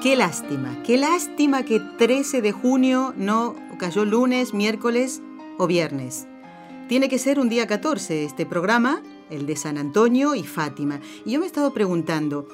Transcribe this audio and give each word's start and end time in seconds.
Qué 0.00 0.14
lástima, 0.14 0.80
qué 0.84 0.96
lástima 0.96 1.64
que 1.64 1.80
13 1.80 2.40
de 2.40 2.52
junio 2.52 3.12
no 3.16 3.56
cayó 3.80 4.04
lunes, 4.04 4.54
miércoles 4.54 5.20
o 5.58 5.66
viernes. 5.66 6.28
Tiene 6.88 7.08
que 7.08 7.18
ser 7.18 7.40
un 7.40 7.48
día 7.48 7.66
14 7.66 8.24
este 8.24 8.46
programa, 8.46 9.02
el 9.28 9.44
de 9.44 9.56
San 9.56 9.76
Antonio 9.76 10.36
y 10.36 10.44
Fátima. 10.44 11.00
Y 11.24 11.32
yo 11.32 11.40
me 11.40 11.46
he 11.46 11.48
estado 11.48 11.74
preguntando, 11.74 12.46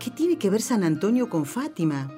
¿qué 0.00 0.10
tiene 0.10 0.36
que 0.36 0.50
ver 0.50 0.62
San 0.62 0.82
Antonio 0.82 1.28
con 1.28 1.46
Fátima? 1.46 2.10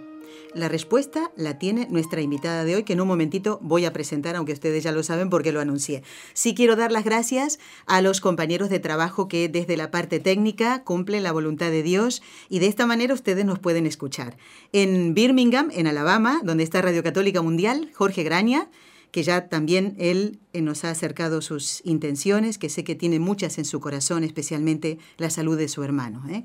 La 0.57 0.71
respuesta 0.71 1.33
la 1.37 1.59
tiene 1.59 1.87
nuestra 1.91 2.23
invitada 2.23 2.65
de 2.65 2.77
hoy, 2.77 2.83
que 2.85 2.95
en 2.95 3.03
un 3.03 3.09
momentito 3.09 3.59
voy 3.61 3.85
a 3.85 3.93
presentar, 3.93 4.37
aunque 4.37 4.55
ustedes 4.55 4.83
ya 4.83 4.91
lo 4.91 5.03
saben 5.03 5.29
porque 5.29 5.53
lo 5.53 5.61
anuncié. 5.61 6.03
Sí 6.33 6.55
quiero 6.55 6.77
dar 6.77 6.93
las 6.93 7.05
gracias 7.05 7.59
a 7.85 8.01
los 8.01 8.23
compañeros 8.23 8.71
de 8.71 8.81
trabajo 8.81 9.29
que 9.29 9.51
desde 9.51 9.77
la 9.77 9.91
parte 9.91 10.19
técnica 10.19 10.83
cumplen 10.83 11.25
la 11.25 11.33
voluntad 11.33 11.71
de 11.71 11.83
Dios 11.83 12.23
y 12.49 12.61
de 12.61 12.69
esta 12.69 12.87
manera 12.87 13.13
ustedes 13.13 13.45
nos 13.45 13.59
pueden 13.59 13.85
escuchar. 13.85 14.39
En 14.73 15.13
Birmingham, 15.13 15.69
en 15.75 15.89
Alabama, 15.89 16.41
donde 16.43 16.65
está 16.65 16.81
Radio 16.81 17.03
Católica 17.03 17.43
Mundial, 17.43 17.91
Jorge 17.93 18.23
Graña, 18.23 18.71
que 19.11 19.23
ya 19.23 19.49
también 19.51 19.95
él 19.99 20.41
eh, 20.55 20.63
nos 20.63 20.85
ha 20.85 20.91
acercado 20.91 21.43
sus 21.43 21.83
intenciones, 21.85 22.57
que 22.57 22.71
sé 22.71 22.83
que 22.83 22.95
tiene 22.95 23.19
muchas 23.19 23.59
en 23.59 23.67
su 23.67 23.79
corazón, 23.79 24.25
especialmente 24.25 24.97
la 25.19 25.29
salud 25.29 25.59
de 25.59 25.69
su 25.69 25.83
hermano. 25.83 26.25
¿eh? 26.31 26.45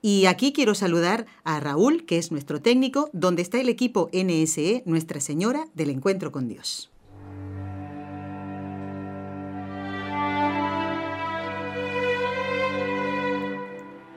Y 0.00 0.26
aquí 0.26 0.52
quiero 0.52 0.74
saludar 0.74 1.26
a 1.42 1.58
Raúl, 1.58 2.06
que 2.06 2.18
es 2.18 2.30
nuestro 2.30 2.62
técnico, 2.62 3.10
donde 3.12 3.42
está 3.42 3.60
el 3.60 3.68
equipo 3.68 4.10
NSE, 4.12 4.82
Nuestra 4.86 5.20
Señora 5.20 5.66
del 5.74 5.90
Encuentro 5.90 6.30
con 6.30 6.48
Dios. 6.48 6.90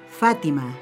Fátima. 0.10 0.78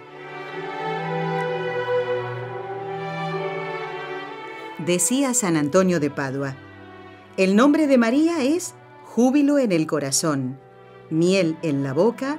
Decía 4.86 5.34
San 5.34 5.56
Antonio 5.56 6.02
de 6.02 6.10
Padua, 6.10 6.58
el 7.38 7.56
nombre 7.56 7.88
de 7.88 7.98
María 7.98 8.44
es 8.44 8.76
júbilo 9.06 9.60
en 9.60 9.72
el 9.72 9.88
corazón, 9.88 10.60
miel 11.10 11.58
en 11.62 11.84
la 11.84 11.94
boca 11.94 12.38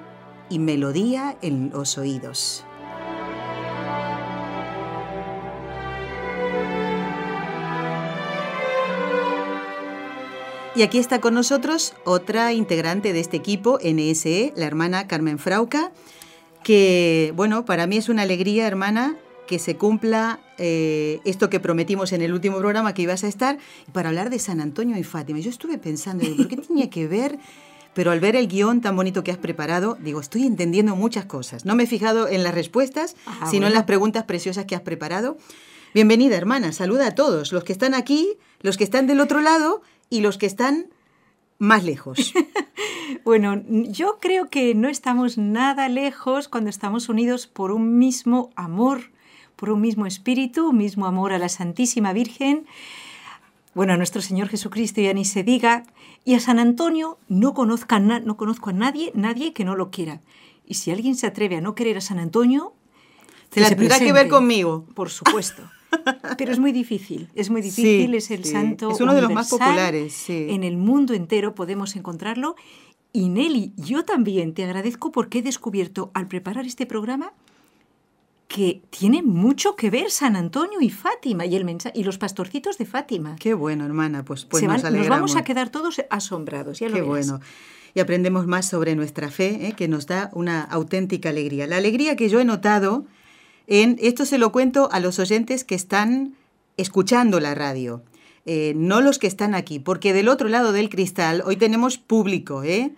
y 0.50 0.58
melodía 0.58 1.36
en 1.40 1.70
los 1.70 1.96
oídos. 1.96 2.64
Y 10.76 10.82
aquí 10.82 10.98
está 10.98 11.20
con 11.20 11.34
nosotros 11.34 11.94
otra 12.04 12.52
integrante 12.52 13.12
de 13.12 13.20
este 13.20 13.36
equipo, 13.36 13.78
NSE, 13.82 14.52
la 14.56 14.66
hermana 14.66 15.08
Carmen 15.08 15.38
Frauca, 15.38 15.92
que, 16.62 17.32
bueno, 17.36 17.64
para 17.64 17.86
mí 17.86 17.96
es 17.96 18.08
una 18.08 18.22
alegría, 18.22 18.66
hermana, 18.66 19.16
que 19.46 19.58
se 19.58 19.76
cumpla 19.76 20.38
eh, 20.58 21.20
esto 21.24 21.50
que 21.50 21.58
prometimos 21.58 22.12
en 22.12 22.22
el 22.22 22.32
último 22.32 22.58
programa 22.58 22.94
que 22.94 23.02
ibas 23.02 23.24
a 23.24 23.28
estar, 23.28 23.58
para 23.92 24.10
hablar 24.10 24.30
de 24.30 24.38
San 24.38 24.60
Antonio 24.60 24.96
y 24.96 25.02
Fátima. 25.02 25.40
Yo 25.40 25.50
estuve 25.50 25.76
pensando, 25.76 26.24
¿por 26.36 26.46
qué 26.46 26.56
tenía 26.68 26.88
que 26.88 27.08
ver 27.08 27.38
pero 28.00 28.12
al 28.12 28.20
ver 28.20 28.34
el 28.34 28.48
guion 28.48 28.80
tan 28.80 28.96
bonito 28.96 29.22
que 29.22 29.30
has 29.30 29.36
preparado, 29.36 29.98
digo, 30.00 30.20
estoy 30.20 30.46
entendiendo 30.46 30.96
muchas 30.96 31.26
cosas. 31.26 31.66
No 31.66 31.74
me 31.74 31.82
he 31.82 31.86
fijado 31.86 32.28
en 32.28 32.42
las 32.42 32.54
respuestas, 32.54 33.14
ah, 33.26 33.46
sino 33.50 33.66
en 33.66 33.74
las 33.74 33.84
preguntas 33.84 34.24
preciosas 34.24 34.64
que 34.64 34.74
has 34.74 34.80
preparado. 34.80 35.36
Bienvenida, 35.92 36.34
hermana. 36.34 36.72
Saluda 36.72 37.08
a 37.08 37.14
todos, 37.14 37.52
los 37.52 37.62
que 37.62 37.74
están 37.74 37.92
aquí, 37.92 38.38
los 38.62 38.78
que 38.78 38.84
están 38.84 39.06
del 39.06 39.20
otro 39.20 39.42
lado 39.42 39.82
y 40.08 40.22
los 40.22 40.38
que 40.38 40.46
están 40.46 40.86
más 41.58 41.84
lejos. 41.84 42.32
bueno, 43.26 43.62
yo 43.68 44.16
creo 44.18 44.48
que 44.48 44.74
no 44.74 44.88
estamos 44.88 45.36
nada 45.36 45.90
lejos 45.90 46.48
cuando 46.48 46.70
estamos 46.70 47.10
unidos 47.10 47.48
por 47.48 47.70
un 47.70 47.98
mismo 47.98 48.48
amor, 48.56 49.10
por 49.56 49.68
un 49.68 49.82
mismo 49.82 50.06
espíritu, 50.06 50.70
un 50.70 50.78
mismo 50.78 51.04
amor 51.04 51.34
a 51.34 51.38
la 51.38 51.50
Santísima 51.50 52.14
Virgen 52.14 52.64
bueno, 53.74 53.92
a 53.92 53.96
nuestro 53.96 54.20
Señor 54.20 54.48
Jesucristo 54.48 55.00
ya 55.00 55.14
ni 55.14 55.24
se 55.24 55.42
diga, 55.42 55.84
y 56.24 56.34
a 56.34 56.40
San 56.40 56.58
Antonio 56.58 57.18
no, 57.28 57.54
no 57.54 58.36
conozco 58.36 58.70
a 58.70 58.72
nadie, 58.72 59.12
nadie 59.14 59.52
que 59.52 59.64
no 59.64 59.76
lo 59.76 59.90
quiera. 59.90 60.20
Y 60.66 60.74
si 60.74 60.90
alguien 60.90 61.16
se 61.16 61.26
atreve 61.26 61.56
a 61.56 61.60
no 61.60 61.74
querer 61.74 61.96
a 61.96 62.00
San 62.00 62.18
Antonio, 62.18 62.74
se 63.50 63.60
la 63.60 63.68
tendrá 63.68 63.98
que 63.98 64.12
ver 64.12 64.28
conmigo. 64.28 64.84
Por 64.94 65.10
supuesto. 65.10 65.62
Pero 66.38 66.52
es 66.52 66.58
muy 66.58 66.72
difícil, 66.72 67.28
es 67.34 67.50
muy 67.50 67.62
difícil, 67.62 68.14
es 68.14 68.30
el 68.30 68.44
santo. 68.44 68.92
Es 68.92 69.00
uno 69.00 69.14
de 69.14 69.22
los 69.22 69.32
más 69.32 69.50
populares. 69.50 70.30
En 70.30 70.62
el 70.62 70.76
mundo 70.76 71.14
entero 71.14 71.54
podemos 71.54 71.96
encontrarlo. 71.96 72.56
Y 73.12 73.28
Nelly, 73.28 73.72
yo 73.76 74.04
también 74.04 74.54
te 74.54 74.62
agradezco 74.62 75.10
porque 75.10 75.40
he 75.40 75.42
descubierto 75.42 76.12
al 76.14 76.28
preparar 76.28 76.64
este 76.66 76.86
programa 76.86 77.32
que 78.50 78.82
tiene 78.90 79.22
mucho 79.22 79.76
que 79.76 79.90
ver 79.90 80.10
San 80.10 80.34
Antonio 80.34 80.80
y 80.80 80.90
Fátima 80.90 81.46
y, 81.46 81.54
el 81.54 81.78
y 81.94 82.02
los 82.02 82.18
pastorcitos 82.18 82.78
de 82.78 82.84
Fátima. 82.84 83.36
Qué 83.38 83.54
bueno, 83.54 83.86
hermana, 83.86 84.24
pues, 84.24 84.44
pues 84.44 84.64
nos, 84.64 84.82
nos, 84.82 85.08
vamos 85.08 85.36
a 85.36 85.44
quedar 85.44 85.70
todos 85.70 86.02
asombrados. 86.10 86.80
Ya 86.80 86.88
lo 86.88 86.96
Qué 86.96 87.02
bueno. 87.02 87.40
Y 87.94 88.00
aprendemos 88.00 88.48
más 88.48 88.68
sobre 88.68 88.96
nuestra 88.96 89.30
fe, 89.30 89.68
¿eh? 89.68 89.74
que 89.76 89.86
nos 89.86 90.08
da 90.08 90.30
una 90.32 90.62
auténtica 90.62 91.28
alegría. 91.28 91.68
La 91.68 91.76
alegría 91.76 92.16
que 92.16 92.28
yo 92.28 92.40
he 92.40 92.44
notado 92.44 93.06
en, 93.68 93.96
esto 94.00 94.24
se 94.24 94.36
lo 94.36 94.50
cuento 94.50 94.88
a 94.90 94.98
los 94.98 95.20
oyentes 95.20 95.62
que 95.62 95.76
están 95.76 96.34
escuchando 96.76 97.38
la 97.38 97.54
radio. 97.54 98.02
Eh, 98.46 98.72
no 98.74 99.00
los 99.00 99.20
que 99.20 99.28
están 99.28 99.54
aquí, 99.54 99.78
porque 99.78 100.12
del 100.12 100.28
otro 100.28 100.48
lado 100.48 100.72
del 100.72 100.88
cristal 100.88 101.44
hoy 101.46 101.54
tenemos 101.54 101.98
público, 101.98 102.64
¿eh? 102.64 102.90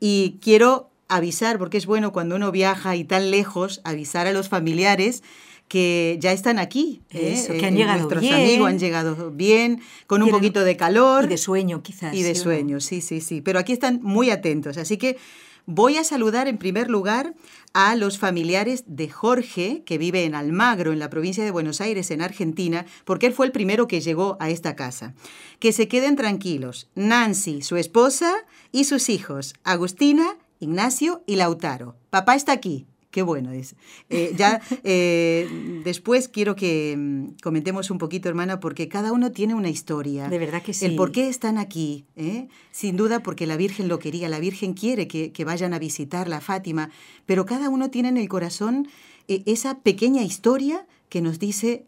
Y 0.00 0.38
quiero 0.42 0.90
avisar, 1.08 1.58
porque 1.58 1.78
es 1.78 1.86
bueno 1.86 2.12
cuando 2.12 2.36
uno 2.36 2.52
viaja 2.52 2.96
y 2.96 3.04
tan 3.04 3.30
lejos, 3.30 3.80
avisar 3.84 4.26
a 4.26 4.32
los 4.32 4.48
familiares 4.48 5.22
que 5.68 6.16
ya 6.20 6.32
están 6.32 6.58
aquí, 6.58 7.02
¿eh? 7.10 7.44
que 7.46 7.66
han 7.66 7.76
llegado 7.76 7.98
nuestros 8.08 8.24
amigos 8.32 8.68
han 8.68 8.78
llegado 8.78 9.30
bien, 9.30 9.82
con 10.06 10.22
un 10.22 10.30
poquito 10.30 10.64
de 10.64 10.76
calor. 10.76 11.24
Y 11.24 11.28
de 11.28 11.38
sueño 11.38 11.82
quizás. 11.82 12.14
Y 12.14 12.22
de 12.22 12.34
sueño, 12.34 12.80
sí, 12.80 13.00
sí, 13.00 13.20
sí. 13.20 13.42
Pero 13.42 13.58
aquí 13.58 13.72
están 13.72 14.00
muy 14.02 14.30
atentos. 14.30 14.78
Así 14.78 14.96
que 14.96 15.18
voy 15.66 15.98
a 15.98 16.04
saludar 16.04 16.48
en 16.48 16.56
primer 16.56 16.88
lugar 16.88 17.34
a 17.74 17.96
los 17.96 18.18
familiares 18.18 18.84
de 18.86 19.10
Jorge, 19.10 19.82
que 19.84 19.98
vive 19.98 20.24
en 20.24 20.34
Almagro, 20.34 20.92
en 20.92 20.98
la 20.98 21.10
provincia 21.10 21.44
de 21.44 21.50
Buenos 21.50 21.82
Aires, 21.82 22.10
en 22.10 22.22
Argentina, 22.22 22.86
porque 23.04 23.26
él 23.26 23.34
fue 23.34 23.44
el 23.44 23.52
primero 23.52 23.86
que 23.86 24.00
llegó 24.00 24.38
a 24.40 24.48
esta 24.48 24.74
casa. 24.74 25.14
Que 25.58 25.72
se 25.72 25.86
queden 25.86 26.16
tranquilos. 26.16 26.88
Nancy, 26.94 27.60
su 27.60 27.76
esposa, 27.76 28.34
y 28.72 28.84
sus 28.84 29.08
hijos, 29.08 29.54
Agustina 29.64 30.36
Ignacio 30.60 31.22
y 31.26 31.36
Lautaro. 31.36 31.96
Papá 32.10 32.34
está 32.34 32.52
aquí. 32.52 32.86
Qué 33.10 33.22
bueno 33.22 33.52
es. 33.52 33.74
Eh, 34.10 34.34
ya 34.36 34.60
eh, 34.84 35.80
después 35.82 36.28
quiero 36.28 36.54
que 36.54 36.94
mm, 36.96 37.40
comentemos 37.42 37.90
un 37.90 37.96
poquito, 37.96 38.28
hermana, 38.28 38.60
porque 38.60 38.88
cada 38.88 39.12
uno 39.12 39.32
tiene 39.32 39.54
una 39.54 39.70
historia. 39.70 40.28
De 40.28 40.38
verdad 40.38 40.62
que 40.62 40.74
sí. 40.74 40.84
El 40.84 40.96
por 40.96 41.10
qué 41.10 41.28
están 41.28 41.56
aquí. 41.56 42.04
¿eh? 42.16 42.48
Sin 42.70 42.96
duda 42.96 43.20
porque 43.20 43.46
la 43.46 43.56
Virgen 43.56 43.88
lo 43.88 43.98
quería. 43.98 44.28
La 44.28 44.40
Virgen 44.40 44.74
quiere 44.74 45.08
que, 45.08 45.32
que 45.32 45.44
vayan 45.46 45.72
a 45.72 45.78
visitar 45.78 46.28
la 46.28 46.42
Fátima. 46.42 46.90
Pero 47.24 47.46
cada 47.46 47.70
uno 47.70 47.90
tiene 47.90 48.10
en 48.10 48.18
el 48.18 48.28
corazón 48.28 48.88
esa 49.26 49.78
pequeña 49.80 50.22
historia 50.22 50.86
que 51.08 51.20
nos 51.20 51.38
dice 51.38 51.84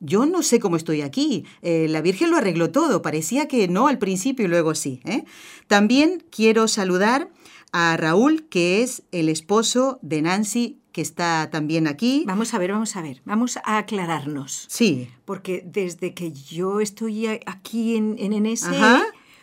yo 0.00 0.24
no 0.24 0.42
sé 0.42 0.60
cómo 0.60 0.76
estoy 0.76 1.02
aquí. 1.02 1.44
la 1.62 2.00
Virgen 2.00 2.30
lo 2.30 2.38
arregló 2.38 2.70
todo. 2.70 3.02
Parecía 3.02 3.48
que 3.48 3.68
no 3.68 3.86
al 3.86 3.98
principio 3.98 4.46
y 4.46 4.48
luego 4.48 4.74
sí. 4.74 5.00
También 5.66 6.24
quiero 6.30 6.68
saludar 6.68 7.28
a 7.78 7.94
Raúl, 7.98 8.48
que 8.48 8.82
es 8.82 9.02
el 9.12 9.28
esposo 9.28 9.98
de 10.00 10.22
Nancy, 10.22 10.78
que 10.92 11.02
está 11.02 11.50
también 11.52 11.86
aquí. 11.86 12.24
Vamos 12.26 12.54
a 12.54 12.58
ver, 12.58 12.72
vamos 12.72 12.96
a 12.96 13.02
ver, 13.02 13.20
vamos 13.26 13.58
a 13.58 13.76
aclararnos. 13.76 14.64
Sí. 14.70 15.10
Porque 15.26 15.62
desde 15.66 16.14
que 16.14 16.32
yo 16.32 16.80
estoy 16.80 17.26
aquí 17.44 17.96
en, 17.96 18.16
en 18.18 18.32
NS, 18.50 18.70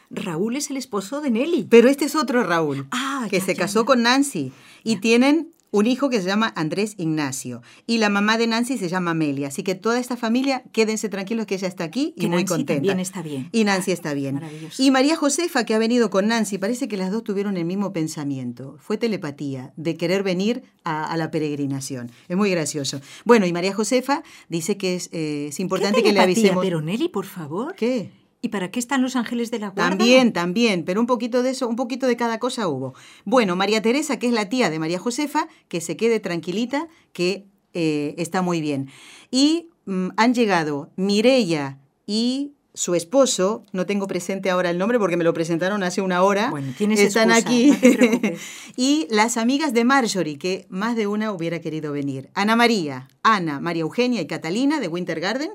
Raúl 0.09 0.55
es 0.55 0.71
el 0.71 0.77
esposo 0.77 1.21
de 1.21 1.29
Nelly. 1.29 1.67
Pero 1.69 1.89
este 1.89 2.05
es 2.05 2.15
otro 2.15 2.43
Raúl, 2.43 2.87
ah, 2.89 3.27
que 3.29 3.39
se 3.39 3.55
casó 3.55 3.85
con 3.85 4.01
Nancy 4.01 4.51
y 4.83 4.95
tienen 4.95 5.51
un 5.73 5.87
hijo 5.87 6.09
que 6.09 6.21
se 6.21 6.27
llama 6.27 6.53
Andrés 6.55 6.93
Ignacio 6.97 7.63
y 7.87 7.97
la 7.97 8.09
mamá 8.09 8.37
de 8.37 8.45
Nancy 8.45 8.77
se 8.77 8.87
llama 8.89 9.11
Amelia. 9.11 9.47
Así 9.47 9.63
que 9.63 9.73
toda 9.73 9.99
esta 9.99 10.15
familia, 10.15 10.63
quédense 10.71 11.09
tranquilos 11.09 11.47
que 11.47 11.55
ella 11.55 11.67
está 11.67 11.83
aquí 11.83 12.13
y 12.15 12.21
Que 12.21 12.27
muy 12.27 12.37
Nancy 12.43 12.45
contenta. 12.45 12.73
también 12.75 12.99
está 12.99 13.21
bien. 13.23 13.49
Y 13.51 13.63
Nancy 13.63 13.91
está 13.91 14.13
bien. 14.13 14.39
Y 14.77 14.91
María 14.91 15.15
Josefa, 15.15 15.65
que 15.65 15.73
ha 15.73 15.79
venido 15.79 16.11
con 16.11 16.27
Nancy, 16.27 16.59
parece 16.59 16.87
que 16.87 16.95
las 16.95 17.11
dos 17.11 17.23
tuvieron 17.23 17.57
el 17.57 17.65
mismo 17.65 17.91
pensamiento. 17.91 18.77
Fue 18.79 18.97
telepatía, 18.97 19.73
de 19.75 19.97
querer 19.97 20.21
venir 20.21 20.61
a, 20.83 21.11
a 21.11 21.17
la 21.17 21.31
peregrinación. 21.31 22.11
Es 22.29 22.37
muy 22.37 22.51
gracioso. 22.51 23.01
Bueno, 23.25 23.47
y 23.47 23.51
María 23.51 23.73
Josefa 23.73 24.21
dice 24.49 24.77
que 24.77 24.95
es, 24.95 25.09
eh, 25.11 25.47
es 25.49 25.59
importante 25.59 25.97
¿Qué 26.03 26.09
que 26.09 26.13
le 26.13 26.19
avisemos. 26.19 26.63
Pero 26.63 26.81
Nelly, 26.81 27.09
por 27.09 27.25
favor. 27.25 27.73
¿Qué? 27.75 28.11
¿Y 28.45 28.49
para 28.49 28.69
qué 28.71 28.77
están 28.77 29.01
los 29.01 29.15
ángeles 29.15 29.51
de 29.51 29.59
la 29.59 29.69
guarda? 29.69 29.91
También, 29.91 30.33
también, 30.33 30.83
pero 30.83 30.99
un 30.99 31.07
poquito 31.07 31.43
de 31.43 31.51
eso, 31.51 31.65
un 31.69 31.77
poquito 31.77 32.07
de 32.07 32.17
cada 32.17 32.39
cosa 32.39 32.67
hubo. 32.67 32.93
Bueno, 33.23 33.55
María 33.55 33.81
Teresa, 33.81 34.19
que 34.19 34.27
es 34.27 34.33
la 34.33 34.49
tía 34.49 34.69
de 34.69 34.79
María 34.79 34.99
Josefa, 34.99 35.47
que 35.69 35.79
se 35.79 35.95
quede 35.95 36.19
tranquilita, 36.19 36.89
que 37.13 37.45
eh, 37.73 38.15
está 38.17 38.41
muy 38.41 38.59
bien. 38.59 38.89
Y 39.31 39.69
mm, 39.85 40.09
han 40.17 40.33
llegado 40.33 40.91
Mireya 40.97 41.79
y 42.05 42.51
su 42.73 42.95
esposo, 42.95 43.63
no 43.71 43.85
tengo 43.85 44.07
presente 44.07 44.49
ahora 44.49 44.71
el 44.71 44.77
nombre 44.77 44.99
porque 44.99 45.15
me 45.15 45.23
lo 45.23 45.33
presentaron 45.33 45.81
hace 45.81 46.01
una 46.01 46.21
hora. 46.21 46.49
Bueno, 46.49 46.73
tienes 46.77 46.99
Están 46.99 47.31
excusa, 47.31 47.47
aquí. 47.47 47.67
no 47.67 47.77
te 47.79 47.91
preocupes. 47.93 48.41
y 48.75 49.07
las 49.09 49.37
amigas 49.37 49.73
de 49.73 49.85
Marjorie, 49.85 50.37
que 50.37 50.65
más 50.67 50.97
de 50.97 51.07
una 51.07 51.31
hubiera 51.31 51.61
querido 51.61 51.93
venir. 51.93 52.29
Ana 52.33 52.57
María, 52.57 53.07
Ana, 53.21 53.61
María 53.61 53.83
Eugenia 53.83 54.19
y 54.19 54.27
Catalina 54.27 54.81
de 54.81 54.89
Winter 54.89 55.21
Garden. 55.21 55.51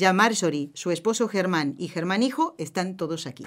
Ya 0.00 0.14
Marjorie, 0.14 0.70
su 0.72 0.90
esposo 0.92 1.28
Germán 1.28 1.74
y 1.76 1.88
Germán 1.88 2.22
hijo 2.22 2.54
están 2.56 2.96
todos 2.96 3.26
aquí. 3.26 3.44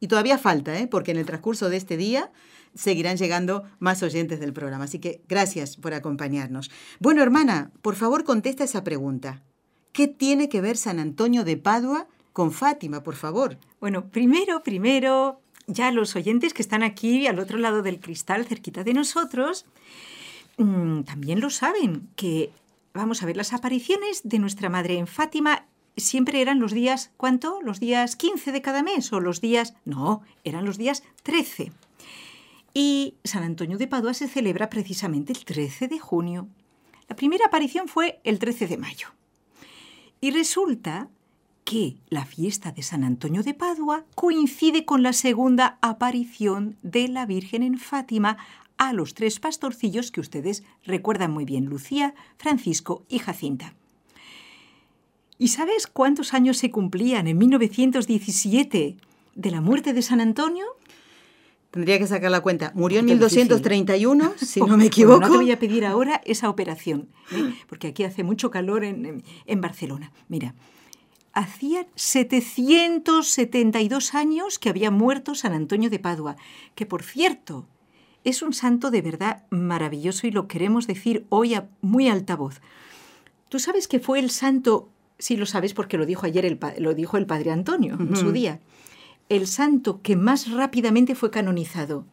Y 0.00 0.08
todavía 0.08 0.36
falta, 0.36 0.76
¿eh? 0.76 0.88
porque 0.88 1.12
en 1.12 1.16
el 1.16 1.26
transcurso 1.26 1.70
de 1.70 1.76
este 1.76 1.96
día 1.96 2.32
seguirán 2.74 3.16
llegando 3.16 3.62
más 3.78 4.02
oyentes 4.02 4.40
del 4.40 4.52
programa. 4.52 4.86
Así 4.86 4.98
que 4.98 5.22
gracias 5.28 5.76
por 5.76 5.94
acompañarnos. 5.94 6.72
Bueno, 6.98 7.22
hermana, 7.22 7.70
por 7.82 7.94
favor 7.94 8.24
contesta 8.24 8.64
esa 8.64 8.82
pregunta. 8.82 9.44
¿Qué 9.92 10.08
tiene 10.08 10.48
que 10.48 10.60
ver 10.60 10.76
San 10.76 10.98
Antonio 10.98 11.44
de 11.44 11.56
Padua 11.56 12.08
con 12.32 12.50
Fátima, 12.50 13.04
por 13.04 13.14
favor? 13.14 13.56
Bueno, 13.78 14.08
primero, 14.08 14.64
primero, 14.64 15.40
ya 15.68 15.92
los 15.92 16.16
oyentes 16.16 16.52
que 16.52 16.62
están 16.62 16.82
aquí 16.82 17.28
al 17.28 17.38
otro 17.38 17.58
lado 17.58 17.82
del 17.82 18.00
cristal, 18.00 18.44
cerquita 18.44 18.82
de 18.82 18.92
nosotros, 18.92 19.66
mm, 20.56 21.02
también 21.02 21.38
lo 21.38 21.48
saben, 21.48 22.08
que 22.16 22.50
vamos 22.92 23.22
a 23.22 23.26
ver, 23.26 23.36
las 23.36 23.52
apariciones 23.52 24.22
de 24.24 24.40
nuestra 24.40 24.68
madre 24.68 24.98
en 24.98 25.06
Fátima 25.06 25.66
siempre 25.96 26.40
eran 26.40 26.60
los 26.60 26.72
días, 26.72 27.10
¿cuánto? 27.16 27.60
¿Los 27.62 27.80
días 27.80 28.16
15 28.16 28.52
de 28.52 28.62
cada 28.62 28.82
mes 28.82 29.12
o 29.12 29.20
los 29.20 29.40
días... 29.40 29.74
No, 29.84 30.22
eran 30.44 30.64
los 30.64 30.78
días 30.78 31.02
13. 31.22 31.72
Y 32.74 33.14
San 33.24 33.42
Antonio 33.42 33.78
de 33.78 33.86
Padua 33.86 34.14
se 34.14 34.28
celebra 34.28 34.68
precisamente 34.68 35.32
el 35.32 35.44
13 35.44 35.88
de 35.88 35.98
junio. 35.98 36.48
La 37.08 37.16
primera 37.16 37.46
aparición 37.46 37.88
fue 37.88 38.20
el 38.24 38.38
13 38.38 38.66
de 38.66 38.76
mayo. 38.76 39.08
Y 40.20 40.30
resulta 40.30 41.08
que 41.64 41.96
la 42.08 42.24
fiesta 42.24 42.72
de 42.72 42.82
San 42.82 43.02
Antonio 43.02 43.42
de 43.42 43.54
Padua 43.54 44.04
coincide 44.14 44.84
con 44.84 45.02
la 45.02 45.12
segunda 45.12 45.78
aparición 45.82 46.76
de 46.82 47.08
la 47.08 47.26
Virgen 47.26 47.62
en 47.62 47.78
Fátima 47.78 48.38
a 48.78 48.92
los 48.92 49.14
tres 49.14 49.40
pastorcillos 49.40 50.10
que 50.10 50.20
ustedes 50.20 50.62
recuerdan 50.84 51.32
muy 51.32 51.44
bien, 51.44 51.64
Lucía, 51.64 52.14
Francisco 52.36 53.04
y 53.08 53.18
Jacinta. 53.18 53.74
¿Y 55.38 55.48
sabes 55.48 55.86
cuántos 55.86 56.32
años 56.34 56.56
se 56.58 56.70
cumplían 56.70 57.26
en 57.26 57.36
1917 57.38 58.96
de 59.34 59.50
la 59.50 59.60
muerte 59.60 59.92
de 59.92 60.00
San 60.02 60.20
Antonio? 60.20 60.64
Tendría 61.70 61.98
que 61.98 62.06
sacar 62.06 62.30
la 62.30 62.40
cuenta. 62.40 62.72
Murió 62.74 63.00
en 63.00 63.06
Qué 63.06 63.14
difícil. 63.16 63.38
1231, 63.40 64.32
si 64.38 64.60
no 64.60 64.66
me 64.66 64.70
Bueno, 64.72 64.84
equivoco. 64.84 65.20
no 65.20 65.30
te 65.30 65.36
voy 65.36 65.52
a 65.52 65.58
pedir 65.58 65.84
ahora 65.84 66.22
esa 66.24 66.48
operación, 66.48 67.08
¿eh? 67.32 67.52
porque 67.68 67.88
aquí 67.88 68.04
hace 68.04 68.22
mucho 68.24 68.50
calor 68.50 68.82
en, 68.84 69.04
en- 69.04 69.22
en 69.44 69.60
Barcelona. 69.60 70.10
Mira, 70.28 70.54
hacían 71.34 71.86
772 71.96 74.14
años 74.14 74.58
que 74.58 74.70
había 74.70 74.90
muerto 74.90 75.34
San 75.34 75.52
Antonio 75.52 75.90
de 75.90 75.98
Padua, 75.98 76.36
que 76.74 76.86
por 76.86 77.02
cierto 77.02 77.66
es 78.24 78.40
un 78.42 78.54
santo 78.54 78.90
de 78.90 79.02
verdad 79.02 79.44
maravilloso 79.50 80.26
y 80.26 80.30
lo 80.30 80.48
queremos 80.48 80.86
decir 80.86 81.26
hoy 81.28 81.52
a 81.54 81.68
muy 81.82 82.08
alta 82.08 82.36
voz. 82.36 82.62
Tú 83.50 83.58
sabes 83.58 83.86
que 83.86 84.00
fue 84.00 84.18
el 84.18 84.30
santo, 84.30 84.88
sí 85.18 85.36
lo 85.36 85.46
sabes 85.46 85.74
porque 85.74 85.98
lo 85.98 86.06
dijo 86.06 86.26
ayer 86.26 86.44
el, 86.44 86.58
lo 86.78 86.94
dijo 86.94 87.16
el 87.16 87.26
padre 87.26 87.50
Antonio 87.50 87.96
en 87.98 88.16
su 88.16 88.32
día, 88.32 88.60
el 89.28 89.46
santo 89.46 90.00
que 90.02 90.16
más 90.16 90.50
rápidamente 90.50 91.14
fue 91.14 91.30
canonizado, 91.30 92.04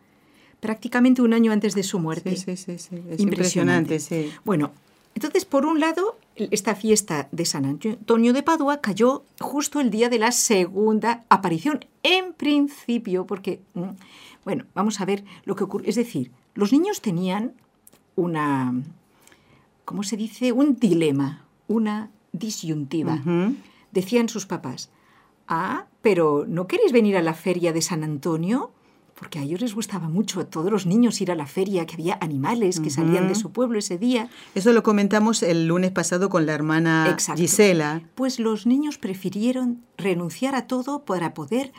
prácticamente 0.60 1.22
un 1.22 1.34
año 1.34 1.52
antes 1.52 1.76
de 1.76 1.84
su 1.84 2.00
muerte. 2.00 2.36
Sí, 2.36 2.56
sí, 2.56 2.58
sí, 2.58 2.78
sí. 2.78 3.04
Es 3.10 3.20
impresionante, 3.20 4.00
sí. 4.00 4.32
Bueno, 4.46 4.72
entonces, 5.16 5.46
por 5.46 5.66
un 5.66 5.80
lado, 5.80 6.18
esta 6.36 6.76
fiesta 6.76 7.28
de 7.32 7.46
San 7.46 7.66
Antonio 7.66 8.34
de 8.34 8.44
Padua 8.44 8.82
cayó 8.82 9.24
justo 9.40 9.80
el 9.80 9.90
día 9.92 10.10
de 10.10 10.20
la 10.20 10.32
segunda 10.32 11.24
aparición, 11.30 11.86
en 12.02 12.34
principio, 12.34 13.26
porque, 13.28 13.62
mm, 13.76 13.90
bueno, 14.44 14.66
vamos 14.74 15.00
a 15.00 15.06
ver 15.06 15.24
lo 15.46 15.56
que 15.56 15.66
ocurre. 15.66 15.90
Es 15.90 15.96
decir, 15.96 16.32
los 16.56 16.72
niños 16.72 17.02
tenían 17.02 17.54
una, 18.16 18.74
¿cómo 19.86 20.04
se 20.04 20.18
dice? 20.18 20.52
Un 20.52 20.78
dilema, 20.80 21.46
una 21.68 22.10
disyuntiva. 22.34 23.22
Decían 23.92 24.28
sus 24.28 24.46
papás, 24.46 24.90
ah, 25.48 25.86
pero 26.02 26.46
¿no 26.48 26.68
queréis 26.68 26.92
venir 26.92 27.16
a 27.16 27.22
la 27.22 27.34
feria 27.34 27.72
de 27.72 27.82
San 27.82 28.04
Antonio? 28.04 28.72
Porque 29.16 29.40
a 29.40 29.44
ellos 29.44 29.62
les 29.62 29.76
gustaba 29.76 30.10
mucho 30.10 30.42
a 30.42 30.46
todos 30.46 30.72
los 30.72 30.86
niños 30.86 31.22
ir 31.22 31.32
a 31.32 31.36
la 31.36 31.46
feria, 31.46 31.86
que 31.86 31.94
había 31.94 32.18
animales 32.20 32.80
que 32.80 32.90
salían 32.90 33.28
de 33.28 33.36
su 33.36 33.52
pueblo 33.52 33.78
ese 33.78 33.98
día. 33.98 34.30
Eso 34.56 34.74
lo 34.74 34.84
comentamos 34.84 35.44
el 35.44 35.68
lunes 35.68 35.92
pasado 35.92 36.30
con 36.30 36.46
la 36.46 36.54
hermana 36.54 37.08
Exacto. 37.10 37.40
Gisela. 37.40 38.02
Pues 38.16 38.40
los 38.40 38.66
niños 38.66 38.98
prefirieron 38.98 39.84
renunciar 39.98 40.56
a 40.56 40.66
todo 40.68 41.06
para 41.06 41.36
poder 41.36 41.72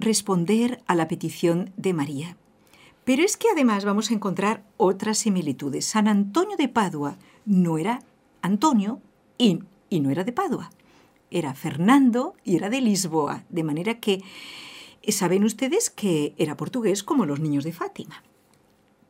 responder 0.00 0.82
a 0.86 0.94
la 0.94 1.06
petición 1.06 1.70
de 1.76 1.92
María. 1.92 2.36
Pero 3.04 3.22
es 3.22 3.36
que 3.36 3.48
además 3.52 3.84
vamos 3.84 4.10
a 4.10 4.14
encontrar 4.14 4.64
otras 4.76 5.18
similitudes. 5.18 5.84
San 5.84 6.08
Antonio 6.08 6.56
de 6.56 6.68
Padua 6.68 7.18
no 7.44 7.78
era 7.78 8.02
Antonio 8.42 9.00
y, 9.38 9.60
y 9.90 10.00
no 10.00 10.10
era 10.10 10.24
de 10.24 10.32
Padua. 10.32 10.70
Era 11.30 11.52
Fernando 11.54 12.34
y 12.44 12.56
era 12.56 12.70
de 12.70 12.80
Lisboa. 12.80 13.44
De 13.50 13.62
manera 13.62 14.00
que 14.00 14.22
eh, 15.02 15.12
saben 15.12 15.44
ustedes 15.44 15.90
que 15.90 16.34
era 16.38 16.56
portugués 16.56 17.02
como 17.02 17.26
los 17.26 17.40
niños 17.40 17.64
de 17.64 17.72
Fátima. 17.72 18.22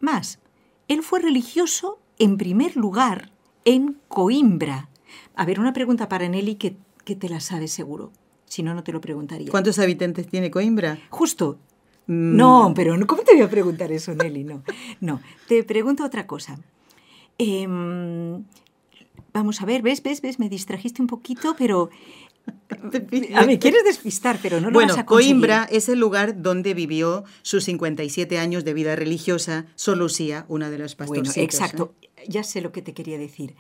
Más, 0.01 0.41
él 0.89 1.03
fue 1.03 1.21
religioso 1.21 2.01
en 2.19 2.37
primer 2.37 2.77
lugar 2.77 3.31
en 3.65 3.99
Coimbra. 4.09 4.89
A 5.35 5.45
ver, 5.45 5.61
una 5.61 5.73
pregunta 5.73 6.09
para 6.09 6.29
Nelly 6.29 6.57
que, 6.57 6.77
que 7.05 7.15
te 7.15 7.29
la 7.29 7.41
sabes 7.41 7.71
seguro. 7.73 8.11
Si 8.47 8.63
no, 8.63 8.75
no 8.75 8.83
te 8.83 8.93
lo 8.93 9.01
preguntaría. 9.01 9.51
¿Cuántos 9.51 9.79
habitantes 9.79 10.27
tiene 10.27 10.51
Coimbra? 10.51 10.99
Justo. 11.11 11.59
Mm, 12.07 12.37
No, 12.37 12.73
pero 12.75 12.97
¿cómo 13.07 13.23
te 13.23 13.33
voy 13.35 13.43
a 13.43 13.49
preguntar 13.51 13.93
eso, 13.93 14.13
Nelly? 14.15 14.45
No, 14.45 14.63
no. 15.01 15.21
Te 15.47 15.63
pregunto 15.65 16.05
otra 16.05 16.27
cosa. 16.27 16.59
Em, 17.39 18.45
vamos 19.33 19.61
a 19.63 19.67
ver, 19.67 19.83
¿ves? 19.83 20.03
¿Ves? 20.03 20.21
¿Ves? 20.23 20.39
Me 20.39 20.49
distrajiste 20.49 21.01
un 21.03 21.09
poquito, 21.09 21.55
pero... 21.59 21.91
A 23.35 23.45
me 23.45 23.59
quieres 23.59 23.85
despistar, 23.85 24.39
pero 24.43 24.61
no 24.61 24.69
lo 24.71 24.75
bueno, 24.75 24.95
vas 24.95 25.03
a 25.03 25.07
conseguir. 25.07 25.33
Coimbra 25.35 25.65
es 25.71 25.89
el 25.89 25.99
lugar 26.01 26.41
donde 26.43 26.73
vivió 26.75 27.25
sus 27.43 27.65
57 27.65 28.39
años 28.39 28.65
de 28.65 28.73
vida 28.75 28.97
religiosa 28.97 29.67
Sor 29.75 29.99
Lucía, 29.99 30.47
una 30.49 30.71
de 30.71 30.79
las 30.79 30.97
Bueno, 30.97 31.13
pastorcitas. 31.23 31.37
exacto. 31.55 31.95
Ya 32.27 32.43
sé 32.43 32.61
lo 32.61 32.73
que 32.73 32.81
te 32.83 32.95
quería 32.95 33.19
decir. 33.19 33.55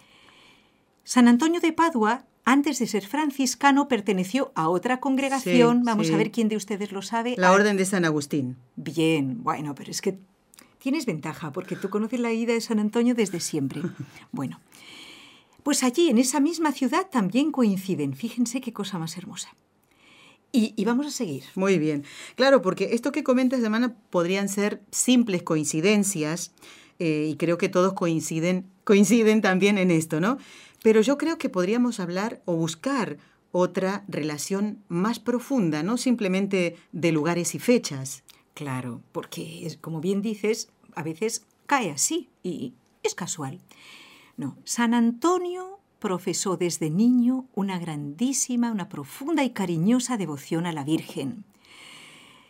San 1.05 1.29
Antonio 1.29 1.61
de 1.61 1.73
Padua, 1.73 2.25
antes 2.45 2.79
de 2.79 2.87
ser 2.87 3.07
franciscano, 3.07 3.87
perteneció 3.87 4.51
a 4.55 4.69
otra 4.69 4.99
congregación. 4.99 5.79
Sí, 5.79 5.83
Vamos 5.85 6.07
sí. 6.07 6.15
a 6.15 6.17
ver 6.17 6.31
quién 6.31 6.49
de 6.49 6.57
ustedes 6.57 6.91
lo 6.91 7.03
sabe. 7.03 7.35
La 7.37 7.49
A- 7.49 7.53
Orden 7.53 7.77
de 7.77 7.85
San 7.85 8.05
Agustín. 8.05 8.57
Bien, 8.77 9.43
bueno, 9.45 9.75
pero 9.75 9.91
es 9.91 10.01
que 10.01 10.19
tienes 10.79 11.05
ventaja 11.07 11.53
porque 11.53 11.77
tú 11.77 11.91
conoces 11.91 12.19
la 12.19 12.33
ida 12.33 12.55
de 12.55 12.61
San 12.61 12.79
Antonio 12.81 13.15
desde 13.15 13.41
siempre. 13.41 13.83
Bueno, 14.33 14.59
pues 15.63 15.83
allí, 15.83 16.09
en 16.09 16.19
esa 16.19 16.41
misma 16.41 16.73
ciudad, 16.73 17.09
también 17.11 17.53
coinciden. 17.53 18.15
Fíjense 18.15 18.61
qué 18.61 18.73
cosa 18.73 18.99
más 18.99 19.17
hermosa. 19.17 19.55
Y, 20.53 20.75
y 20.77 20.85
vamos 20.85 21.07
a 21.07 21.11
seguir. 21.11 21.45
Muy 21.55 21.79
bien. 21.79 22.05
Claro, 22.35 22.61
porque 22.61 22.91
esto 22.93 23.13
que 23.13 23.23
comentas, 23.23 23.63
hermana, 23.63 23.97
podrían 24.11 24.49
ser 24.49 24.83
simples 24.91 25.43
coincidencias, 25.43 26.53
eh, 27.01 27.29
y 27.31 27.37
creo 27.37 27.57
que 27.57 27.69
todos 27.69 27.95
coinciden, 27.95 28.67
coinciden 28.85 29.41
también 29.41 29.79
en 29.79 29.91
esto, 29.91 30.21
¿no? 30.21 30.39
Pero 30.83 31.01
yo 31.01 31.19
creo 31.19 31.39
que 31.39 31.49
podríamos 31.49 31.99
hablar 31.99 32.43
o 32.45 32.55
buscar 32.55 33.19
otra 33.53 34.05
relación 34.07 34.83
más 34.89 35.19
profunda, 35.19 35.83
no 35.83 35.97
simplemente 35.97 36.77
de 36.93 37.13
lugares 37.13 37.55
y 37.55 37.59
fechas. 37.59 38.23
Claro, 38.55 39.01
porque, 39.13 39.79
como 39.81 40.01
bien 40.01 40.21
dices, 40.21 40.69
a 40.95 41.03
veces 41.03 41.47
cae 41.67 41.91
así 41.91 42.29
y 42.43 42.75
es 43.03 43.15
casual. 43.15 43.61
No, 44.41 44.57
San 44.65 44.95
Antonio 44.95 45.81
profesó 45.99 46.57
desde 46.57 46.89
niño 46.89 47.45
una 47.55 47.79
grandísima, 47.79 48.73
una 48.73 48.89
profunda 48.89 49.45
y 49.45 49.51
cariñosa 49.51 50.17
devoción 50.17 50.65
a 50.65 50.73
la 50.73 50.83
Virgen. 50.83 51.45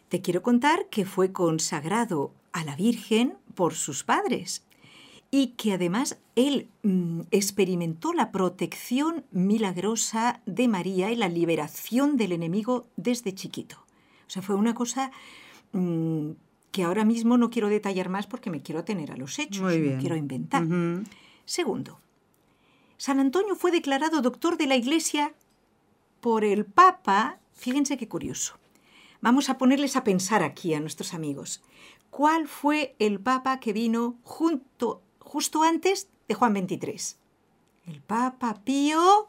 Te 0.09 0.21
quiero 0.21 0.41
contar 0.41 0.87
que 0.89 1.05
fue 1.05 1.33
consagrado 1.33 2.33
a 2.53 2.63
la 2.63 2.77
Virgen 2.77 3.35
por 3.57 3.75
sus 3.75 4.05
padres 4.05 4.65
y 5.33 5.49
que 5.57 5.73
además 5.73 6.21
él 6.37 6.69
mm, 6.85 7.23
experimentó 7.33 8.13
la 8.13 8.31
protección 8.31 9.25
milagrosa 9.33 10.43
de 10.47 10.69
María 10.69 11.11
y 11.11 11.17
la 11.17 11.29
liberación 11.29 12.17
del 12.17 12.31
enemigo 12.31 12.87
desde 12.95 13.35
chiquito. 13.35 13.79
O 14.29 14.31
sea, 14.31 14.43
fue 14.43 14.55
una 14.55 14.75
cosa 14.75 15.11
mm, 15.73 16.31
que 16.71 16.85
ahora 16.85 17.05
mismo 17.05 17.37
no 17.37 17.51
quiero 17.51 17.69
detallar 17.69 18.11
más 18.11 18.29
porque 18.29 18.49
me 18.49 18.63
quiero 18.63 18.85
tener 18.85 19.11
a 19.11 19.17
los 19.17 19.41
hechos, 19.41 19.77
no 19.77 19.99
quiero 19.99 20.15
inventar. 20.15 20.65
Segundo, 21.45 22.01
San 22.97 23.21
Antonio 23.21 23.57
fue 23.57 23.71
declarado 23.71 24.23
doctor 24.23 24.57
de 24.57 24.67
la 24.67 24.77
Iglesia 24.77 25.35
por 26.21 26.45
el 26.45 26.65
Papa, 26.65 27.39
fíjense 27.55 27.97
qué 27.97 28.09
curioso. 28.09 28.59
Vamos 29.21 29.51
a 29.51 29.59
ponerles 29.59 29.97
a 29.97 30.05
pensar 30.05 30.43
aquí 30.43 30.75
a 30.75 30.81
nuestros 30.81 31.15
amigos. 31.15 31.63
¿Cuál 32.11 32.49
fue 32.49 32.95
el 32.99 33.21
Papa 33.21 33.61
que 33.61 33.73
vino 33.73 34.19
junto 34.23 35.03
justo 35.31 35.63
antes 35.63 36.09
de 36.31 36.35
Juan 36.35 36.55
XXIII. 36.55 37.17
El 37.87 38.01
Papa 38.03 38.63
Pío 38.65 39.29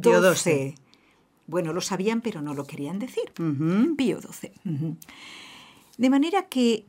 XII. 0.00 0.74
Bueno, 1.46 1.72
lo 1.72 1.80
sabían, 1.80 2.20
pero 2.20 2.42
no 2.42 2.54
lo 2.54 2.66
querían 2.66 2.98
decir. 2.98 3.32
Pío 3.96 4.20
XII. 4.20 4.52
De 5.98 6.10
manera 6.10 6.48
que 6.48 6.86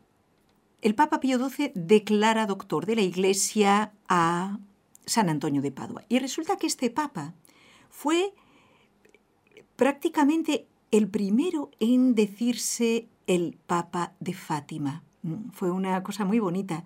el 0.84 0.96
Papa 0.96 1.22
Pío 1.22 1.38
XII 1.40 1.72
declara 1.76 2.46
doctor 2.46 2.86
de 2.86 2.98
la 2.98 3.02
Iglesia 3.02 3.94
a 4.10 4.60
San 5.06 5.30
Antonio 5.30 5.62
de 5.62 5.72
Padua. 5.72 6.04
Y 6.10 6.20
resulta 6.20 6.58
que 6.58 6.68
este 6.68 6.90
Papa 6.90 7.34
fue 7.90 8.34
prácticamente 9.78 10.68
el 10.92 11.08
primero 11.08 11.72
en 11.80 12.16
decirse 12.16 13.08
el 13.28 13.58
Papa 13.66 14.14
de 14.20 14.34
Fátima. 14.34 15.04
Mm, 15.22 15.52
fue 15.52 15.72
una 15.72 16.04
cosa 16.04 16.26
muy 16.26 16.40
bonita. 16.40 16.84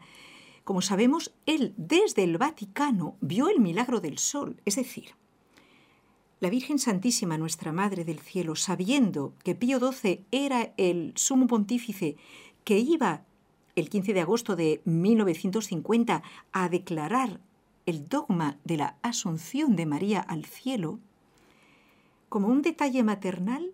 Como 0.64 0.84
sabemos, 0.84 1.34
él 1.48 1.74
desde 1.76 2.24
el 2.24 2.38
Vaticano 2.38 3.16
vio 3.20 3.50
el 3.50 3.60
milagro 3.60 4.00
del 4.00 4.20
sol, 4.20 4.62
es 4.66 4.76
decir, 4.76 5.16
la 6.40 6.52
Virgen 6.52 6.78
Santísima, 6.78 7.40
nuestra 7.40 7.72
Madre 7.72 8.06
del 8.06 8.20
Cielo, 8.20 8.56
sabiendo 8.56 9.34
que 9.44 9.56
Pío 9.56 9.80
XII 9.80 10.24
era 10.30 10.72
el 10.78 11.14
sumo 11.16 11.48
pontífice 11.48 12.16
que 12.64 12.78
iba 12.78 13.24
el 13.80 13.90
15 13.90 14.14
de 14.14 14.22
agosto 14.22 14.56
de 14.56 14.82
1950 14.86 16.24
a 16.52 16.70
declarar 16.70 17.40
el 17.86 18.08
dogma 18.08 18.58
de 18.66 18.78
la 18.78 18.98
Asunción 19.02 19.76
de 19.76 19.86
María 19.86 20.20
al 20.20 20.46
cielo, 20.46 21.00
como 22.30 22.50
un 22.50 22.62
detalle 22.62 23.04
maternal, 23.04 23.72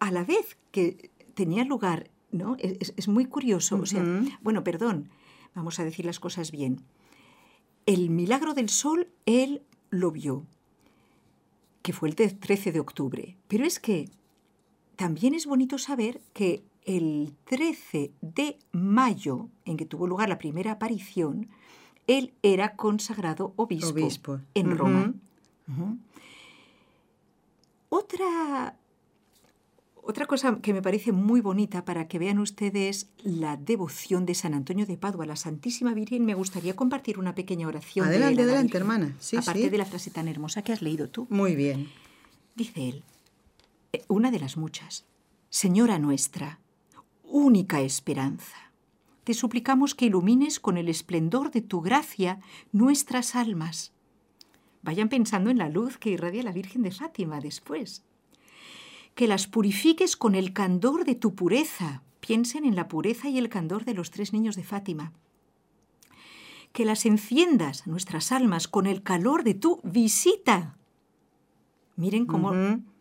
a 0.00 0.10
la 0.10 0.24
vez 0.24 0.58
que 0.72 1.10
tenía 1.34 1.64
lugar, 1.64 2.10
¿no? 2.32 2.56
Es, 2.58 3.06
muy 3.06 3.26
curioso, 3.26 3.76
o 3.76 3.86
sea, 3.86 4.02
bueno, 4.42 4.64
perdón, 4.64 5.08
Vamos 5.54 5.78
a 5.78 5.84
decir 5.84 6.04
las 6.04 6.20
cosas 6.20 6.50
bien. 6.50 6.80
El 7.86 8.10
milagro 8.10 8.54
del 8.54 8.68
sol 8.68 9.08
él 9.24 9.62
lo 9.90 10.10
vio, 10.10 10.44
que 11.82 11.92
fue 11.92 12.08
el 12.08 12.16
13 12.16 12.72
de 12.72 12.80
octubre. 12.80 13.36
Pero 13.46 13.64
es 13.64 13.78
que 13.78 14.08
también 14.96 15.34
es 15.34 15.46
bonito 15.46 15.78
saber 15.78 16.20
que 16.32 16.64
el 16.84 17.34
13 17.44 18.12
de 18.20 18.58
mayo, 18.72 19.48
en 19.64 19.76
que 19.76 19.86
tuvo 19.86 20.06
lugar 20.06 20.28
la 20.28 20.38
primera 20.38 20.72
aparición, 20.72 21.48
él 22.06 22.34
era 22.42 22.76
consagrado 22.76 23.54
obispo, 23.56 24.40
en 24.54 24.76
Roma. 24.76 25.14
Otra 27.88 28.76
otra 30.06 30.26
cosa 30.26 30.58
que 30.60 30.74
me 30.74 30.82
parece 30.82 31.12
muy 31.12 31.40
bonita 31.40 31.86
para 31.86 32.08
que 32.08 32.18
vean 32.18 32.38
ustedes 32.38 33.08
la 33.22 33.56
devoción 33.56 34.26
de 34.26 34.34
San 34.34 34.52
Antonio 34.52 34.84
de 34.84 34.98
Padua 34.98 35.24
a 35.24 35.26
la 35.26 35.36
Santísima 35.36 35.94
Virgen, 35.94 36.26
me 36.26 36.34
gustaría 36.34 36.76
compartir 36.76 37.18
una 37.18 37.34
pequeña 37.34 37.66
oración. 37.66 38.06
Adelante, 38.06 38.42
adelante, 38.42 38.76
hermana. 38.76 39.16
Sí, 39.18 39.38
aparte 39.38 39.70
de 39.70 39.78
la 39.78 39.86
frase 39.86 40.10
tan 40.10 40.28
hermosa 40.28 40.60
que 40.60 40.72
has 40.72 40.82
leído 40.82 41.08
tú. 41.08 41.26
Muy 41.30 41.56
bien. 41.56 41.88
Dice 42.54 42.88
él, 42.88 43.02
eh, 43.94 44.04
una 44.08 44.30
de 44.30 44.40
las 44.40 44.58
muchas, 44.58 45.06
Señora 45.48 45.98
nuestra, 45.98 46.58
única 47.34 47.80
esperanza, 47.80 48.72
te 49.24 49.34
suplicamos 49.34 49.94
que 49.94 50.06
ilumines 50.06 50.60
con 50.60 50.76
el 50.76 50.88
esplendor 50.88 51.50
de 51.50 51.62
tu 51.62 51.80
gracia 51.80 52.38
nuestras 52.72 53.34
almas. 53.34 53.92
Vayan 54.82 55.08
pensando 55.08 55.50
en 55.50 55.58
la 55.58 55.68
luz 55.68 55.98
que 55.98 56.10
irradia 56.10 56.42
la 56.42 56.52
Virgen 56.52 56.82
de 56.82 56.92
Fátima 56.92 57.40
después 57.40 58.04
que 59.14 59.28
las 59.28 59.46
purifiques 59.46 60.16
con 60.16 60.34
el 60.34 60.52
candor 60.52 61.04
de 61.04 61.14
tu 61.14 61.34
pureza. 61.34 62.02
Piensen 62.20 62.64
en 62.64 62.74
la 62.74 62.88
pureza 62.88 63.28
y 63.28 63.38
el 63.38 63.48
candor 63.48 63.84
de 63.84 63.94
los 63.94 64.10
tres 64.10 64.32
niños 64.32 64.56
de 64.56 64.64
Fátima. 64.64 65.12
Que 66.72 66.84
las 66.84 67.06
enciendas, 67.06 67.86
nuestras 67.86 68.32
almas, 68.32 68.66
con 68.66 68.86
el 68.86 69.02
calor 69.02 69.44
de 69.44 69.54
tu 69.54 69.80
visita. 69.84 70.76
Miren 71.96 72.26
cómo 72.26 72.52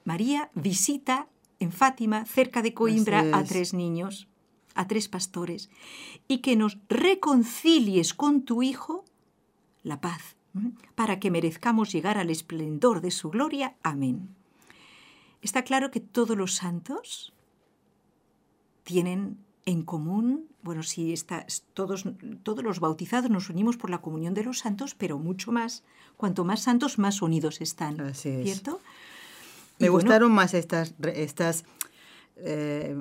María 0.03 0.51
visita 0.53 1.27
en 1.63 1.71
Fátima, 1.71 2.25
cerca 2.25 2.61
de 2.61 2.73
Coimbra, 2.73 3.25
a 3.33 3.43
tres 3.43 3.73
niños, 3.73 4.27
a 4.75 4.87
tres 4.87 5.07
pastores, 5.07 5.69
y 6.27 6.39
que 6.39 6.55
nos 6.55 6.77
reconcilies 6.89 8.13
con 8.13 8.43
tu 8.43 8.61
Hijo 8.61 9.05
la 9.83 9.99
paz, 9.99 10.35
para 10.95 11.19
que 11.19 11.31
merezcamos 11.31 11.91
llegar 11.91 12.17
al 12.17 12.29
esplendor 12.29 13.01
de 13.01 13.11
su 13.11 13.29
gloria. 13.29 13.75
Amén. 13.81 14.29
Está 15.41 15.63
claro 15.63 15.91
que 15.91 15.99
todos 15.99 16.37
los 16.37 16.55
santos 16.55 17.33
tienen 18.83 19.37
en 19.65 19.83
común, 19.83 20.47
bueno, 20.61 20.83
sí, 20.83 21.13
está, 21.13 21.45
todos, 21.73 22.05
todos 22.43 22.63
los 22.63 22.79
bautizados 22.79 23.29
nos 23.29 23.49
unimos 23.49 23.77
por 23.77 23.89
la 23.89 24.01
comunión 24.01 24.33
de 24.33 24.43
los 24.43 24.59
santos, 24.59 24.93
pero 24.95 25.17
mucho 25.19 25.51
más, 25.51 25.83
cuanto 26.17 26.43
más 26.43 26.61
santos, 26.61 26.99
más 26.99 27.21
unidos 27.21 27.61
están, 27.61 28.13
¿cierto? 28.13 28.81
Me 29.79 29.89
gustaron 29.89 30.31
más 30.31 30.53
estas, 30.53 30.93
estas 31.13 31.65
eh, 32.35 32.95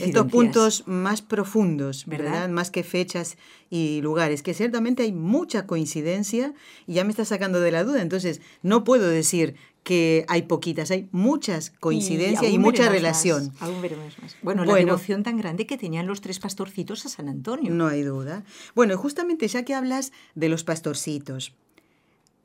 estos 0.00 0.26
puntos 0.30 0.84
más 0.86 1.20
profundos, 1.20 2.06
¿verdad? 2.06 2.48
Más 2.48 2.70
que 2.70 2.82
fechas 2.82 3.36
y 3.68 4.00
lugares, 4.00 4.42
que 4.42 4.54
ciertamente 4.54 5.02
hay 5.02 5.12
mucha 5.12 5.66
coincidencia 5.66 6.54
y 6.86 6.94
ya 6.94 7.04
me 7.04 7.10
está 7.10 7.24
sacando 7.24 7.60
de 7.60 7.72
la 7.72 7.84
duda, 7.84 8.00
entonces 8.00 8.40
no 8.62 8.82
puedo 8.82 9.06
decir 9.08 9.54
que 9.82 10.24
hay 10.28 10.42
poquitas, 10.42 10.90
hay 10.90 11.08
muchas 11.12 11.70
coincidencias 11.70 12.52
y, 12.52 12.58
mucha 12.58 12.88
relación. 12.88 13.52
aún 13.60 13.80
veremos 13.80 14.18
más. 14.20 14.36
Bueno, 14.42 14.64
la 14.64 14.74
devoción 14.74 15.22
tan 15.22 15.36
grande 15.36 15.66
que 15.66 15.78
tenían 15.78 16.06
los 16.06 16.20
tres 16.20 16.38
pastorcitos 16.38 17.06
a 17.06 17.08
San 17.10 17.28
Antonio. 17.28 17.72
No 17.72 17.86
hay 17.86 18.02
duda. 18.02 18.44
Bueno, 18.74 18.96
justamente 18.96 19.46
ya 19.48 19.64
que 19.64 19.74
hablas 19.74 20.12
de 20.34 20.48
los 20.48 20.64
pastorcitos, 20.64 21.54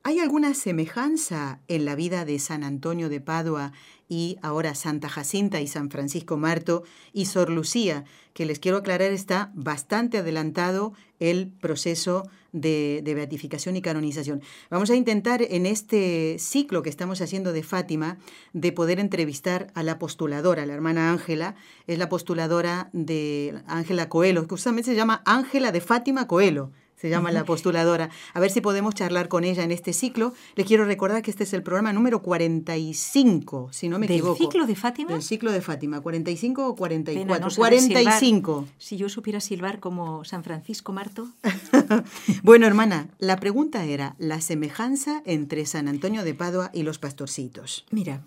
¿hay 0.06 0.20
alguna 0.20 0.54
semejanza 0.54 1.62
en 1.68 1.84
la 1.84 1.96
vida 1.96 2.26
de 2.26 2.38
San 2.38 2.64
Antonio 2.64 3.10
de 3.10 3.22
Padua 3.22 3.72
y 4.08 4.38
ahora 4.44 4.76
Santa 4.76 5.10
Jacinta 5.10 5.62
y 5.62 5.68
San 5.68 5.90
Francisco 5.90 6.38
Marto 6.38 6.84
y 7.12 7.26
Sor 7.26 7.50
Lucía, 7.50 8.06
que 8.34 8.46
les 8.46 8.60
quiero 8.60 8.78
aclarar 8.78 9.12
está 9.12 9.52
bastante 9.56 10.20
adelantado 10.20 10.94
el 11.20 11.48
proceso 11.48 12.30
de, 12.52 13.02
beatificación 13.04 13.78
y 13.78 13.82
canonización. 13.82 14.44
Vamos 14.70 14.92
a 14.92 14.96
intentar 14.96 15.42
en 15.42 15.66
este 15.66 16.38
ciclo 16.38 16.84
que 16.84 16.92
estamos 16.92 17.20
haciendo 17.22 17.52
de 17.52 17.64
Fátima 17.64 18.20
de 18.54 18.72
poder 18.72 19.00
entrevistar 19.00 19.72
a 19.74 19.82
la 19.82 19.98
postuladora, 19.98 20.68
la 20.68 20.74
hermana 20.76 21.10
Ángela, 21.10 21.56
es 21.88 21.98
la 21.98 22.10
postuladora 22.10 22.92
de 22.94 23.60
Ángela 23.66 24.08
Coelho, 24.08 24.44
que 24.44 24.50
justamente 24.50 24.92
se 24.92 24.96
llama 24.96 25.24
Ángela 25.26 25.72
de 25.72 25.82
Fátima 25.82 26.28
Coelho 26.28 26.72
se 26.96 27.10
llama 27.10 27.32
la 27.32 27.46
postuladora. 27.46 28.10
A 28.34 28.40
ver 28.40 28.50
si 28.52 28.62
podemos 28.62 28.96
charlar 28.96 29.28
con 29.28 29.44
ella 29.44 29.64
en 29.64 29.72
este 29.72 29.94
ciclo. 29.94 30.34
Le 30.56 30.66
quiero 30.66 30.86
recordar 30.86 31.22
que 31.22 31.32
este 31.32 31.44
es 31.44 31.54
el 31.54 31.64
programa 31.64 31.94
número 31.94 32.22
45, 32.22 33.70
si 33.72 33.90
no 33.90 34.00
me 34.00 34.06
equivoco. 34.06 34.34
¿Del 34.34 34.48
ciclo 34.48 34.66
de 34.66 34.76
Fátima? 34.76 35.12
Del 35.12 35.22
ciclo 35.22 35.52
de 35.52 35.62
Fátima, 35.62 36.02
45 36.02 36.68
o 36.68 36.76
44. 36.76 37.50
45. 37.56 38.68
si 38.78 38.98
yo 38.98 39.10
supiera 39.10 39.40
silbar 39.40 39.80
como 39.80 40.24
San 40.24 40.44
Francisco 40.44 40.94
Marto. 40.94 41.28
bueno, 42.44 42.66
hermana, 42.66 43.10
la 43.20 43.38
pregunta 43.40 43.84
era 43.86 44.16
la 44.18 44.42
semejanza 44.42 45.22
entre 45.26 45.66
San 45.66 45.88
Antonio 45.88 46.24
de 46.24 46.34
Padua 46.34 46.72
y 46.74 46.84
los 46.84 47.00
pastorcitos. 47.00 47.86
Mira, 47.92 48.24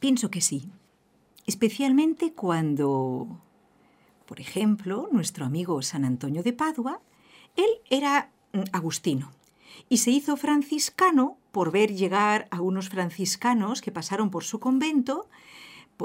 pienso 0.00 0.30
que 0.30 0.40
sí. 0.40 0.68
Especialmente 1.46 2.32
cuando, 2.32 3.40
por 4.26 4.40
ejemplo, 4.40 5.08
nuestro 5.12 5.46
amigo 5.46 5.80
San 5.82 6.04
Antonio 6.04 6.42
de 6.42 6.52
Padua 6.52 7.00
él 7.58 7.68
era 7.90 8.30
mm, 8.52 8.60
agustino 8.72 9.30
y 9.88 9.98
se 9.98 10.10
hizo 10.10 10.36
franciscano 10.36 11.36
por 11.52 11.70
ver 11.70 11.94
llegar 11.94 12.48
a 12.50 12.60
unos 12.60 12.88
franciscanos 12.88 13.82
que 13.82 13.92
pasaron 13.92 14.30
por 14.30 14.44
su 14.44 14.60
convento 14.60 15.28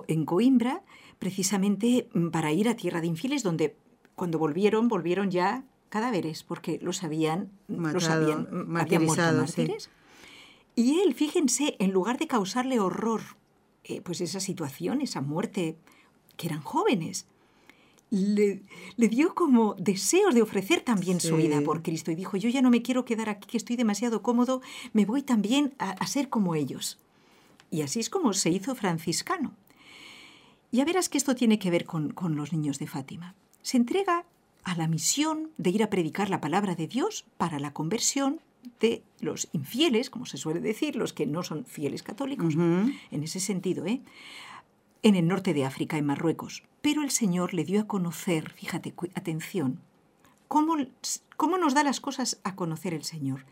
en 0.08 0.26
Coimbra, 0.26 0.82
precisamente 1.20 2.10
mm, 2.14 2.30
para 2.30 2.52
ir 2.52 2.68
a 2.68 2.76
Tierra 2.76 3.02
de 3.02 3.08
Infiles, 3.08 3.44
donde 3.44 3.76
cuando 4.16 4.40
volvieron, 4.40 4.88
volvieron 4.88 5.32
ya 5.32 5.64
cadáveres, 5.90 6.44
porque 6.44 6.80
los 6.82 7.04
habían, 7.04 7.52
Matado, 7.68 7.94
los 7.94 8.10
habían, 8.10 8.68
mártires. 8.68 9.90
Y 10.76 11.02
él, 11.02 11.14
fíjense, 11.14 11.76
en 11.78 11.92
lugar 11.92 12.18
de 12.18 12.26
causarle 12.26 12.80
horror, 12.80 13.22
eh, 13.84 14.02
pues 14.02 14.22
esa 14.22 14.40
situación, 14.40 15.02
esa 15.02 15.22
muerte, 15.22 15.78
que 16.36 16.48
eran 16.48 16.62
jóvenes, 16.62 17.28
le, 18.14 18.62
dio 18.96 19.34
como 19.34 19.74
deseos 19.74 20.36
de 20.36 20.44
ofrecer 20.44 20.82
también 20.82 21.20
su 21.20 21.36
vida 21.36 21.62
por 21.62 21.82
Cristo 21.82 22.12
y 22.12 22.16
dijo, 22.16 22.38
yo 22.38 22.48
ya 22.48 22.62
no 22.62 22.70
me 22.70 22.84
quiero 22.84 23.06
quedar 23.06 23.28
aquí, 23.28 23.48
que 23.48 23.58
estoy 23.58 23.76
demasiado 23.76 24.22
cómodo, 24.22 24.62
me 24.94 25.06
voy 25.06 25.24
también 25.24 25.74
a, 25.80 26.06
ser 26.06 26.30
como 26.30 26.54
ellos. 26.54 27.00
Y 27.72 27.82
así 27.82 28.00
es 28.00 28.12
como 28.12 28.34
se 28.34 28.52
hizo 28.52 28.76
franciscano. 28.76 29.54
Ya 30.72 30.86
verás 30.86 31.10
que 31.10 31.18
esto 31.18 31.34
tiene 31.34 31.58
que 31.58 31.72
ver 31.72 31.86
con, 31.86 32.12
con 32.12 32.36
los 32.36 32.54
niños 32.54 32.78
de 32.78 32.86
Fátima. 32.86 33.34
Se 33.64 33.78
entrega 33.78 34.26
a 34.64 34.76
la 34.76 34.88
misión 34.88 35.50
de 35.58 35.72
ir 35.72 35.82
a 35.82 35.90
predicar 35.90 36.30
la 36.30 36.40
palabra 36.40 36.76
de 36.76 36.88
Dios 36.88 37.26
para 37.38 37.60
la 37.60 37.74
conversión 37.74 38.42
de 38.80 39.02
los 39.22 39.50
infieles, 39.54 40.12
como 40.12 40.28
se 40.28 40.38
suele 40.38 40.60
decir, 40.60 40.96
los 40.96 41.14
que 41.14 41.26
no 41.26 41.42
son 41.42 41.66
fieles 41.66 42.04
católicos, 42.04 42.54
en 42.54 43.24
ese 43.24 43.40
sentido, 43.40 43.88
¿eh? 43.88 44.02
en 45.02 45.16
el 45.16 45.28
norte 45.28 45.54
de 45.54 45.66
África, 45.66 45.98
en 45.98 46.06
Marruecos. 46.06 46.64
Pero 46.84 47.02
el 47.02 47.12
Señor 47.12 47.54
le 47.54 47.64
dio 47.64 47.80
a 47.80 47.88
conocer, 47.88 48.52
fíjate, 48.52 48.94
atención, 49.16 49.80
cómo, 50.50 50.76
cómo 51.38 51.58
nos 51.58 51.74
da 51.74 51.82
las 51.82 52.02
cosas 52.02 52.42
a 52.44 52.58
conocer 52.58 52.94
el 52.94 53.06
Señor. 53.06 53.46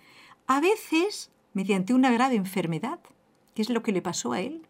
A 0.48 0.60
veces, 0.60 1.32
mediante 1.54 1.94
una 1.94 2.12
grave 2.12 2.36
enfermedad, 2.36 3.00
que 3.56 3.62
es 3.62 3.70
lo 3.70 3.84
que 3.84 3.94
le 3.94 4.02
pasó 4.02 4.34
a 4.34 4.42
él. 4.42 4.68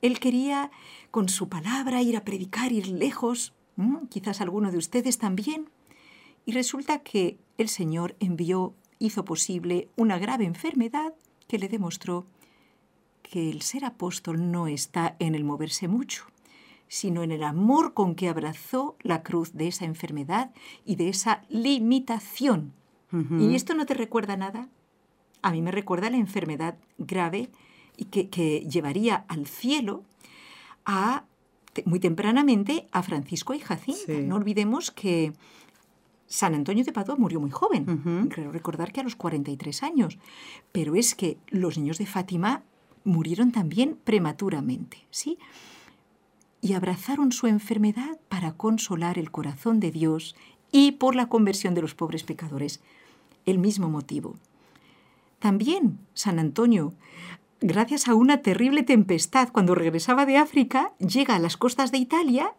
Él 0.00 0.20
quería, 0.20 0.70
con 1.10 1.28
su 1.28 1.48
palabra, 1.48 2.02
ir 2.02 2.16
a 2.16 2.24
predicar, 2.24 2.70
ir 2.70 2.86
lejos, 2.86 3.52
quizás 4.10 4.40
alguno 4.40 4.70
de 4.70 4.78
ustedes 4.78 5.18
también. 5.18 5.68
Y 6.46 6.52
resulta 6.52 7.00
que 7.00 7.36
el 7.58 7.68
Señor 7.68 8.14
envió 8.20 8.76
hizo 9.00 9.24
posible 9.24 9.88
una 9.96 10.18
grave 10.18 10.44
enfermedad 10.44 11.14
que 11.48 11.58
le 11.58 11.68
demostró 11.68 12.28
que 13.24 13.50
el 13.50 13.62
ser 13.62 13.84
apóstol 13.84 14.52
no 14.52 14.68
está 14.68 15.16
en 15.18 15.34
el 15.34 15.42
moverse 15.42 15.88
mucho, 15.88 16.26
sino 16.92 17.22
en 17.22 17.32
el 17.32 17.42
amor 17.42 17.94
con 17.94 18.14
que 18.14 18.28
abrazó 18.28 18.96
la 19.00 19.22
cruz 19.22 19.54
de 19.54 19.66
esa 19.66 19.86
enfermedad 19.86 20.50
y 20.84 20.96
de 20.96 21.08
esa 21.08 21.42
limitación. 21.48 22.74
¿Y 23.40 23.54
esto 23.54 23.74
no 23.74 23.86
te 23.86 23.94
recuerda 23.94 24.36
nada? 24.36 24.68
A 25.40 25.52
mí 25.52 25.62
me 25.62 25.70
recuerda 25.70 26.10
la 26.10 26.18
enfermedad 26.18 26.76
grave 26.98 27.48
y 27.96 28.04
que, 28.04 28.66
llevaría 28.68 29.24
al 29.28 29.46
cielo 29.46 30.02
a 30.84 31.24
muy 31.86 31.98
tempranamente 31.98 32.86
a 32.92 33.02
Francisco 33.02 33.54
y 33.54 33.60
Jacinta. 33.60 34.12
No 34.12 34.36
olvidemos 34.36 34.90
que 34.90 35.32
San 36.26 36.54
Antonio 36.54 36.84
de 36.84 36.92
Padua 36.92 37.16
murió 37.16 37.40
muy 37.40 37.50
joven, 37.50 38.28
creo 38.28 38.52
recordar 38.52 38.92
que 38.92 39.00
a 39.00 39.04
los 39.04 39.16
43 39.16 39.82
años, 39.82 40.18
pero 40.72 40.94
es 40.94 41.14
que 41.14 41.38
los 41.48 41.78
niños 41.78 41.96
de 41.96 42.04
Fátima 42.04 42.64
murieron 43.04 43.50
también 43.50 43.96
prematuramente, 44.04 45.06
¿sí? 45.10 45.38
Y 46.62 46.72
abrazaron 46.72 47.32
su 47.32 47.46
enfermedad 47.46 48.18
para 48.30 48.52
consolar 48.52 49.18
el 49.18 49.30
corazón 49.30 49.80
de 49.80 49.90
Dios 49.90 50.34
y 50.70 50.92
por 50.92 51.14
la 51.14 51.28
conversión 51.28 51.74
de 51.74 51.82
los 51.82 51.94
pobres 51.94 52.22
pecadores. 52.22 52.80
El 53.44 53.58
mismo 53.58 53.90
motivo. 53.90 54.36
También 55.38 55.98
San 56.14 56.38
Antonio, 56.38 56.94
gracias 57.60 58.08
a 58.08 58.14
una 58.14 58.42
terrible 58.42 58.84
tempestad, 58.84 59.50
cuando 59.52 59.74
regresaba 59.74 60.24
de 60.24 60.38
África, 60.38 60.92
llega 60.98 61.34
a 61.34 61.40
las 61.40 61.56
costas 61.56 61.92
de 61.92 61.98
Italia 61.98 62.54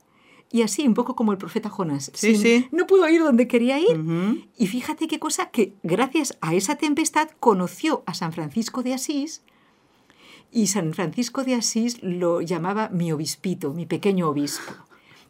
y 0.51 0.61
así, 0.61 0.85
un 0.85 0.93
poco 0.93 1.15
como 1.15 1.31
el 1.31 1.39
profeta 1.39 1.69
Jonás. 1.69 2.11
Sí, 2.13 2.35
sí. 2.35 2.67
No 2.71 2.85
pudo 2.85 3.09
ir 3.09 3.23
donde 3.23 3.47
quería 3.47 3.79
ir. 3.79 4.45
Y 4.55 4.67
fíjate 4.67 5.07
qué 5.07 5.17
cosa, 5.17 5.49
que 5.49 5.73
gracias 5.81 6.37
a 6.41 6.53
esa 6.53 6.75
tempestad 6.75 7.29
conoció 7.39 8.03
a 8.05 8.13
San 8.13 8.33
Francisco 8.33 8.83
de 8.83 8.93
Asís 8.93 9.41
y 10.53 10.67
San 10.67 10.93
Francisco 10.93 11.43
de 11.43 11.55
Asís 11.55 12.01
lo 12.03 12.41
llamaba 12.41 12.89
mi 12.89 13.11
obispito, 13.11 13.73
mi 13.73 13.85
pequeño 13.85 14.29
obispo, 14.29 14.73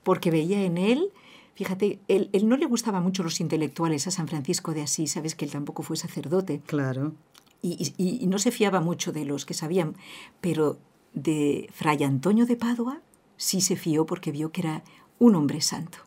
porque 0.03 0.31
veía 0.31 0.63
en 0.63 0.77
él, 0.77 1.11
fíjate, 1.55 1.99
él, 2.09 2.29
él 2.33 2.49
no 2.49 2.57
le 2.57 2.65
gustaba 2.65 2.99
mucho 2.99 3.23
los 3.23 3.39
intelectuales 3.39 4.05
a 4.05 4.11
San 4.11 4.27
Francisco 4.27 4.73
de 4.73 4.81
Asís, 4.81 5.11
sabes 5.11 5.33
que 5.33 5.45
él 5.45 5.51
tampoco 5.51 5.81
fue 5.81 5.95
sacerdote. 5.95 6.61
Claro. 6.65 7.13
Y, 7.61 7.93
y, 7.97 8.21
y 8.21 8.27
no 8.27 8.37
se 8.37 8.51
fiaba 8.51 8.81
mucho 8.81 9.13
de 9.13 9.23
los 9.23 9.45
que 9.45 9.53
sabían, 9.53 9.95
pero 10.41 10.77
de 11.13 11.69
Fray 11.73 12.03
Antonio 12.03 12.45
de 12.45 12.57
Padua 12.57 13.01
sí 13.37 13.61
se 13.61 13.77
fió 13.77 14.05
porque 14.05 14.31
vio 14.31 14.51
que 14.51 14.61
era 14.61 14.83
un 15.19 15.35
hombre 15.35 15.61
santo. 15.61 15.99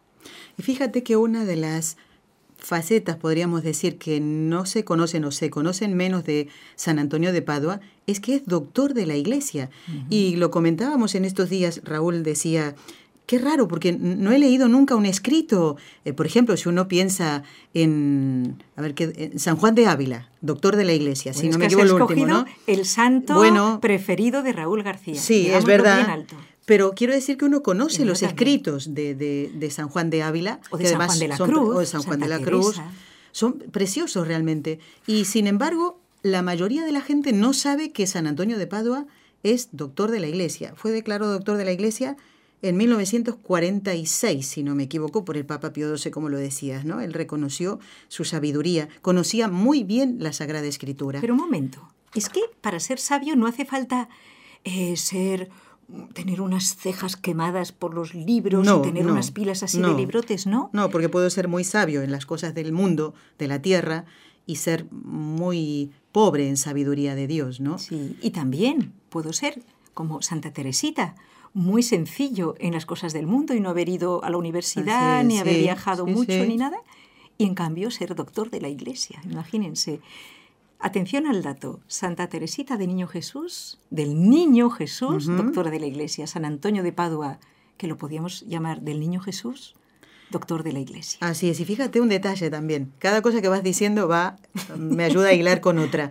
Y 0.59 0.63
fíjate 0.63 1.03
que 1.03 1.17
una 1.17 1.45
de 1.45 1.57
las 1.57 1.97
facetas, 2.67 3.17
podríamos 3.17 3.63
decir, 3.63 3.97
que 3.97 4.21
no 4.21 4.67
se 4.67 4.85
conocen 4.85 5.25
o 5.25 5.31
se 5.31 5.51
conocen 5.51 5.95
menos 5.95 6.25
de 6.25 6.49
San 6.75 6.99
Antonio 6.99 7.33
de 7.33 7.41
Padua, 7.41 7.81
es 8.07 8.21
que 8.21 8.35
es 8.35 8.47
doctor 8.47 8.93
de 8.93 9.07
la 9.07 9.17
iglesia. 9.17 9.71
Y 10.11 10.37
lo 10.37 10.51
comentábamos 10.51 11.15
en 11.15 11.25
estos 11.25 11.49
días, 11.49 11.81
Raúl 11.85 12.23
decía, 12.23 12.75
qué 13.27 13.39
raro, 13.39 13.69
porque 13.69 13.93
no 13.93 14.33
he 14.33 14.39
leído 14.39 14.69
nunca 14.69 14.95
un 14.95 15.07
escrito. 15.07 15.77
Eh, 16.05 16.13
por 16.13 16.27
ejemplo, 16.27 16.57
si 16.57 16.69
uno 16.69 16.89
piensa 16.89 17.43
en, 17.75 18.63
a 18.77 18.83
ver, 18.83 18.95
¿qué? 18.95 19.33
San 19.37 19.57
Juan 19.57 19.75
de 19.75 19.87
Ávila, 19.87 20.31
doctor 20.41 20.77
de 20.77 20.85
la 20.85 20.93
iglesia, 20.93 21.35
si 21.35 21.49
no 21.49 21.59
me 21.59 21.67
equivoco, 21.67 21.85
el 21.85 22.03
último, 22.03 22.27
¿no? 22.27 22.47
El 22.67 22.85
santo 22.85 23.79
preferido 23.81 24.43
de 24.43 24.53
Raúl 24.53 24.83
García. 24.83 25.21
Sí, 25.21 25.49
es 25.49 25.65
verdad. 25.65 26.25
Pero 26.67 26.93
quiero 26.95 27.15
decir 27.15 27.39
que 27.39 27.45
uno 27.45 27.63
conoce 27.63 28.05
los 28.05 28.23
escritos 28.23 28.93
de, 28.93 29.15
de, 29.15 29.71
San 29.71 29.89
Juan 29.89 30.11
de 30.11 30.23
Ávila, 30.23 30.61
o 30.71 30.77
de 30.77 30.87
San 30.87 31.07
Juan 31.07 31.19
de 31.19 31.29
la 31.29 31.39
Cruz, 31.39 31.77
o 31.77 31.79
de 31.79 31.87
San 31.87 32.03
Juan 32.03 32.21
de 32.21 32.29
la 32.29 32.41
Cruz. 32.41 32.77
Son 33.31 33.55
preciosos 33.55 34.27
realmente. 34.27 34.81
Y 35.07 35.27
sin 35.27 35.47
embargo, 35.47 36.01
la 36.23 36.43
mayoría 36.43 36.85
de 36.85 36.93
la 36.93 37.01
gente 37.01 37.33
no 37.33 37.53
sabe 37.53 37.93
que 37.93 38.07
San 38.07 38.27
Antonio 38.27 38.59
de 38.59 38.67
Padua 38.67 39.07
es 39.45 39.69
doctor 39.73 40.11
de 40.11 40.19
la 40.19 40.27
Iglesia. 40.27 40.73
Fue 40.75 40.91
declarado 40.91 41.33
doctor 41.33 41.57
de 41.57 41.65
la 41.65 41.73
Iglesia 41.73 42.17
en 42.63 42.77
1946, 42.77 44.45
si 44.45 44.63
no 44.65 44.75
me 44.75 44.85
equivoco, 44.85 45.25
por 45.25 45.37
el 45.37 45.47
Papa 45.47 45.73
Pío 45.73 45.97
XII, 45.97 46.11
como 46.11 46.29
lo 46.29 46.39
decías, 46.39 46.85
¿no? 46.85 47.01
Él 47.01 47.13
reconoció 47.13 47.79
su 48.09 48.25
sabiduría, 48.25 48.89
conocía 49.03 49.47
muy 49.47 49.85
bien 49.85 50.17
la 50.19 50.33
Sagrada 50.33 50.67
Escritura. 50.67 51.21
Pero 51.21 51.35
un 51.35 51.41
momento, 51.41 51.93
es 52.15 52.29
que 52.29 52.41
para 52.61 52.81
ser 52.81 52.99
sabio 52.99 53.37
no 53.37 53.47
hace 53.47 53.65
falta 53.65 54.09
eh, 54.65 54.97
ser 54.97 55.49
tener 56.15 56.41
unas 56.41 56.77
cejas 56.77 57.17
quemadas 57.17 57.73
por 57.73 57.95
los 57.95 58.15
libros 58.15 58.67
y 58.67 58.83
tener 58.83 59.07
unas 59.07 59.31
pilas 59.31 59.63
así 59.63 59.81
de 59.81 59.95
librotes, 59.95 60.47
¿no? 60.47 60.71
No, 60.73 60.91
porque 60.91 61.09
puedo 61.09 61.31
ser 61.31 61.49
muy 61.49 61.65
sabio 61.65 62.03
en 62.03 62.11
las 62.11 62.27
cosas 62.27 62.55
del 62.55 62.73
mundo, 62.73 63.15
de 63.39 63.49
la 63.49 63.63
tierra, 63.63 64.05
y 64.47 64.57
ser 64.57 64.87
muy 64.91 65.93
pobre 66.13 66.49
en 66.49 66.57
sabiduría 66.57 67.15
de 67.15 67.27
Dios, 67.27 67.61
¿no? 67.61 67.79
Sí, 67.79 68.17
y 68.23 68.31
también 68.31 68.93
puedo 69.11 69.33
ser 69.33 69.63
como 69.95 70.23
Santa 70.23 70.53
Teresita, 70.53 71.15
muy 71.53 71.83
sencillo 71.83 72.55
en 72.59 72.75
las 72.75 72.85
cosas 72.85 73.13
del 73.13 73.27
mundo 73.27 73.55
y 73.55 73.61
no 73.61 73.71
haber 73.71 73.89
ido 73.89 74.23
a 74.23 74.31
la 74.31 74.37
universidad, 74.37 75.25
ni 75.25 75.39
haber 75.39 75.59
viajado 75.59 76.07
mucho, 76.07 76.45
ni 76.45 76.57
nada, 76.57 76.79
y 77.39 77.45
en 77.45 77.55
cambio 77.55 77.91
ser 77.91 78.15
doctor 78.15 78.51
de 78.51 78.61
la 78.61 78.69
iglesia, 78.69 79.21
imagínense. 79.25 80.01
Atención 80.79 81.27
al 81.27 81.43
dato. 81.43 81.81
Santa 81.87 82.29
Teresita 82.29 82.77
de 82.77 82.87
Niño 82.87 83.07
Jesús, 83.07 83.79
del 83.91 84.29
Niño 84.29 84.71
Jesús, 84.71 85.27
doctora 85.27 85.71
de 85.71 85.81
la 85.81 85.87
Iglesia. 85.87 86.27
San 86.27 86.45
Antonio 86.45 86.83
de 86.83 86.93
Padua, 86.93 87.39
que 87.77 87.87
lo 87.87 87.97
podíamos 87.97 88.43
llamar 88.47 88.83
del 88.83 89.01
Niño 89.01 89.21
Jesús, 89.21 89.75
doctor 90.31 90.63
de 90.63 90.73
la 90.73 90.81
Iglesia. 90.81 91.19
Así 91.23 91.49
es. 91.49 91.61
Y 91.61 91.65
fíjate 91.65 92.01
un 92.01 92.09
detalle 92.09 92.51
también. 92.51 92.93
Cada 92.99 93.23
cosa 93.23 93.41
que 93.41 93.49
vas 93.49 93.63
diciendo 93.63 94.07
va, 94.07 94.37
me 94.77 95.05
ayuda 95.05 95.29
a 95.29 95.33
hilar 95.33 95.61
con 95.61 95.79
otra. 95.79 96.11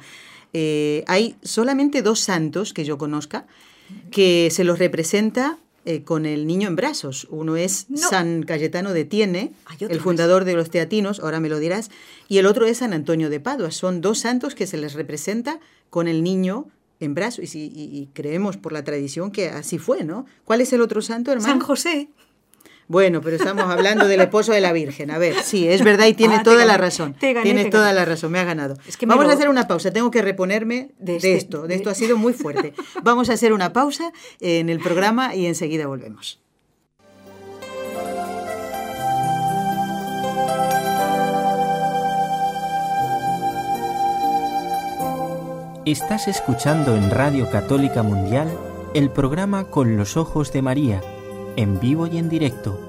Eh, 0.54 1.04
hay 1.08 1.36
solamente 1.44 2.02
dos 2.02 2.20
santos 2.20 2.74
que 2.74 2.86
yo 2.86 2.98
conozca 2.98 3.46
que 4.10 4.50
se 4.52 4.64
los 4.64 4.80
representa 4.80 5.58
eh, 5.86 6.04
con 6.04 6.26
el 6.26 6.48
niño 6.48 6.68
en 6.68 6.76
brazos. 6.76 7.28
Uno 7.30 7.56
es 7.56 7.88
San 7.96 8.44
Cayetano 8.44 8.92
de 8.92 9.06
Tiene, 9.06 9.54
el 9.80 10.00
fundador 10.00 10.44
de 10.44 10.54
los 10.54 10.70
teatinos, 10.70 11.20
ahora 11.20 11.40
me 11.40 11.50
lo 11.50 11.60
dirás, 11.60 11.92
y 12.28 12.40
el 12.40 12.48
otro 12.48 12.66
es 12.66 12.80
San 12.80 12.94
Antonio 12.94 13.30
de 13.30 13.40
Padua. 13.40 13.72
Son 13.72 14.02
dos 14.02 14.20
santos 14.20 14.56
que 14.56 14.68
se 14.68 14.78
les 14.78 14.94
representa 14.94 15.60
con 15.90 16.08
el 16.08 16.24
niño 16.24 16.68
en 17.00 17.14
brazos 17.14 17.56
y, 17.56 17.66
y 17.66 18.10
creemos 18.14 18.58
por 18.58 18.72
la 18.72 18.84
tradición 18.84 19.32
que 19.32 19.50
así 19.50 19.78
fue, 19.78 20.04
¿no? 20.04 20.26
¿Cuál 20.44 20.62
es 20.62 20.74
el 20.74 20.82
otro 20.82 21.02
santo, 21.02 21.32
hermano? 21.32 21.54
San 21.54 21.60
José. 21.60 22.10
Bueno, 22.88 23.22
pero 23.22 23.36
estamos 23.36 23.66
hablando 23.66 24.08
del 24.08 24.22
esposo 24.22 24.52
de 24.52 24.62
la 24.62 24.72
Virgen. 24.72 25.10
A 25.10 25.18
ver, 25.18 25.36
sí, 25.44 25.68
es 25.68 25.84
verdad 25.84 26.06
y 26.06 26.14
tiene 26.14 26.36
ah, 26.36 26.44
toda 26.44 26.66
la 26.66 26.78
razón. 26.78 27.16
Tienes 27.20 27.70
toda 27.72 27.94
la 27.94 28.06
razón, 28.06 28.32
me 28.32 28.40
ha 28.40 28.44
ganado. 28.44 28.78
Vamos 29.08 29.26
a 29.26 29.34
hacer 29.34 29.50
una 29.50 29.68
pausa, 29.68 29.92
tengo 29.92 30.12
que 30.12 30.22
reponerme 30.22 30.92
de, 31.00 31.16
este, 31.16 31.36
esto. 31.36 31.68
De, 31.68 31.76
esto 31.76 31.90
ha 31.90 31.96
sido 31.96 32.18
muy 32.18 32.34
fuerte. 32.34 32.74
Vamos 33.02 33.30
a 33.30 33.34
hacer 33.34 33.54
una 33.54 33.74
pausa 33.74 34.12
en 34.40 34.70
el 34.70 34.80
programa 34.80 35.34
y 35.34 35.48
enseguida 35.48 35.88
volvemos. 35.88 36.40
Estás 45.86 46.28
escuchando 46.28 46.96
en 46.96 47.12
Radio 47.12 47.50
Católica 47.50 48.02
Mundial 48.02 48.48
el 48.96 49.12
programa 49.12 49.66
Con 49.66 49.98
los 49.98 50.18
Ojos 50.18 50.52
de 50.52 50.64
María 50.64 51.02
en 51.58 51.80
vivo 51.80 52.08
y 52.08 52.18
en 52.18 52.30
directo, 52.30 52.80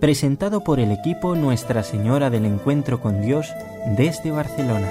presentado 0.00 0.62
por 0.62 0.80
el 0.80 0.90
equipo 0.90 1.34
Nuestra 1.34 1.82
Señora 1.82 2.30
del 2.30 2.44
Encuentro 2.44 3.00
con 3.00 3.22
Dios 3.22 3.52
desde 3.96 4.30
Barcelona. 4.30 4.90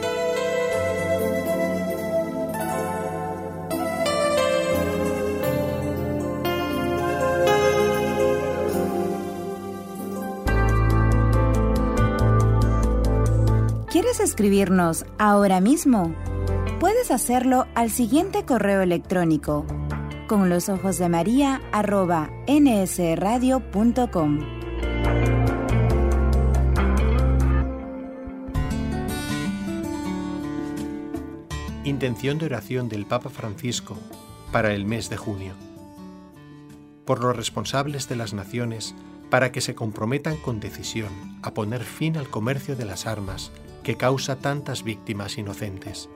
¿Quieres 13.91 14.19
escribirnos 14.19 15.05
ahora 15.17 15.61
mismo? 15.61 16.13
Puedes 16.79 17.11
hacerlo 17.11 17.67
al 17.75 17.89
siguiente 17.91 18.43
correo 18.43 18.81
electrónico 18.81 19.65
con 20.27 20.49
los 20.49 20.69
ojos 20.69 20.97
de 20.97 21.09
María 21.09 21.61
arroba 21.71 22.29
nsradio.com. 22.47 24.39
Intención 31.83 32.37
de 32.37 32.45
oración 32.45 32.87
del 32.87 33.05
Papa 33.05 33.29
Francisco 33.29 33.97
para 34.51 34.73
el 34.73 34.85
mes 34.85 35.09
de 35.09 35.17
junio. 35.17 35.53
Por 37.05 37.21
los 37.21 37.35
responsables 37.35 38.07
de 38.07 38.15
las 38.15 38.33
naciones, 38.33 38.95
para 39.29 39.51
que 39.51 39.61
se 39.61 39.75
comprometan 39.75 40.37
con 40.37 40.59
decisión 40.59 41.11
a 41.41 41.53
poner 41.53 41.83
fin 41.83 42.17
al 42.17 42.29
comercio 42.29 42.75
de 42.75 42.85
las 42.85 43.05
armas 43.07 43.51
que 43.83 43.97
causa 43.97 44.37
tantas 44.37 44.83
víctimas 44.83 45.37
inocentes. 45.37 46.09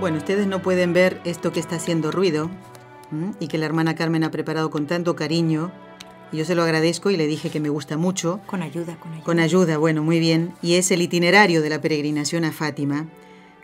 Bueno, 0.00 0.18
ustedes 0.18 0.46
no 0.46 0.62
pueden 0.62 0.92
ver 0.92 1.20
esto 1.24 1.52
que 1.52 1.60
está 1.60 1.76
haciendo 1.76 2.10
ruido 2.10 2.50
y 3.38 3.48
que 3.48 3.58
la 3.58 3.66
hermana 3.66 3.94
Carmen 3.94 4.24
ha 4.24 4.30
preparado 4.30 4.70
con 4.70 4.86
tanto 4.86 5.14
cariño. 5.14 5.70
Y 6.32 6.38
yo 6.38 6.44
se 6.44 6.54
lo 6.54 6.62
agradezco 6.62 7.10
y 7.10 7.16
le 7.16 7.26
dije 7.26 7.50
que 7.50 7.60
me 7.60 7.68
gusta 7.68 7.96
mucho. 7.96 8.40
Con 8.46 8.62
ayuda, 8.62 8.98
con 8.98 9.12
ayuda. 9.12 9.24
Con 9.24 9.38
ayuda, 9.38 9.76
bueno, 9.76 10.02
muy 10.02 10.18
bien. 10.18 10.54
Y 10.62 10.74
es 10.74 10.90
el 10.90 11.02
itinerario 11.02 11.60
de 11.60 11.68
la 11.68 11.80
peregrinación 11.80 12.44
a 12.44 12.52
Fátima. 12.52 13.06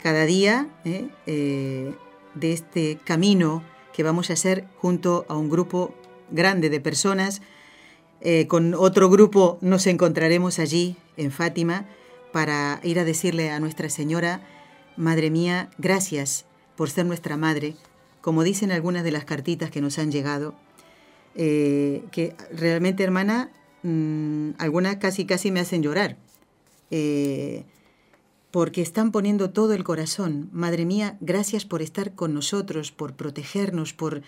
Cada 0.02 0.26
día 0.26 0.68
¿eh? 0.84 1.08
Eh, 1.26 1.94
de 2.34 2.52
este 2.52 2.98
camino 3.04 3.62
que 3.92 4.02
vamos 4.02 4.30
a 4.30 4.34
hacer 4.34 4.66
junto 4.76 5.24
a 5.28 5.36
un 5.36 5.48
grupo 5.48 5.94
grande 6.30 6.68
de 6.68 6.80
personas. 6.80 7.40
Eh, 8.20 8.46
con 8.46 8.74
otro 8.74 9.08
grupo 9.08 9.58
nos 9.60 9.86
encontraremos 9.86 10.58
allí 10.58 10.96
en 11.16 11.30
Fátima 11.30 11.86
para 12.32 12.80
ir 12.82 12.98
a 12.98 13.04
decirle 13.04 13.50
a 13.50 13.60
Nuestra 13.60 13.88
Señora 13.88 14.42
Madre 14.98 15.30
mía, 15.30 15.70
gracias 15.78 16.44
por 16.76 16.90
ser 16.90 17.06
nuestra 17.06 17.36
madre, 17.36 17.76
como 18.20 18.42
dicen 18.42 18.72
algunas 18.72 19.04
de 19.04 19.12
las 19.12 19.24
cartitas 19.24 19.70
que 19.70 19.80
nos 19.80 19.96
han 19.96 20.10
llegado, 20.10 20.56
eh, 21.36 22.02
que 22.10 22.34
realmente, 22.52 23.04
hermana, 23.04 23.52
mm, 23.84 24.50
algunas 24.58 24.96
casi 24.96 25.24
casi 25.24 25.52
me 25.52 25.60
hacen 25.60 25.84
llorar, 25.84 26.16
eh, 26.90 27.62
porque 28.50 28.82
están 28.82 29.12
poniendo 29.12 29.50
todo 29.50 29.72
el 29.72 29.84
corazón. 29.84 30.50
Madre 30.52 30.84
mía, 30.84 31.16
gracias 31.20 31.64
por 31.64 31.80
estar 31.80 32.16
con 32.16 32.34
nosotros, 32.34 32.90
por 32.90 33.14
protegernos, 33.14 33.92
por 33.92 34.22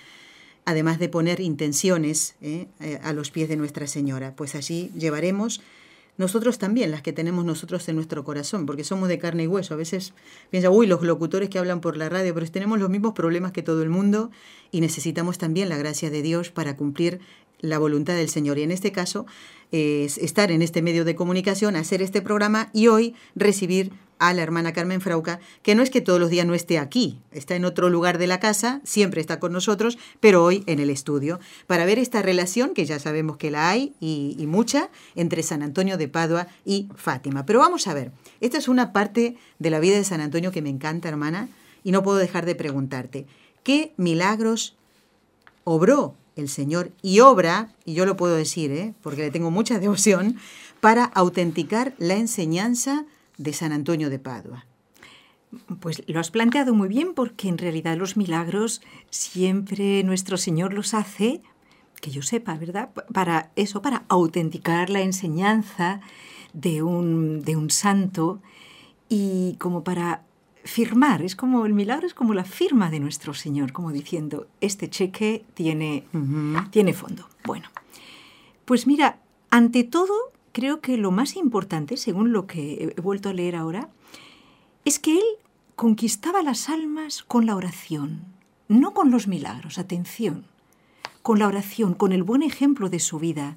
además 0.67 1.01
de 1.01 1.09
poner 1.09 1.41
intenciones 1.41 2.37
eh, 2.43 2.69
a 3.03 3.13
los 3.13 3.33
pies 3.33 3.49
de 3.49 3.57
Nuestra 3.57 3.89
Señora. 3.89 4.37
Pues 4.37 4.55
allí 4.55 4.93
llevaremos 4.97 5.63
nosotros 6.21 6.59
también, 6.59 6.91
las 6.91 7.01
que 7.01 7.15
tenemos 7.15 7.47
nosotros 7.47 7.89
en 7.89 7.97
nuestro 7.97 8.25
corazón, 8.25 8.67
porque 8.67 8.85
somos 8.85 9.09
de 9.09 9.19
carne 9.19 9.45
y 9.45 9.47
hueso. 9.47 9.73
A 9.73 9.77
veces 9.79 10.13
piensa, 10.51 10.71
uy, 10.71 10.87
los 10.87 11.03
locutores 11.03 11.49
que 11.49 11.59
hablan 11.59 11.81
por 11.81 11.97
la 11.97 12.11
radio, 12.11 12.35
pero 12.35 12.47
tenemos 12.51 12.79
los 12.79 12.91
mismos 12.91 13.15
problemas 13.15 13.53
que 13.53 13.63
todo 13.63 13.83
el 13.83 13.89
mundo 13.89 14.31
y 14.71 14.83
necesitamos 14.83 15.39
también 15.39 15.71
la 15.71 15.79
gracia 15.79 16.11
de 16.11 16.21
Dios 16.21 16.51
para 16.51 16.77
cumplir 16.77 17.21
la 17.61 17.79
voluntad 17.79 18.15
del 18.15 18.29
Señor. 18.29 18.59
Y 18.59 18.63
en 18.63 18.71
este 18.71 18.93
caso, 18.93 19.25
es 19.73 20.19
estar 20.19 20.51
en 20.51 20.61
este 20.61 20.83
medio 20.83 21.07
de 21.07 21.15
comunicación, 21.15 21.75
hacer 21.75 22.03
este 22.03 22.21
programa 22.21 22.69
y 22.75 22.89
hoy 22.89 23.15
recibir 23.35 23.91
a 24.21 24.33
la 24.35 24.43
hermana 24.43 24.73
Carmen 24.73 25.01
Frauca, 25.01 25.41
que 25.63 25.75
no 25.75 25.83
es 25.83 25.91
que 25.91 26.01
todos 26.01 26.21
los 26.21 26.31
días 26.31 26.47
no 26.47 26.55
esté 26.55 26.79
aquí, 26.79 27.19
está 27.33 27.57
en 27.57 27.65
otro 27.65 27.89
lugar 27.89 28.19
de 28.19 28.29
la 28.29 28.39
casa, 28.39 28.81
siempre 28.85 29.21
está 29.21 29.41
con 29.41 29.53
nosotros, 29.53 29.99
pero 30.21 30.45
hoy 30.45 30.63
en 30.67 30.79
el 30.79 30.91
estudio, 30.91 31.41
para 31.67 31.87
ver 31.87 31.99
esta 31.99 32.23
relación, 32.23 32.75
que 32.75 32.85
ya 32.85 32.99
sabemos 32.99 33.39
que 33.39 33.51
la 33.51 33.71
hay 33.71 33.95
y, 33.99 34.45
mucha, 34.47 34.91
entre 35.17 35.43
San 35.43 35.63
Antonio 35.63 35.97
de 35.97 36.07
Padua 36.07 36.47
y 36.65 36.89
Fátima. 36.95 37.47
Pero 37.47 37.61
vamos 37.61 37.89
a 37.89 37.95
ver, 37.95 38.13
esta 38.41 38.59
es 38.59 38.69
una 38.69 38.93
parte 38.93 39.37
de 39.59 39.71
la 39.71 39.81
vida 39.81 39.97
de 39.97 40.05
San 40.05 40.21
Antonio 40.21 40.53
que 40.53 40.63
me 40.63 40.71
encanta, 40.71 41.09
hermana, 41.09 41.49
y 41.83 41.91
no 41.91 42.03
puedo 42.03 42.19
dejar 42.19 42.45
de 42.45 42.55
preguntarte, 42.55 43.27
¿qué 43.65 43.95
milagros 43.97 44.77
obró 45.65 46.15
el 46.37 46.49
Señor 46.49 46.91
y 47.03 47.21
obra, 47.21 47.73
y 47.85 47.95
yo 47.95 48.05
lo 48.05 48.17
puedo 48.17 48.37
decir, 48.37 48.71
¿eh? 48.71 48.95
porque 49.03 49.23
le 49.23 49.31
tengo 49.31 49.51
mucha 49.51 49.79
devoción, 49.81 50.37
para 50.81 51.05
autenticar 51.05 51.95
la 51.99 52.17
enseñanza 52.17 53.07
de 53.41 53.53
San 53.55 53.73
Antonio 53.73 54.11
de 54.11 54.19
Padua? 54.19 54.67
Pues 55.81 56.03
lo 56.07 56.21
has 56.21 56.31
planteado 56.31 56.75
muy 56.75 56.89
bien 56.89 57.15
porque 57.15 57.49
en 57.49 57.59
realidad 57.59 57.97
los 57.97 58.17
milagros 58.17 58.83
siempre 59.09 60.05
nuestro 60.05 60.37
Señor 60.37 60.75
los 60.75 60.95
hace, 60.95 61.43
que 62.01 62.11
yo 62.11 62.23
sepa, 62.23 62.55
¿verdad? 62.55 62.91
Para 63.13 63.51
eso, 63.57 63.83
para 63.83 64.05
autenticar 64.09 64.91
la 64.91 65.01
enseñanza 65.01 66.01
de 66.53 66.83
un, 66.83 67.43
de 67.43 67.57
un 67.57 67.71
santo 67.71 68.41
y 69.09 69.57
como 69.59 69.83
para 69.83 70.23
firmar, 70.63 71.23
es 71.23 71.35
como 71.35 71.65
el 71.65 71.73
milagro 71.73 72.07
es 72.07 72.15
como 72.15 72.35
la 72.35 72.45
firma 72.45 72.91
de 72.91 73.01
nuestro 73.01 73.33
Señor, 73.33 73.73
como 73.73 73.91
diciendo, 73.91 74.47
este 74.61 74.91
cheque 74.91 75.45
tiene, 75.55 76.05
tiene 76.71 76.93
fondo. 76.93 77.27
Bueno, 77.45 77.69
pues 78.67 78.87
mira, 78.87 79.19
ante 79.51 79.83
todo 79.83 80.15
creo 80.53 80.81
que 80.81 80.97
lo 80.97 81.11
más 81.11 81.37
importante, 81.37 81.97
según 81.97 82.33
lo 82.33 82.47
que 82.47 82.95
he 82.97 83.01
vuelto 83.01 83.29
a 83.29 83.33
leer 83.33 83.57
ahora, 83.57 83.89
es 84.85 84.99
que 84.99 85.17
él 85.19 85.25
conquistaba 85.77 86.43
las 86.43 86.69
almas 86.69 87.23
con 87.23 87.47
la 87.47 87.57
oración, 87.57 88.25
no 88.69 88.93
con 88.93 89.11
los 89.11 89.29
milagros, 89.29 89.79
atención, 89.79 90.45
con 91.23 91.39
la 91.39 91.47
oración, 91.47 91.95
con 91.95 92.13
el 92.13 92.23
buen 92.23 92.43
ejemplo 92.43 92.89
de 92.89 92.99
su 92.99 93.19
vida, 93.19 93.57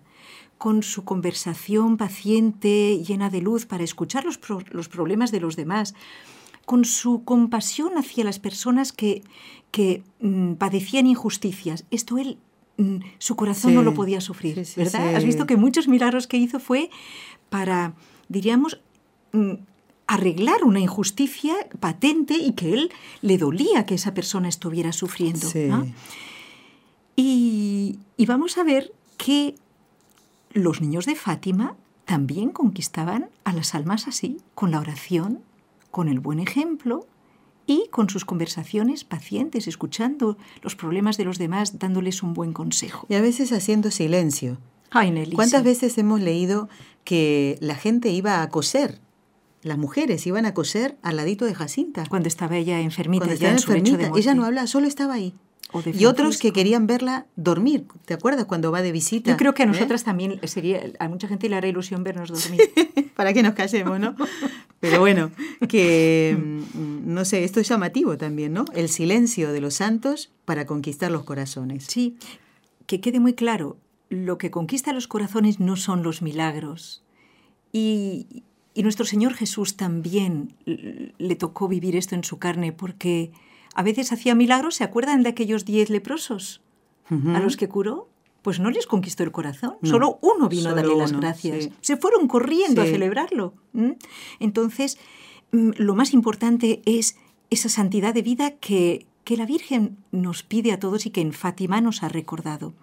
con 0.57 0.83
su 0.83 1.03
conversación 1.03 1.97
paciente, 1.97 3.03
llena 3.03 3.29
de 3.29 3.41
luz 3.41 3.65
para 3.65 3.83
escuchar 3.83 4.25
los, 4.25 4.39
los 4.71 4.89
problemas 4.89 5.31
de 5.31 5.39
los 5.39 5.55
demás, 5.55 5.95
con 6.65 6.85
su 6.85 7.23
compasión 7.25 7.97
hacia 7.97 8.23
las 8.23 8.39
personas 8.39 8.93
que, 8.93 9.23
que 9.71 10.03
mm, 10.21 10.53
padecían 10.53 11.07
injusticias. 11.07 11.85
Esto 11.91 12.17
él 12.17 12.37
su 13.19 13.35
corazón 13.35 13.75
no 13.75 13.83
lo 13.83 13.93
podía 13.93 14.19
sufrir, 14.21 14.65
¿verdad? 14.75 15.15
Has 15.15 15.23
visto 15.23 15.45
que 15.45 15.57
muchos 15.57 15.87
milagros 15.87 16.27
que 16.27 16.37
hizo 16.37 16.59
fue 16.59 16.89
para, 17.49 17.93
diríamos, 18.29 18.79
arreglar 20.07 20.63
una 20.63 20.79
injusticia 20.79 21.55
patente 21.79 22.35
y 22.35 22.53
que 22.53 22.73
él 22.73 22.91
le 23.21 23.37
dolía 23.37 23.85
que 23.85 23.95
esa 23.95 24.13
persona 24.13 24.49
estuviera 24.49 24.91
sufriendo. 24.91 25.47
Y, 27.15 27.99
y 28.17 28.25
vamos 28.25 28.57
a 28.57 28.63
ver 28.63 28.91
que 29.17 29.55
los 30.51 30.81
niños 30.81 31.05
de 31.05 31.15
Fátima 31.15 31.75
también 32.05 32.49
conquistaban 32.49 33.29
a 33.43 33.53
las 33.53 33.75
almas 33.75 34.07
así, 34.07 34.37
con 34.55 34.71
la 34.71 34.79
oración, 34.79 35.39
con 35.91 36.09
el 36.09 36.19
buen 36.19 36.39
ejemplo 36.39 37.05
y 37.65 37.87
con 37.91 38.09
sus 38.09 38.25
conversaciones 38.25 39.03
pacientes, 39.03 39.67
escuchando 39.67 40.37
los 40.61 40.75
problemas 40.75 41.17
de 41.17 41.25
los 41.25 41.37
demás, 41.37 41.79
dándoles 41.79 42.23
un 42.23 42.33
buen 42.33 42.53
consejo. 42.53 43.05
Y 43.09 43.15
a 43.15 43.21
veces 43.21 43.51
haciendo 43.51 43.91
silencio. 43.91 44.57
Ay, 44.91 45.11
Nelly, 45.11 45.35
¿Cuántas 45.35 45.63
veces 45.63 45.97
hemos 45.97 46.21
leído 46.21 46.69
que 47.03 47.57
la 47.61 47.75
gente 47.75 48.09
iba 48.09 48.41
a 48.41 48.49
coser? 48.49 48.99
Las 49.63 49.77
mujeres 49.77 50.27
iban 50.27 50.45
a 50.45 50.53
coser 50.53 50.97
al 51.01 51.15
ladito 51.15 51.45
de 51.45 51.55
Jacinta. 51.55 52.03
Cuando 52.09 52.27
estaba 52.27 52.57
ella 52.57 52.81
enfermita, 52.81 53.25
Cuando 53.25 53.33
estaba 53.33 53.53
enfermita. 53.53 54.11
Ella 54.15 54.35
no 54.35 54.45
habla, 54.45 54.67
solo 54.67 54.87
estaba 54.87 55.13
ahí. 55.13 55.33
Y 55.93 56.05
otros 56.05 56.37
que 56.37 56.51
querían 56.51 56.85
verla 56.85 57.25
dormir. 57.35 57.87
¿Te 58.05 58.13
acuerdas 58.13 58.45
cuando 58.45 58.71
va 58.71 58.81
de 58.81 58.91
visita? 58.91 59.31
Yo 59.31 59.37
creo 59.37 59.53
que 59.53 59.63
a 59.63 59.65
¿Eh? 59.65 59.69
nosotras 59.69 60.03
también 60.03 60.39
sería, 60.43 60.83
a 60.99 61.07
mucha 61.07 61.27
gente 61.27 61.49
le 61.49 61.55
hará 61.55 61.67
ilusión 61.67 62.03
vernos 62.03 62.29
dormir. 62.29 62.61
Para 63.15 63.33
que 63.33 63.41
nos 63.41 63.53
callemos, 63.53 63.99
¿no? 63.99 64.15
Pero 64.83 64.99
bueno, 64.99 65.31
que 65.69 66.37
mm, 66.37 67.13
no 67.13 67.23
sé, 67.23 67.45
esto 67.45 67.61
es 67.61 67.69
llamativo 67.69 68.17
también, 68.17 68.51
¿no? 68.51 68.65
El 68.73 68.89
silencio 68.89 69.53
de 69.53 69.61
los 69.61 69.75
santos 69.75 70.29
para 70.43 70.65
conquistar 70.65 71.09
los 71.09 71.23
corazones. 71.23 71.85
Sí, 71.85 72.17
que 72.85 72.99
quede 72.99 73.21
muy 73.21 73.33
claro, 73.33 73.77
lo 74.09 74.37
que 74.37 74.51
conquista 74.51 74.91
los 74.91 75.07
corazones 75.07 75.61
no 75.61 75.77
son 75.77 76.03
los 76.03 76.21
milagros. 76.21 77.01
Y, 77.71 78.43
y 78.73 78.83
nuestro 78.83 79.05
Señor 79.05 79.35
Jesús 79.35 79.77
también 79.77 80.53
le 80.65 81.35
tocó 81.37 81.69
vivir 81.69 81.95
esto 81.95 82.15
en 82.15 82.25
su 82.25 82.37
carne 82.37 82.73
porque 82.73 83.31
a 83.75 83.83
veces 83.83 84.11
hacía 84.11 84.35
milagros, 84.35 84.75
¿se 84.75 84.83
acuerdan 84.83 85.23
de 85.23 85.29
aquellos 85.29 85.63
diez 85.63 85.89
leprosos 85.89 86.59
a 87.09 87.39
los 87.39 87.55
que 87.55 87.69
curó? 87.69 88.09
Pues 88.43 88.59
no 88.59 88.69
les 88.69 88.85
conquistó 88.85 89.23
el 89.23 89.31
corazón, 89.31 89.77
solo 89.83 90.19
uno 90.21 90.49
vino 90.49 90.69
a 90.69 90.73
darle 90.73 90.95
las 90.95 91.13
gracias. 91.13 91.69
Se 91.81 91.97
fueron 91.97 92.27
corriendo 92.27 92.81
a 92.81 92.85
celebrarlo. 92.85 93.53
Entonces, 94.39 94.99
mm, 95.51 95.71
lo 95.77 95.95
más 95.95 96.13
importante 96.13 96.81
es 96.85 97.17
esa 97.49 97.69
santidad 97.69 98.13
de 98.13 98.21
vida 98.21 98.51
que, 98.51 99.05
que 99.23 99.37
la 99.37 99.45
Virgen 99.45 99.97
nos 100.11 100.43
pide 100.43 100.73
a 100.73 100.79
todos 100.79 101.05
y 101.05 101.09
que 101.09 101.21
en 101.21 101.31
Fátima 101.31 101.79
nos 101.79 102.03
ha 102.03 102.09
recordado. 102.09 102.73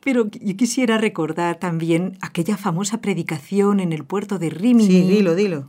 pero 0.00 0.30
yo 0.30 0.56
quisiera 0.56 0.96
recordar 0.96 1.58
también 1.58 2.16
aquella 2.20 2.56
famosa 2.56 3.00
predicación 3.00 3.80
en 3.80 3.92
el 3.92 4.04
puerto 4.04 4.38
de 4.38 4.50
Rimini. 4.50 4.86
Sí, 4.86 5.02
dilo, 5.02 5.34
dilo. 5.34 5.68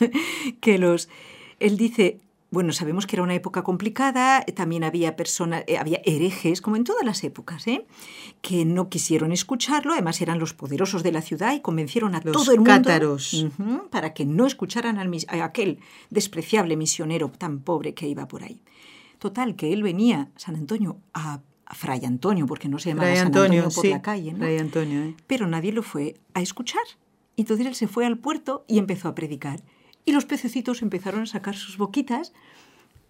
que 0.60 0.78
los... 0.78 1.08
Él 1.60 1.76
dice, 1.76 2.18
bueno, 2.54 2.72
sabemos 2.72 3.06
que 3.06 3.16
era 3.16 3.22
una 3.22 3.34
época 3.34 3.62
complicada, 3.62 4.42
también 4.54 4.84
había 4.84 5.16
personas, 5.16 5.64
eh, 5.66 5.76
había 5.76 6.00
herejes, 6.04 6.62
como 6.62 6.76
en 6.76 6.84
todas 6.84 7.04
las 7.04 7.22
épocas, 7.24 7.66
¿eh? 7.66 7.84
que 8.40 8.64
no 8.64 8.88
quisieron 8.88 9.32
escucharlo, 9.32 9.92
además 9.92 10.22
eran 10.22 10.38
los 10.38 10.54
poderosos 10.54 11.02
de 11.02 11.12
la 11.12 11.20
ciudad 11.20 11.54
y 11.54 11.60
convencieron 11.60 12.14
a 12.14 12.20
todo 12.20 12.52
el 12.52 12.58
mundo 12.58 12.70
cátaros. 12.70 13.46
para 13.90 14.14
que 14.14 14.24
no 14.24 14.46
escucharan 14.46 14.98
al, 14.98 15.12
a 15.28 15.44
aquel 15.44 15.80
despreciable 16.08 16.76
misionero 16.76 17.30
tan 17.36 17.58
pobre 17.60 17.92
que 17.92 18.08
iba 18.08 18.26
por 18.28 18.44
ahí. 18.44 18.62
Total, 19.18 19.56
que 19.56 19.72
él 19.72 19.82
venía, 19.82 20.30
San 20.36 20.54
Antonio, 20.56 20.98
a, 21.12 21.40
Fray 21.66 22.04
Antonio, 22.04 22.46
porque 22.46 22.68
no 22.68 22.78
se 22.78 22.90
llamaba 22.90 23.08
Fray 23.08 23.16
San 23.16 23.26
Antonio, 23.26 23.64
Antonio 23.64 23.74
por 23.74 23.84
sí, 23.84 23.90
la 23.90 24.02
calle, 24.02 24.32
¿no? 24.32 24.38
Fray 24.38 24.58
Antonio, 24.58 25.02
¿eh? 25.02 25.14
pero 25.26 25.46
nadie 25.46 25.72
lo 25.72 25.82
fue 25.82 26.14
a 26.34 26.40
escuchar. 26.40 26.82
Entonces 27.36 27.66
él 27.66 27.74
se 27.74 27.88
fue 27.88 28.06
al 28.06 28.16
puerto 28.16 28.64
y 28.68 28.78
empezó 28.78 29.08
a 29.08 29.14
predicar. 29.14 29.60
Y 30.04 30.12
los 30.12 30.24
pececitos 30.24 30.82
empezaron 30.82 31.22
a 31.22 31.26
sacar 31.26 31.56
sus 31.56 31.78
boquitas, 31.78 32.32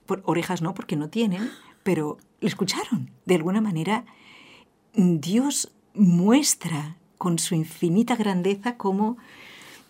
por 0.06 0.22
orejas 0.26 0.62
no, 0.62 0.74
porque 0.74 0.96
no 0.96 1.08
tienen, 1.08 1.50
pero 1.82 2.18
le 2.40 2.48
escucharon. 2.48 3.10
De 3.24 3.34
alguna 3.34 3.60
manera, 3.60 4.04
Dios 4.94 5.72
muestra 5.94 6.96
con 7.18 7.38
su 7.38 7.54
infinita 7.54 8.16
grandeza 8.16 8.76
cómo 8.76 9.16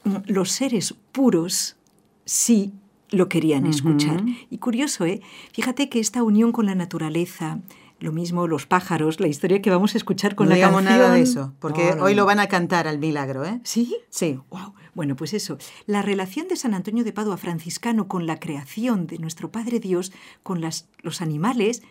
mm, 0.05 0.17
los 0.27 0.51
seres 0.53 0.95
puros 1.13 1.77
sí 2.25 2.73
lo 3.11 3.29
querían 3.29 3.67
escuchar. 3.67 4.25
Y 4.51 4.59
curioso, 4.59 5.05
¿eh? 5.05 5.21
Fíjate 5.53 5.89
que 5.89 6.01
esta 6.01 6.23
unión 6.23 6.53
con 6.53 6.67
la 6.67 6.75
naturaleza, 6.75 7.61
lo 8.05 8.13
mismo 8.13 8.47
los 8.47 8.67
pájaros, 8.67 9.19
la 9.19 9.27
historia 9.27 9.61
que 9.63 9.71
vamos 9.71 9.95
a 9.95 9.99
escuchar 9.99 10.35
con 10.37 10.47
no 10.47 10.51
la 10.51 10.57
digamos 10.57 10.83
canción. 10.83 10.99
nada 11.01 11.15
de 11.15 11.23
eso, 11.23 11.53
porque 11.59 11.91
No, 11.91 11.97
no, 11.97 12.05
hoy 12.05 12.13
no. 12.15 12.21
lo 12.23 12.27
van 12.27 12.39
a 12.39 12.47
cantar 12.47 12.87
al 12.87 12.99
milagro, 12.99 13.45
¿eh? 13.45 13.61
¿Sí? 13.65 13.97
Sí. 14.11 14.39
Wow. 14.51 14.75
Bueno, 14.95 15.17
pues 15.17 15.35
eso. 15.35 15.59
La 15.87 16.03
relación 16.03 16.47
de 16.49 16.57
San 16.57 16.75
Antonio 16.75 17.03
de 17.03 17.13
Padua 17.13 17.37
franciscano 17.37 18.07
con 18.07 18.27
la 18.27 18.39
creación 18.39 19.07
de 19.09 19.19
nuestro 19.19 19.51
Padre 19.51 19.81
Dios, 19.81 20.13
con 20.45 20.61
las, 20.61 20.87
los 21.03 21.21
animales, 21.21 21.83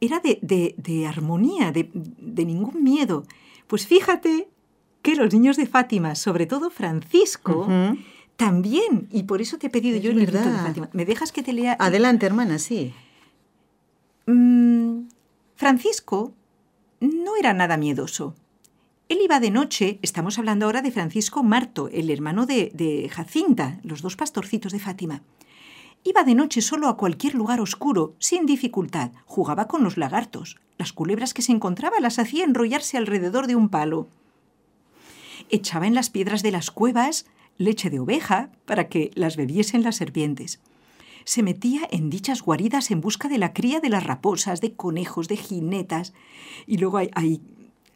era 0.00 0.18
de, 0.20 0.38
de- 0.42 0.74
de 0.76 1.06
armonía, 1.06 1.70
de, 1.72 1.90
de 1.94 2.44
ningún 2.44 2.82
miedo. 2.82 3.24
Pues 3.68 3.86
fíjate 3.86 4.48
que 5.02 5.14
los 5.14 5.32
niños 5.32 5.56
de 5.56 5.66
Fátima, 5.66 6.14
sobre 6.14 6.46
todo 6.46 6.70
Francisco, 6.70 7.68
también, 8.36 9.08
y 9.12 9.24
por 9.24 9.40
eso 9.40 9.58
te 9.58 9.66
he 9.66 9.70
pedido 9.70 9.96
Es 9.98 10.02
yo 10.02 10.10
el 10.10 10.16
librito 10.18 10.38
de 10.38 10.44
verdad. 10.46 10.66
Fátima. 10.66 10.88
¿Me 10.92 11.04
dejas 11.04 11.32
que 11.32 11.42
te 11.42 11.52
lea? 11.52 11.76
Adelante, 11.78 12.26
hermana, 12.26 12.58
sí. 12.58 12.92
Mm, 14.26 15.07
Francisco 15.58 16.34
no 17.00 17.34
era 17.34 17.52
nada 17.52 17.76
miedoso. 17.76 18.36
Él 19.08 19.18
iba 19.24 19.40
de 19.40 19.50
noche, 19.50 19.98
estamos 20.02 20.38
hablando 20.38 20.66
ahora 20.66 20.82
de 20.82 20.92
Francisco 20.92 21.42
Marto, 21.42 21.88
el 21.88 22.10
hermano 22.10 22.46
de, 22.46 22.70
de 22.74 23.08
Jacinta, 23.08 23.80
los 23.82 24.00
dos 24.00 24.14
pastorcitos 24.14 24.70
de 24.70 24.78
Fátima. 24.78 25.24
Iba 26.04 26.22
de 26.22 26.36
noche 26.36 26.60
solo 26.60 26.86
a 26.86 26.96
cualquier 26.96 27.34
lugar 27.34 27.60
oscuro, 27.60 28.14
sin 28.20 28.46
dificultad. 28.46 29.10
Jugaba 29.26 29.66
con 29.66 29.82
los 29.82 29.96
lagartos. 29.96 30.60
Las 30.76 30.92
culebras 30.92 31.34
que 31.34 31.42
se 31.42 31.50
encontraba 31.50 31.98
las 31.98 32.20
hacía 32.20 32.44
enrollarse 32.44 32.96
alrededor 32.96 33.48
de 33.48 33.56
un 33.56 33.68
palo. 33.68 34.06
Echaba 35.50 35.88
en 35.88 35.94
las 35.96 36.08
piedras 36.08 36.44
de 36.44 36.52
las 36.52 36.70
cuevas 36.70 37.26
leche 37.56 37.90
de 37.90 37.98
oveja 37.98 38.52
para 38.64 38.88
que 38.88 39.10
las 39.16 39.36
bebiesen 39.36 39.82
las 39.82 39.96
serpientes 39.96 40.60
se 41.28 41.42
metía 41.42 41.82
en 41.90 42.08
dichas 42.08 42.40
guaridas 42.40 42.90
en 42.90 43.02
busca 43.02 43.28
de 43.28 43.36
la 43.36 43.52
cría 43.52 43.80
de 43.80 43.90
las 43.90 44.02
raposas, 44.02 44.62
de 44.62 44.72
conejos, 44.72 45.28
de 45.28 45.36
jinetas. 45.36 46.14
Y 46.66 46.78
luego 46.78 46.96
hay, 46.96 47.10
hay, 47.14 47.42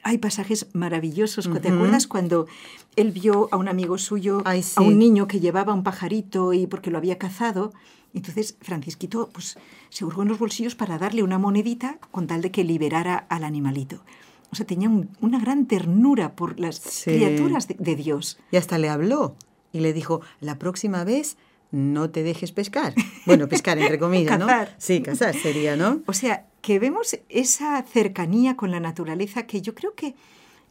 hay 0.02 0.18
pasajes 0.18 0.66
maravillosos. 0.74 1.48
¿Te 1.62 1.68
acuerdas 1.70 2.06
cuando 2.06 2.46
él 2.94 3.10
vio 3.10 3.48
a 3.50 3.56
un 3.56 3.68
amigo 3.68 3.96
suyo, 3.96 4.42
Ay, 4.44 4.62
a 4.76 4.82
un 4.82 4.98
niño 4.98 5.28
que 5.28 5.40
llevaba 5.40 5.72
un 5.72 5.82
pajarito 5.82 6.52
y 6.52 6.66
porque 6.66 6.90
lo 6.90 6.98
había 6.98 7.16
cazado? 7.16 7.72
Entonces 8.12 8.54
Francisquito 8.60 9.30
pues, 9.32 9.56
se 9.88 10.04
hurgó 10.04 10.20
en 10.24 10.28
los 10.28 10.38
bolsillos 10.38 10.74
para 10.74 10.98
darle 10.98 11.22
una 11.22 11.38
monedita 11.38 11.98
con 12.10 12.26
tal 12.26 12.42
de 12.42 12.50
que 12.50 12.64
liberara 12.64 13.16
al 13.30 13.44
animalito. 13.44 14.02
O 14.50 14.56
sea, 14.56 14.66
tenía 14.66 14.90
un- 14.90 15.08
una 15.22 15.40
gran 15.40 15.64
ternura 15.64 16.36
por 16.36 16.60
las 16.60 16.76
Sí. 16.76 17.12
criaturas 17.12 17.66
de- 17.66 17.76
de 17.78 17.96
Dios. 17.96 18.38
Y 18.50 18.58
hasta 18.58 18.76
le 18.76 18.90
habló 18.90 19.36
y 19.72 19.80
le 19.80 19.94
dijo, 19.94 20.20
la 20.42 20.58
próxima 20.58 21.02
vez 21.04 21.38
no 21.72 22.10
te 22.10 22.22
dejes 22.22 22.52
pescar. 22.52 22.94
Bueno, 23.26 23.48
pescar 23.48 23.78
entre 23.78 23.98
comillas, 23.98 24.38
¿no? 24.38 24.46
Cazar. 24.46 24.74
Sí, 24.78 25.02
cazar 25.02 25.34
sería, 25.34 25.74
¿no? 25.76 26.02
O 26.06 26.12
sea, 26.12 26.46
que 26.60 26.78
vemos 26.78 27.18
esa 27.28 27.82
cercanía 27.82 28.56
con 28.56 28.70
la 28.70 28.78
naturaleza 28.80 29.46
que 29.46 29.60
yo 29.62 29.74
creo 29.74 29.94
que 29.94 30.14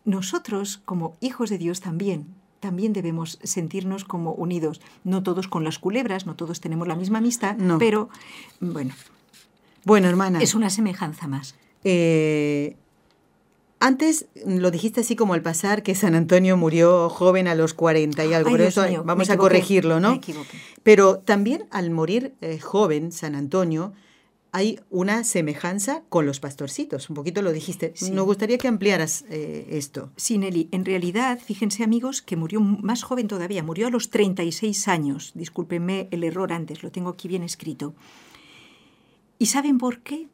nosotros, 0.06 0.82
como 0.86 1.16
hijos 1.22 1.50
de 1.50 1.58
Dios, 1.58 1.82
también, 1.82 2.28
también 2.60 2.94
debemos 2.94 3.40
sentirnos 3.44 4.04
como 4.06 4.34
unidos. 4.34 4.82
No 5.04 5.24
todos 5.24 5.48
con 5.48 5.64
las 5.64 5.80
culebras, 5.80 6.26
no 6.26 6.36
todos 6.36 6.62
tenemos 6.62 6.88
la 6.88 6.96
misma 6.96 7.18
amistad, 7.20 7.56
No. 7.58 7.78
pero 7.80 8.10
bueno, 8.60 8.94
Bueno, 9.84 10.08
hermana. 10.08 10.40
es 10.42 10.54
una 10.56 10.70
semejanza 10.70 11.28
más. 11.28 11.56
Eh, 11.84 12.78
antes 13.82 14.28
lo 14.46 14.70
dijiste 14.72 15.02
así 15.02 15.16
como 15.16 15.34
al 15.34 15.42
pasar 15.42 15.82
que 15.82 15.96
San 15.96 16.14
Antonio 16.16 16.56
murió 16.56 17.10
joven 17.10 17.48
a 17.48 17.56
los 17.56 17.74
40 17.74 18.24
y 18.26 18.34
algo, 18.34 18.50
Ay, 18.50 18.54
pero 18.54 18.64
Dios 18.64 18.78
eso 18.78 18.88
mío, 18.88 19.04
vamos 19.04 19.30
a 19.32 19.38
corregirlo, 19.38 20.00
¿no? 20.00 20.12
me 20.12 20.18
equivoqué. 20.18 20.58
Pero 20.84 21.18
también 21.18 21.66
al 21.72 21.90
morir 21.90 22.36
eh, 22.42 22.60
joven 22.60 23.12
San 23.12 23.34
Antonio 23.36 23.94
hay 24.52 24.80
una 24.90 25.24
semejanza 25.24 26.04
con 26.10 26.26
los 26.26 26.40
pastorcitos, 26.40 27.10
un 27.10 27.16
poquito 27.16 27.42
lo 27.42 27.52
dijiste. 27.54 27.94
Sí. 27.96 28.12
Nos 28.12 28.26
gustaría 28.26 28.58
que 28.58 28.68
ampliaras 28.68 29.26
eh, 29.30 29.66
esto. 29.72 30.12
Sí, 30.16 30.38
Nelly, 30.38 30.68
en 30.72 30.86
realidad, 30.86 31.40
fíjense 31.40 31.84
amigos, 31.84 32.22
que 32.22 32.36
murió 32.36 32.60
más 32.60 33.02
joven 33.02 33.28
todavía, 33.28 33.64
murió 33.64 33.88
a 33.88 33.90
los 33.90 34.10
36 34.10 34.88
años. 34.90 35.32
Discúlpenme 35.36 36.08
el 36.12 36.24
error 36.24 36.52
antes, 36.52 36.84
lo 36.84 36.92
tengo 36.92 37.10
aquí 37.10 37.28
bien 37.30 37.44
escrito. 37.44 37.96
¿Y 39.40 39.48
saben 39.48 39.78
por 39.78 40.02
qué? 40.02 40.28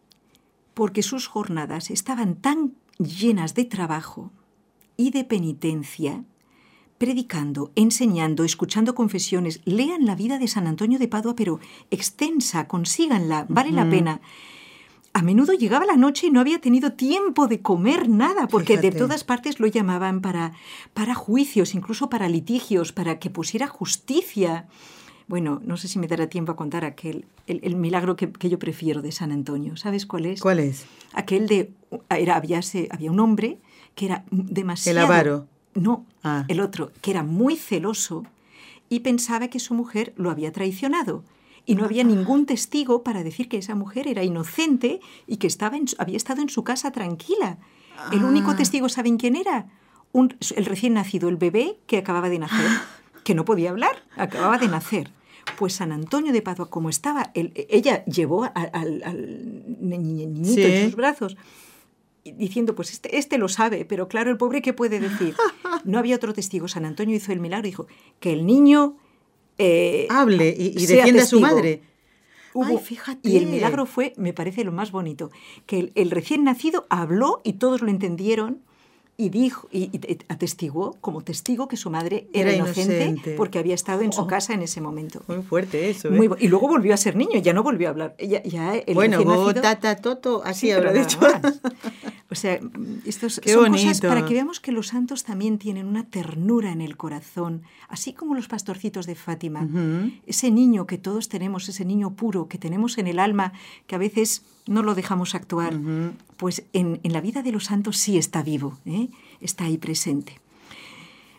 Porque 0.74 1.04
sus 1.04 1.28
jornadas 1.28 1.92
estaban 1.92 2.36
tan 2.36 2.74
llenas 3.00 3.54
de 3.54 3.66
trabajo 3.66 4.32
y 4.96 5.12
de 5.12 5.24
penitencia, 5.24 6.24
predicando, 6.98 7.72
enseñando, 7.76 8.44
escuchando 8.44 8.96
confesiones. 8.96 9.62
Lean 9.66 10.06
la 10.06 10.16
vida 10.16 10.40
de 10.40 10.48
San 10.48 10.68
Antonio 10.68 11.00
de 11.00 11.08
Padua, 11.08 11.36
pero 11.36 11.60
extensa, 11.92 12.68
consíganla, 12.68 13.46
vale 13.50 13.72
la 13.72 13.90
pena. 13.90 14.22
A 15.14 15.22
menudo 15.22 15.54
llegaba 15.54 15.86
la 15.86 15.96
noche 15.96 16.28
y 16.28 16.30
no 16.32 16.40
había 16.40 16.60
tenido 16.60 16.94
tiempo 16.94 17.48
de 17.48 17.62
comer 17.62 18.10
nada, 18.10 18.48
porque 18.48 18.78
de 18.78 18.92
todas 18.92 19.24
partes 19.24 19.60
lo 19.60 19.68
llamaban 19.68 20.22
para, 20.22 20.54
para 20.94 21.16
juicios, 21.16 21.74
incluso 21.76 22.10
para 22.10 22.30
litigios, 22.30 22.92
para 22.92 23.20
que 23.20 23.30
pusiera 23.30 23.68
justicia. 23.68 24.68
Bueno, 25.28 25.62
no 25.66 25.76
sé 25.78 25.88
si 25.90 26.00
me 26.00 26.08
dará 26.08 26.28
tiempo 26.28 26.54
a 26.54 26.56
contar 26.56 26.86
aquel, 26.86 27.26
el, 27.48 27.60
el 27.64 27.76
milagro 27.76 28.16
que, 28.16 28.32
que 28.32 28.50
yo 28.50 28.58
prefiero 28.60 29.02
de 29.02 29.12
San 29.12 29.32
Antonio. 29.32 29.76
¿Sabes 29.76 30.06
cuál 30.06 30.26
es? 30.26 30.40
¿Cuál 30.42 30.60
es? 30.60 30.86
Aquel 31.14 31.48
de, 31.48 31.72
era, 32.10 32.38
había, 32.38 32.62
se- 32.62 32.88
había 32.92 33.12
un 33.12 33.20
hombre 33.20 33.60
que 33.96 34.06
era 34.06 34.24
demasiado... 34.32 34.98
El 35.00 35.04
avaro. 35.06 35.48
No, 35.74 36.06
Ah. 36.24 36.46
el 36.48 36.60
otro, 36.62 36.92
que 37.02 37.12
era 37.12 37.24
muy 37.24 37.56
celoso 37.56 38.24
y 38.90 39.02
pensaba 39.02 39.48
que 39.50 39.60
su 39.60 39.74
mujer 39.74 40.14
lo 40.18 40.32
había 40.32 40.52
traicionado. 40.52 41.24
Y 41.66 41.76
no 41.76 41.84
había 41.84 42.04
ningún 42.06 42.46
testigo 42.46 43.04
para 43.04 43.24
decir 43.24 43.50
que 43.50 43.58
esa 43.58 43.76
mujer 43.76 44.08
era 44.08 44.24
inocente 44.24 45.02
y 45.28 45.38
que 45.38 45.48
estaba 45.48 45.76
en 45.78 45.86
había 45.98 46.16
estado 46.18 46.42
en 46.42 46.48
su 46.50 46.64
casa 46.64 46.92
tranquila. 46.92 47.58
El 48.14 48.24
único 48.24 48.52
Ah. 48.52 48.56
testigo, 48.56 48.88
¿saben 48.88 49.18
quién 49.18 49.36
era? 49.36 49.66
Un- 50.14 50.36
el 50.56 50.66
recién 50.66 50.94
nacido, 50.94 51.28
el 51.28 51.36
bebé 51.36 51.78
que 51.86 51.98
acababa 51.98 52.30
de 52.30 52.40
nacer, 52.40 52.66
que 53.26 53.36
no 53.36 53.44
podía 53.44 53.70
hablar, 53.72 54.04
acababa 54.16 54.58
de 54.58 54.70
nacer. 54.70 55.12
Pues 55.58 55.74
San 55.74 55.92
Antonio 55.92 56.32
de 56.32 56.42
Padua, 56.42 56.70
como 56.70 56.90
estaba, 56.90 57.32
él- 57.34 57.52
ella 57.70 58.06
llevó 58.06 58.46
a- 58.46 58.48
al, 58.50 59.02
al 59.04 59.64
ni- 59.82 59.98
niñito 59.98 60.54
Sí. 60.54 60.64
en 60.64 60.86
sus 60.86 60.96
brazos 60.96 61.36
diciendo, 62.24 62.76
pues 62.76 62.92
este, 62.92 63.18
este 63.18 63.38
lo 63.38 63.48
sabe, 63.48 63.86
pero 63.86 64.08
claro, 64.08 64.30
el 64.32 64.38
pobre, 64.38 64.62
¿qué 64.62 64.74
puede 64.74 65.00
decir? 65.00 65.36
No 65.86 65.98
había 66.00 66.16
otro 66.18 66.34
testigo. 66.34 66.68
San 66.68 66.86
Antonio 66.86 67.16
hizo 67.16 67.32
el 67.32 67.40
milagro 67.40 67.68
y 67.68 67.72
dijo 67.72 67.88
que 68.20 68.34
el 68.34 68.46
niño... 68.46 68.98
eh, 69.58 70.08
Hable 70.10 70.54
y, 70.58 70.74
y 70.78 70.86
defienda 70.86 71.24
a 71.24 71.26
su 71.26 71.40
madre. 71.40 71.82
Hubo- 72.54 72.66
Ay, 72.66 72.78
fíjate. 72.80 73.28
Y 73.30 73.38
el 73.38 73.46
milagro 73.48 73.86
fue, 73.86 74.14
me 74.18 74.34
parece 74.34 74.64
lo 74.64 74.72
más 74.72 74.92
bonito, 74.92 75.32
que 75.66 75.80
el, 75.80 75.92
el 75.96 76.12
recién 76.12 76.44
nacido 76.44 76.86
habló 76.90 77.42
y 77.44 77.54
todos 77.54 77.82
lo 77.82 77.90
entendieron 77.90 78.62
y 79.20 79.30
dijo 79.30 79.68
y, 79.72 79.86
y 79.86 80.18
atestiguó 80.30 80.96
como 81.02 81.22
testigo 81.22 81.68
que 81.68 81.76
su 81.76 81.90
madre 81.90 82.28
era, 82.34 82.52
Era 82.52 82.58
inocente, 82.66 82.98
inocente. 83.04 83.34
porque 83.36 83.58
había 83.58 83.74
estado 83.74 84.02
en 84.02 84.14
su 84.14 84.22
Oh. 84.22 84.28
casa 84.28 84.54
en 84.54 84.62
ese 84.62 84.80
momento. 84.80 85.24
Muy 85.28 85.42
fuerte 85.42 85.90
eso. 85.90 86.10
¿eh? 86.10 86.12
Muy 86.12 86.30
y 86.40 86.48
luego 86.50 86.68
volvió 86.68 86.94
a 86.94 86.98
ser 86.98 87.16
niño, 87.16 87.40
ya 87.40 87.52
no 87.54 87.64
volvió 87.64 87.88
a 87.88 87.92
hablar. 87.92 88.16
Ya, 88.20 88.44
ya 88.44 88.76
el 88.76 88.94
bueno, 88.94 89.18
recién 89.18 89.36
go, 89.36 89.46
nacido- 89.48 89.62
ta, 89.62 89.80
ta, 89.80 89.96
toto, 89.96 90.44
así 90.46 90.68
Sí, 90.68 90.72
habrá 90.72 90.94
dicho. 90.94 91.20
O 92.30 92.36
sea, 92.36 92.60
estos 93.06 93.40
Qué 93.40 93.54
son 93.54 93.64
bonito. 93.72 93.84
cosas 93.88 94.02
para 94.02 94.26
que 94.26 94.34
veamos 94.34 94.60
que 94.60 94.74
los 94.74 94.88
santos 94.88 95.24
también 95.24 95.58
tienen 95.58 95.88
una 95.88 96.04
ternura 96.10 96.74
en 96.74 96.82
el 96.82 96.98
corazón, 96.98 97.64
así 97.88 98.12
como 98.12 98.36
los 98.36 98.50
pastorcitos 98.50 99.06
de 99.06 99.16
Fátima. 99.16 99.66
Ese 100.26 100.52
niño 100.52 100.88
que 100.88 100.98
todos 100.98 101.30
tenemos, 101.30 101.70
ese 101.70 101.86
niño 101.86 102.16
puro 102.18 102.50
que 102.50 102.58
tenemos 102.58 102.98
en 102.98 103.08
el 103.08 103.20
alma, 103.20 103.54
que 103.88 103.96
a 103.96 103.98
veces 103.98 104.44
no 104.68 104.84
lo 104.84 104.96
dejamos 104.96 105.36
actuar, 105.36 105.74
pues 106.38 106.64
en, 106.74 107.00
en 107.04 107.14
la 107.14 107.22
vida 107.22 107.42
de 107.44 107.52
los 107.52 107.66
santos 107.66 107.98
sí 107.98 108.18
está 108.18 108.44
vivo, 108.44 108.78
¿eh? 108.86 109.10
está 109.42 109.66
ahí 109.66 109.78
presente. 109.78 110.40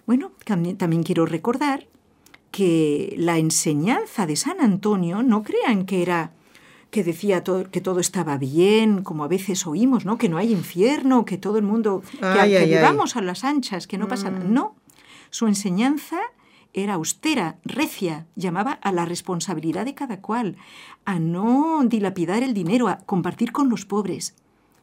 Bueno, 0.06 0.32
también, 0.44 1.02
quiero 1.02 1.26
recordar 1.26 1.86
que 2.50 3.14
la 3.18 3.36
enseñanza 3.38 4.26
de 4.26 4.36
San 4.36 4.60
Antonio, 4.60 5.22
no 5.22 5.42
crean 5.42 5.84
que 5.84 6.02
era 6.02 6.32
que 6.90 7.04
decía 7.04 7.44
todo- 7.44 7.70
que 7.70 7.82
todo 7.82 8.00
estaba 8.00 8.38
bien, 8.38 9.02
como 9.02 9.22
a 9.22 9.28
veces 9.28 9.66
oímos, 9.66 10.06
¿no? 10.06 10.16
Que 10.16 10.30
no 10.30 10.38
hay 10.38 10.50
infierno, 10.52 11.26
que 11.26 11.36
todo 11.36 11.58
el 11.58 11.64
mundo, 11.64 12.02
que, 12.12 12.24
Ay, 12.24 12.50
que 12.50 12.56
ay, 12.56 12.62
ay. 12.64 12.68
vivamos 12.70 13.14
a 13.16 13.20
las 13.20 13.44
anchas, 13.44 13.86
que 13.86 13.98
no 13.98 14.08
pasa 14.08 14.30
nada. 14.30 14.44
No, 14.46 14.74
su 15.28 15.46
enseñanza 15.46 16.18
era 16.78 16.94
austera, 16.94 17.58
recia, 17.64 18.26
llamaba 18.36 18.72
a 18.72 18.92
la 18.92 19.04
responsabilidad 19.04 19.84
de 19.84 19.94
cada 19.94 20.20
cual, 20.20 20.56
a 21.04 21.18
no 21.18 21.82
dilapidar 21.84 22.42
el 22.42 22.54
dinero, 22.54 22.88
a 22.88 22.98
compartir 22.98 23.52
con 23.52 23.68
los 23.68 23.84
pobres. 23.84 24.34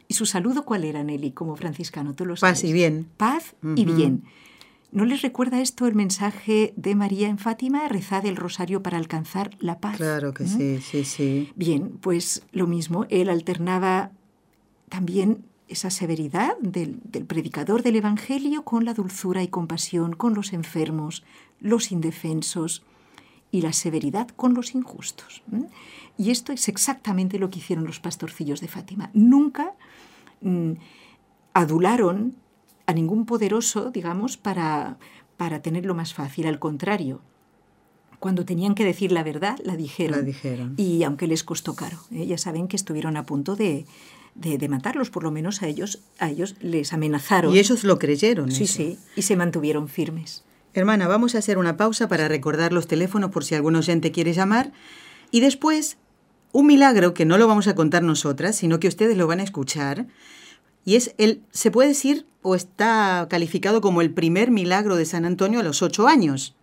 ¿Y 0.08 0.14
su 0.14 0.26
saludo 0.26 0.66
cuál 0.66 0.84
era, 0.84 1.04
Nelly, 1.04 1.32
como 1.32 1.56
franciscano? 1.56 2.14
Tú 2.14 2.26
lo 2.26 2.36
sabes. 2.36 2.60
Paz 2.60 2.64
y 2.64 2.74
bien. 2.74 3.08
Paz 3.18 3.56
y 3.76 3.86
bien. 3.86 4.24
¿No 4.92 5.04
les 5.04 5.22
recuerda 5.22 5.62
esto 5.62 5.88
el 5.88 5.96
mensaje 5.96 6.74
de 6.78 6.96
María 6.96 7.28
en 7.28 7.38
Fátima? 7.38 7.88
Rezad 7.90 8.26
el 8.26 8.38
rosario 8.38 8.82
para 8.82 8.98
alcanzar 8.98 9.52
la 9.60 9.80
paz. 9.80 9.98
Claro 9.98 10.34
que 10.34 10.46
¿Mm? 10.46 10.48
sí, 10.48 10.80
sí, 10.82 11.04
sí. 11.04 11.52
Bien, 11.56 11.98
pues 12.00 12.44
lo 12.52 12.66
mismo, 12.66 13.06
él 13.10 13.30
alternaba 13.30 14.12
también 14.88 15.44
esa 15.68 15.90
severidad 15.90 16.58
del, 16.60 17.00
del 17.04 17.26
predicador 17.26 17.82
del 17.82 17.98
Evangelio 17.98 18.64
con 18.64 18.86
la 18.86 18.94
dulzura 18.94 19.44
y 19.44 19.48
compasión 19.48 20.14
con 20.14 20.34
los 20.34 20.54
enfermos, 20.54 21.24
los 21.66 21.92
indefensos 21.92 22.84
y 23.52 23.62
la 23.62 23.74
severidad 23.74 24.28
con 24.30 24.54
los 24.54 24.76
injustos. 24.76 25.42
Y 26.18 26.30
esto 26.32 26.52
es 26.54 26.68
exactamente 26.70 27.40
lo 27.40 27.50
que 27.50 27.60
hicieron 27.60 27.86
los 27.86 28.00
pastorcillos 28.00 28.62
de 28.62 28.68
Fátima. 28.68 29.10
Nunca 29.14 29.74
mm, 30.42 30.74
adularon 31.54 32.36
a 32.86 32.94
ningún 32.94 33.26
poderoso, 33.26 33.92
digamos, 33.92 34.38
para, 34.38 34.98
para 35.38 35.62
tenerlo 35.62 35.96
más 35.96 36.14
fácil. 36.14 36.48
Al 36.48 36.60
contrario, 36.60 37.22
cuando 38.20 38.46
tenían 38.46 38.76
que 38.76 38.86
decir 38.86 39.12
la 39.12 39.24
verdad, 39.24 39.58
la 39.64 39.76
dijeron. 39.76 40.20
La 40.20 40.26
dijeron. 40.26 40.74
Y 40.78 41.04
aunque 41.04 41.28
les 41.28 41.44
costó 41.44 41.76
caro, 41.76 41.98
¿eh? 42.12 42.26
ya 42.28 42.38
saben 42.38 42.68
que 42.68 42.76
estuvieron 42.76 43.18
a 43.18 43.26
punto 43.26 43.56
de, 43.56 43.86
de- 44.36 44.58
de 44.58 44.70
matarlos, 44.70 45.10
por 45.10 45.24
lo 45.24 45.32
menos 45.32 45.62
a 45.64 45.68
ellos, 45.68 46.02
a 46.20 46.30
ellos 46.30 46.56
les 46.62 46.94
amenazaron. 46.94 47.54
Y 47.54 47.60
ellos 47.60 47.84
lo 47.84 47.98
creyeron. 48.00 48.52
Sí, 48.52 48.64
eso. 48.66 48.74
sí, 48.76 49.00
y 49.16 49.24
se 49.24 49.36
mantuvieron 49.36 49.88
firmes. 49.90 50.44
Hermana, 50.76 51.08
vamos 51.08 51.36
a 51.36 51.38
hacer 51.38 51.58
una 51.58 51.78
pausa 51.78 52.10
para 52.10 52.28
recordar 52.28 52.74
los 52.74 52.86
teléfonos 52.86 53.32
por 53.32 53.46
si 53.46 53.56
algún 53.56 53.78
oyente 53.78 54.12
quiere 54.12 54.34
llamar. 54.34 54.74
Y 55.32 55.40
después, 55.40 55.98
un 56.52 56.68
milagro 56.68 57.14
que 57.14 57.24
no 57.24 57.38
lo 57.38 57.48
vamos 57.48 57.70
a 57.70 57.76
contar 57.76 58.04
nosotras, 58.04 58.58
sino 58.58 58.78
que 58.78 58.90
ustedes 58.90 59.16
lo 59.16 59.26
van 59.26 59.40
a 59.40 59.44
escuchar. 59.44 60.06
Y 60.84 60.98
es 60.98 61.16
el, 61.18 61.42
se 61.52 61.72
puede 61.72 61.88
decir, 61.88 62.26
o 62.42 62.56
está 62.56 63.26
calificado 63.30 63.80
como 63.80 64.02
el 64.02 64.12
primer 64.12 64.52
milagro 64.52 64.98
de 64.98 65.06
San 65.06 65.24
Antonio 65.24 65.62
a 65.62 65.64
los 65.64 65.82
ocho 65.82 66.10
años. 66.10 66.58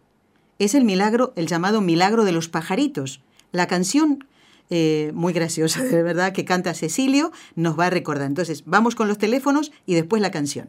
Es 0.59 0.75
el 0.75 0.85
milagro, 0.85 1.33
el 1.35 1.47
llamado 1.47 1.81
milagro 1.81 2.27
de 2.27 2.33
los 2.33 2.51
pajaritos. 2.51 3.23
La 3.51 3.67
canción, 3.67 4.27
eh, 4.69 5.11
muy 5.15 5.33
graciosa, 5.33 5.83
de 5.85 6.03
verdad, 6.03 6.35
que 6.35 6.45
canta 6.45 6.75
Cecilio, 6.75 7.33
nos 7.55 7.81
va 7.81 7.87
a 7.87 7.91
recordar. 7.91 8.27
Entonces, 8.27 8.65
vamos 8.67 8.95
con 8.95 9.09
los 9.09 9.17
teléfonos 9.17 9.73
y 9.87 9.95
después 9.95 10.21
la 10.21 10.31
canción. 10.31 10.69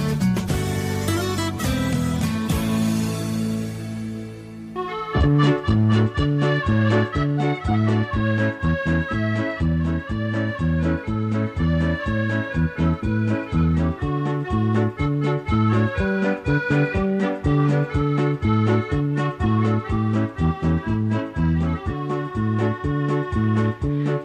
Thank 5.31 5.71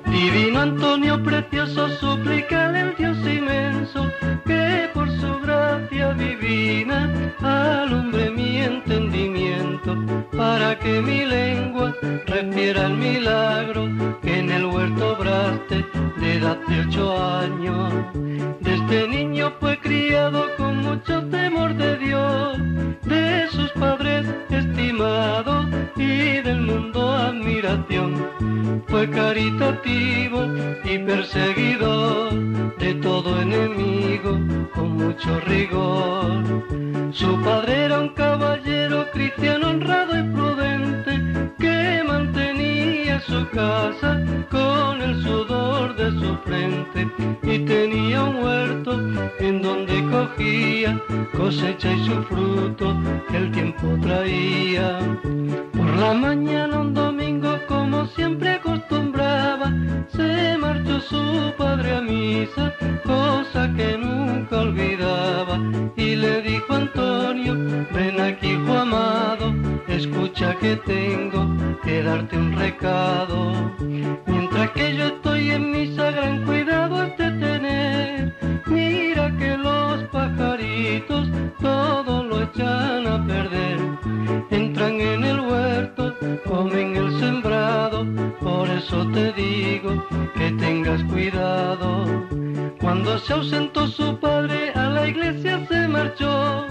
Divino 0.07 0.61
Antonio 0.61 1.23
precioso, 1.23 1.89
suplícale 1.89 2.81
al 2.81 2.97
Dios 2.97 3.19
inmenso 3.19 4.11
que 4.45 4.89
por 4.93 5.09
su 5.11 5.41
gracia 5.41 6.15
divina 6.15 7.11
alumbre 7.41 8.31
mi 8.31 8.59
entendimiento 8.59 9.97
para 10.37 10.79
que 10.79 11.01
mi 11.01 11.25
lengua 11.25 11.95
refiera 12.27 12.87
el 12.87 12.95
milagro 12.95 13.89
que 14.23 14.39
en 14.39 14.51
el 14.51 14.67
huerto 14.67 15.13
obraste 15.13 15.85
de 16.17 16.35
edad 16.35 16.59
de 16.69 16.81
ocho 16.81 17.17
años. 17.39 17.93
Desde 18.61 19.09
niño 19.09 19.53
fue 19.61 19.79
criado 19.79 20.47
con 20.57 20.79
mucho 20.79 21.23
temor 21.29 21.75
de 21.75 21.96
y 25.97 26.41
del 26.43 26.61
mundo 26.63 27.11
admiración. 27.11 28.83
Fue 28.87 29.09
caritativo 29.11 30.45
y 30.85 30.99
perseguidor 30.99 32.77
de 32.79 32.95
todo 32.95 33.41
enemigo 33.41 34.39
con 34.75 34.97
mucho 34.97 35.41
rigor. 35.41 36.43
Su 37.13 37.41
padre 37.43 37.85
era 37.87 38.01
un 38.01 38.11
caballero 38.11 39.07
cristiano 39.13 39.71
honrado 39.71 40.19
y 40.19 40.23
prudente 40.35 41.55
que 41.59 42.03
mantenía 42.07 43.21
su 43.21 43.49
casa 43.51 44.23
con 44.51 45.01
el 45.01 45.23
sudor 45.23 45.97
de 45.97 46.11
su 46.11 46.37
frente 46.45 47.09
y 47.43 47.59
tenía 47.61 48.23
un 48.25 48.37
huerto 48.45 48.93
en 49.39 49.63
donde 49.63 50.05
cogía 50.11 51.01
cosecha 51.37 51.93
y 51.93 52.05
su 52.05 52.23
fruto 52.25 52.97
que 53.29 53.37
el 53.37 53.53
tiempo 53.53 53.97
traía. 54.03 54.99
Por 55.87 55.99
la 55.99 56.15
mañana 56.15 56.81
un 56.81 56.95
domingo 56.95 57.61
como 57.69 58.07
siempre 58.07 58.55
acostumbraba, 58.55 59.73
se 60.09 60.59
marchó 60.59 61.01
su 61.01 61.53
padre 61.57 61.99
a 61.99 62.01
misa, 62.01 62.75
cosa 63.05 63.73
que 63.77 63.97
nunca 63.97 64.63
olvidaba, 64.63 65.61
y 65.95 66.17
le 66.17 66.43
dijo 66.43 66.75
Antonio, 66.75 67.55
ven 67.95 68.21
aquí 68.21 68.49
hijo 68.55 68.73
amado, 68.77 69.55
escucha 69.87 70.57
que 70.57 70.75
tengo 70.75 71.55
que 71.85 72.03
darte 72.03 72.37
un 72.37 72.57
recado. 72.57 73.53
Mientras 74.27 74.71
que 74.71 74.97
yo 74.97 75.07
estoy 75.07 75.53
en 75.53 75.71
misa, 75.71 76.11
gran 76.11 76.45
cuidado 76.45 76.97
has 76.97 77.17
de 77.17 77.31
tener, 77.31 78.35
mira 78.67 79.31
que 79.39 79.57
los 79.57 80.03
pajaritos 80.11 81.29
todo 81.61 82.06
te 89.17 89.33
digo 89.33 90.05
que 90.35 90.51
tengas 90.53 91.03
cuidado. 91.05 92.05
Cuando 92.79 93.19
se 93.19 93.33
ausentó 93.33 93.87
su 93.87 94.19
padre 94.19 94.73
a 94.75 94.91
la 94.91 95.09
iglesia 95.09 95.67
se 95.69 95.89
marchó, 95.89 96.67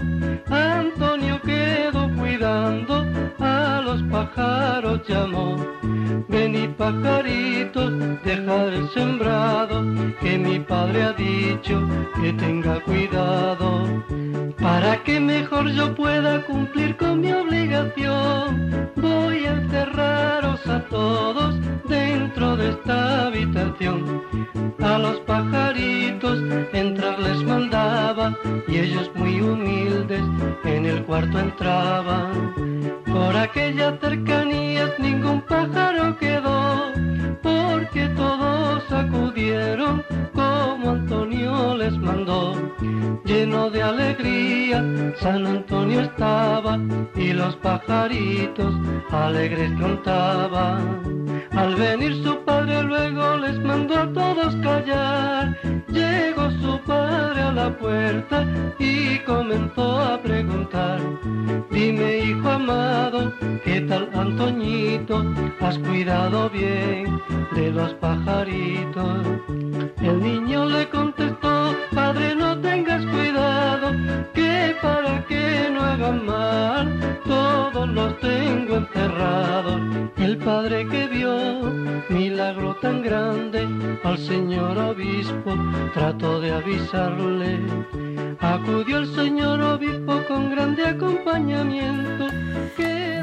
Antonio 0.52 1.42
quedó 1.42 2.04
cuidando, 2.16 3.04
a 3.40 3.82
los 3.84 4.00
pájaros 4.04 5.02
llamó. 5.08 5.58
Venid 6.28 6.70
pajaritos, 6.82 7.92
dejar 8.24 8.74
el 8.74 8.90
sembrado, 8.90 9.84
que 10.22 10.38
mi 10.38 10.60
padre 10.60 11.02
ha 11.02 11.14
dicho 11.14 11.76
que 12.22 12.32
tenga 12.34 12.80
cuidado. 12.82 14.04
Para 14.62 15.04
que 15.04 15.20
mejor 15.20 15.72
yo 15.72 15.96
pueda 15.96 16.46
cumplir 16.46 16.96
con 16.96 17.22
mi 17.22 17.32
obligación, 17.32 18.92
voy 18.98 19.46
a 19.46 19.52
encerraros 19.54 20.55
esta 22.76 23.28
habitación. 23.28 24.22
A 24.82 24.98
los 24.98 25.18
pajaritos 25.22 26.40
entrar 26.74 27.20
les 27.20 27.44
mandaba 27.44 28.36
y 28.68 28.78
ellos 28.78 29.10
muy 29.16 29.42
humildes 29.42 30.24
en 30.64 30.86
el 30.86 31.04
cuarto 31.04 31.40
entraban. 31.40 32.54
Por 33.06 33.36
aquellas 33.36 34.00
cercanías 34.00 34.92
ningún 35.00 35.42
pájaro 35.42 36.18
quedó, 36.18 36.92
porque 37.42 38.08
todos 38.10 38.84
acudieron 38.92 40.04
como 40.34 40.92
Antonio 40.92 41.76
les 41.78 41.98
mandó. 41.98 42.56
Lleno 43.26 43.70
de 43.70 43.82
alegría, 43.82 44.84
San 45.20 45.48
Antonio 45.48 46.02
estaba 46.02 46.78
y 47.16 47.34
los 47.34 47.56
pajaritos 47.58 48.74
alegres 49.12 49.72
cantaban. 49.80 51.16
Al 51.52 51.76
venir 51.76 51.95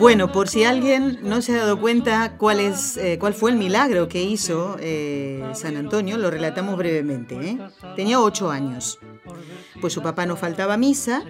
Bueno, 0.03 0.33
por 0.33 0.49
si 0.49 0.65
alguien 0.65 1.21
no 1.23 1.43
se 1.43 1.53
ha 1.55 1.59
dado 1.59 1.79
cuenta 1.81 2.37
cuál, 2.37 2.59
es, 2.59 2.97
eh, 2.97 3.19
cuál 3.21 3.35
fue 3.35 3.53
el 3.53 3.57
milagro 3.57 4.09
que 4.09 4.21
hizo 4.21 4.77
eh, 4.81 5.41
San 5.55 5.77
Antonio, 5.77 6.19
lo 6.19 6.29
relatamos 6.29 6.77
brevemente. 6.77 7.37
¿eh? 7.37 7.59
Tenía 7.95 8.21
ocho 8.21 8.51
años. 8.51 8.99
Pues 9.81 9.93
su 9.93 10.03
papá 10.03 10.27
no 10.27 10.35
faltaba 10.37 10.75
a 10.75 10.77
misa 10.77 11.23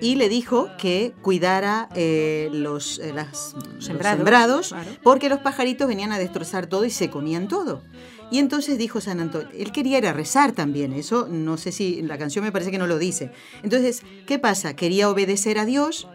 y 0.00 0.14
le 0.14 0.28
dijo 0.28 0.68
que 0.78 1.12
cuidara 1.22 1.88
eh, 1.96 2.48
los, 2.52 2.98
las- 3.14 3.54
los 3.74 3.84
sembrados, 3.84 4.16
sembrados, 4.18 4.68
claro. 4.68 4.90
porque 5.02 5.28
los 5.28 5.40
pajaritos 5.40 5.88
venían 5.88 6.12
a 6.12 6.18
destrozar 6.20 6.68
todo 6.68 6.84
y 6.84 6.90
se 6.90 7.10
comían 7.10 7.48
todo. 7.48 7.82
Y 8.30 8.38
entonces 8.38 8.78
dijo 8.78 9.00
San 9.00 9.18
Antonio, 9.18 9.48
él 9.58 9.72
quería 9.72 9.98
ir 9.98 10.06
a 10.06 10.12
rezar 10.12 10.52
también, 10.52 10.92
eso 10.92 11.26
no 11.28 11.56
sé 11.56 11.72
si 11.72 12.00
la 12.02 12.16
canción 12.16 12.44
me 12.44 12.52
parece 12.52 12.70
que 12.70 12.78
no 12.78 12.86
lo 12.86 12.96
dice. 12.96 13.32
Entonces, 13.64 14.02
¿qué 14.24 14.38
pasa? 14.38 14.76
Quería 14.76 15.10
obedecer 15.10 15.58
a 15.58 15.64
Dios, 15.64 16.06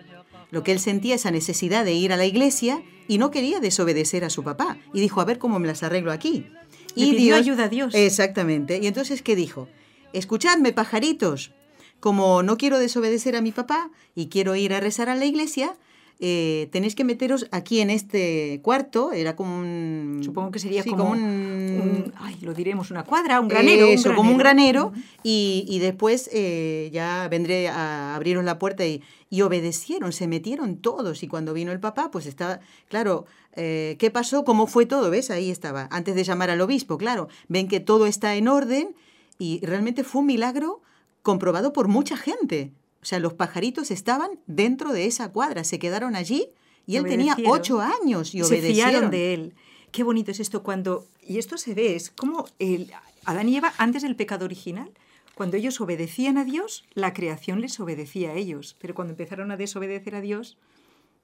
lo 0.51 0.63
que 0.63 0.71
él 0.71 0.79
sentía 0.79 1.15
esa 1.15 1.31
necesidad 1.31 1.85
de 1.85 1.93
ir 1.93 2.13
a 2.13 2.17
la 2.17 2.25
iglesia 2.25 2.83
y 3.07 3.17
no 3.17 3.31
quería 3.31 3.59
desobedecer 3.59 4.23
a 4.23 4.29
su 4.29 4.43
papá. 4.43 4.77
Y 4.93 4.99
dijo, 4.99 5.21
a 5.21 5.25
ver 5.25 5.39
cómo 5.39 5.59
me 5.59 5.67
las 5.67 5.83
arreglo 5.83 6.11
aquí. 6.11 6.47
Le 6.95 7.05
y 7.05 7.31
ayuda 7.31 7.65
a 7.65 7.69
Dios. 7.69 7.93
Exactamente. 7.93 8.79
Y 8.81 8.87
entonces, 8.87 9.21
¿qué 9.21 9.35
dijo? 9.35 9.67
Escuchadme, 10.13 10.71
pajaritos. 10.73 11.51
Como 11.99 12.43
no 12.43 12.57
quiero 12.57 12.79
desobedecer 12.79 13.35
a 13.35 13.41
mi 13.41 13.51
papá 13.51 13.89
y 14.15 14.27
quiero 14.27 14.55
ir 14.55 14.73
a 14.73 14.79
rezar 14.79 15.09
a 15.09 15.15
la 15.15 15.25
iglesia, 15.25 15.75
eh, 16.19 16.69
tenéis 16.71 16.95
que 16.95 17.03
meteros 17.03 17.47
aquí 17.51 17.81
en 17.81 17.89
este 17.89 18.59
cuarto. 18.63 19.11
Era 19.11 19.35
como 19.35 19.57
un... 19.57 20.21
Supongo 20.23 20.51
que 20.51 20.59
sería 20.59 20.83
sí, 20.83 20.89
como, 20.91 21.11
un... 21.11 21.19
un- 21.19 22.13
ay, 22.17 22.37
lo 22.41 22.53
diremos, 22.53 22.91
una 22.91 23.03
cuadra, 23.03 23.39
un 23.39 23.47
granero. 23.47 23.85
Eso, 23.87 24.15
como 24.15 24.31
un 24.31 24.37
granero. 24.37 24.93
Y, 25.23 25.65
y 25.67 25.79
después 25.79 26.29
eh, 26.33 26.89
ya 26.93 27.27
vendré 27.29 27.67
a 27.67 28.15
abriros 28.15 28.43
la 28.43 28.57
puerta 28.59 28.85
y, 28.85 29.01
y 29.29 29.41
obedecieron, 29.41 30.11
se 30.13 30.27
metieron 30.27 30.77
todos. 30.77 31.23
Y 31.23 31.27
cuando 31.27 31.53
vino 31.53 31.71
el 31.71 31.79
papá, 31.79 32.11
pues 32.11 32.25
estaba, 32.25 32.59
claro, 32.87 33.25
eh, 33.55 33.95
¿qué 33.99 34.11
pasó? 34.11 34.43
¿Cómo 34.45 34.67
fue 34.67 34.85
todo? 34.85 35.09
¿Ves? 35.09 35.31
Ahí 35.31 35.49
estaba, 35.51 35.87
antes 35.91 36.15
de 36.15 36.23
llamar 36.23 36.49
al 36.49 36.61
obispo, 36.61 36.97
claro. 36.97 37.27
Ven 37.47 37.67
que 37.67 37.79
todo 37.79 38.05
está 38.05 38.35
en 38.35 38.47
orden 38.47 38.95
y 39.37 39.59
realmente 39.65 40.03
fue 40.03 40.21
un 40.21 40.27
milagro 40.27 40.81
comprobado 41.21 41.73
por 41.73 41.87
mucha 41.87 42.15
gente. 42.17 42.71
O 43.05 43.07
sea, 43.07 43.19
los 43.19 43.35
pajaritos 43.35 43.91
estaban 43.91 44.31
dentro 44.47 44.91
de 44.91 45.05
esa 45.05 45.31
cuadra, 45.31 45.63
se 45.63 45.77
quedaron 45.77 46.15
allí 46.15 46.49
y 46.87 46.95
él 46.95 47.03
tenía 47.05 47.37
ocho 47.45 47.79
años 47.79 48.33
y 48.33 48.39
se 48.39 48.45
obedecieron. 48.45 48.91
fiaron 48.91 49.11
de 49.11 49.33
él. 49.35 49.53
Qué 49.91 50.01
bonito 50.01 50.31
es 50.31 50.39
esto 50.39 50.63
cuando, 50.63 51.07
y 51.21 51.37
esto 51.37 51.59
se 51.59 51.75
ve, 51.75 51.95
es 51.95 52.09
como 52.09 52.47
el, 52.57 52.91
Adán 53.23 53.47
y 53.47 53.57
Eva 53.57 53.73
antes 53.77 54.01
del 54.01 54.15
pecado 54.15 54.45
original, 54.45 54.89
cuando 55.35 55.55
ellos 55.55 55.79
obedecían 55.81 56.39
a 56.39 56.45
Dios, 56.45 56.83
la 56.95 57.13
creación 57.13 57.61
les 57.61 57.79
obedecía 57.79 58.31
a 58.31 58.33
ellos, 58.33 58.75
pero 58.81 58.95
cuando 58.95 59.11
empezaron 59.13 59.51
a 59.51 59.57
desobedecer 59.57 60.15
a 60.15 60.21
Dios, 60.21 60.57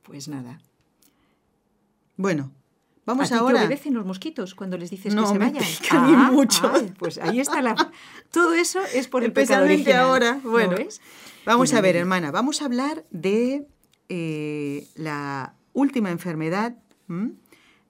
pues 0.03 0.27
nada. 0.27 0.61
Bueno, 2.15 2.51
¿A 2.53 3.01
vamos 3.07 3.29
ti 3.29 3.33
te 3.33 3.39
ahora. 3.39 3.61
obedecen 3.63 3.95
los 3.95 4.05
mosquitos 4.05 4.53
cuando 4.53 4.77
les 4.77 4.91
dices 4.91 5.15
No, 5.15 5.23
que 5.23 5.27
se 5.29 5.33
me 5.39 5.45
vayan? 5.51 5.63
pican 5.81 6.09
y 6.09 6.15
mucho. 6.31 6.71
pues 6.99 7.17
ahí 7.17 7.39
está 7.39 7.59
la... 7.63 7.91
Todo 8.29 8.53
eso 8.53 8.81
es 8.93 9.07
por 9.07 9.23
el 9.23 9.33
pecado 9.33 9.65
original. 9.65 10.01
ahora. 10.01 10.39
¿No 10.43 10.51
Bueno, 10.51 10.77
ves? 10.77 11.01
Vamos 11.45 11.73
a 11.73 11.81
ver, 11.81 11.95
hermana, 11.95 12.31
vamos 12.31 12.61
a 12.61 12.65
hablar 12.65 13.05
de 13.11 13.67
eh, 14.09 14.87
la 14.95 15.55
última 15.73 16.11
enfermedad 16.11 16.75
¿m? 17.09 17.31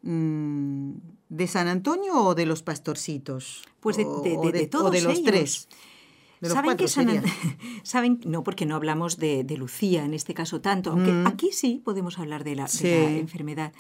Mm, 0.04 0.94
de 1.30 1.48
San 1.48 1.68
Antonio 1.68 2.16
o 2.24 2.36
de 2.36 2.46
los 2.46 2.64
pastorcitos. 2.64 3.64
Pues 3.80 3.98
de- 3.98 4.06
de- 4.06 4.38
de- 4.38 4.52
de 4.52 4.64
o 4.66 4.70
todos 4.70 4.92
de 4.92 5.02
los 5.02 5.14
ellos. 5.14 5.26
tres. 5.26 5.68
¿Saben 6.44 6.76
que 6.76 6.88
San 6.88 7.08
¿Saben? 7.84 8.20
No, 8.26 8.44
porque 8.44 8.66
no 8.66 8.76
hablamos 8.76 9.18
de, 9.18 9.44
de 9.44 9.58
Lucía 9.58 10.04
en 10.06 10.14
este 10.16 10.34
caso 10.34 10.60
tanto, 10.60 10.90
aunque 10.92 11.12
Mm. 11.12 11.28
aquí 11.28 11.50
sí 11.52 11.82
podemos 11.84 12.18
hablar 12.18 12.44
de 12.44 12.56
la, 12.56 12.64
de 12.64 12.70
Sí. 12.70 12.88
la 12.88 13.12
enfermedad. 13.12 13.74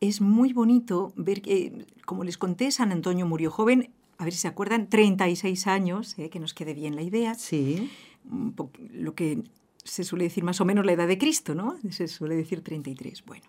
Es 0.00 0.20
muy 0.20 0.52
bonito 0.52 1.12
ver 1.16 1.42
que, 1.42 1.86
como 2.06 2.24
les 2.24 2.38
conté, 2.38 2.70
San 2.72 2.90
Antonio 2.90 3.24
murió 3.26 3.50
joven, 3.50 3.90
a 4.18 4.24
ver 4.24 4.32
si 4.32 4.40
se 4.40 4.48
acuerdan, 4.48 4.88
36 4.88 5.66
años, 5.68 6.18
eh, 6.18 6.28
que 6.30 6.40
nos 6.40 6.54
quede 6.54 6.74
bien 6.74 6.96
la 6.96 7.02
idea, 7.02 7.34
Sí, 7.34 7.88
lo 8.24 9.14
que 9.14 9.42
se 9.84 10.04
suele 10.04 10.24
decir 10.24 10.44
más 10.44 10.60
o 10.60 10.64
menos 10.64 10.84
la 10.84 10.92
edad 10.92 11.08
de 11.08 11.18
Cristo, 11.18 11.54
¿no? 11.54 11.76
Se 11.90 12.08
suele 12.08 12.36
decir 12.36 12.62
33. 12.62 13.24
Bueno. 13.24 13.44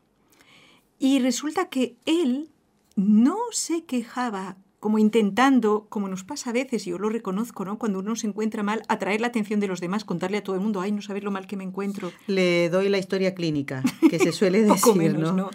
Y 0.99 1.19
resulta 1.19 1.69
que 1.69 1.95
él 2.05 2.49
no 2.95 3.37
se 3.51 3.83
quejaba 3.85 4.57
como 4.81 4.97
intentando, 4.97 5.85
como 5.89 6.07
nos 6.07 6.23
pasa 6.23 6.49
a 6.49 6.53
veces, 6.53 6.87
y 6.87 6.89
yo 6.89 6.97
lo 6.97 7.09
reconozco, 7.09 7.63
¿no? 7.63 7.77
Cuando 7.77 7.99
uno 7.99 8.15
se 8.15 8.25
encuentra 8.25 8.63
mal, 8.63 8.81
atraer 8.87 9.21
la 9.21 9.27
atención 9.27 9.59
de 9.59 9.67
los 9.67 9.79
demás, 9.79 10.03
contarle 10.03 10.37
a 10.37 10.43
todo 10.43 10.55
el 10.55 10.61
mundo, 10.61 10.81
ay, 10.81 10.91
no 10.91 11.03
sabes 11.03 11.23
lo 11.23 11.29
mal 11.29 11.45
que 11.45 11.55
me 11.55 11.63
encuentro. 11.63 12.11
le 12.25 12.67
doy 12.69 12.89
la 12.89 12.97
historia 12.97 13.35
clínica, 13.35 13.83
que 14.09 14.17
se 14.17 14.31
suele 14.31 14.63
decir, 14.63 14.81
Poco 14.81 14.95
menos, 14.95 15.21
¿no? 15.21 15.33
¿no? 15.33 15.49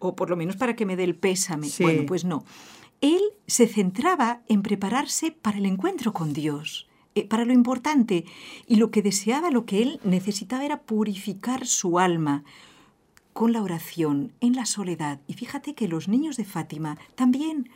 O 0.00 0.16
por 0.16 0.28
lo 0.28 0.36
menos 0.36 0.56
para 0.56 0.74
que 0.74 0.86
me 0.86 0.96
dé 0.96 1.04
el 1.04 1.14
pésame. 1.14 1.68
Sí. 1.68 1.84
Bueno, 1.84 2.02
pues 2.04 2.24
no. 2.24 2.44
Él 3.00 3.22
se 3.46 3.68
centraba 3.68 4.42
en 4.48 4.62
prepararse 4.62 5.30
para 5.30 5.58
el 5.58 5.66
encuentro 5.66 6.12
con 6.12 6.32
Dios, 6.32 6.88
eh, 7.14 7.26
para 7.26 7.44
lo 7.44 7.52
importante. 7.52 8.24
Y 8.66 8.76
lo 8.76 8.90
que 8.90 9.02
deseaba, 9.02 9.50
lo 9.50 9.64
que 9.66 9.82
él 9.82 10.00
necesitaba 10.04 10.64
era 10.64 10.80
purificar 10.82 11.66
su 11.66 11.98
alma 11.98 12.44
con 13.32 13.52
la 13.52 13.62
oración, 13.62 14.32
en 14.40 14.54
la 14.54 14.64
soledad. 14.66 15.20
Y 15.26 15.34
fíjate 15.34 15.74
que 15.74 15.88
los 15.88 16.06
niños 16.08 16.36
de 16.36 16.44
Fátima 16.44 16.98
también 17.16 17.68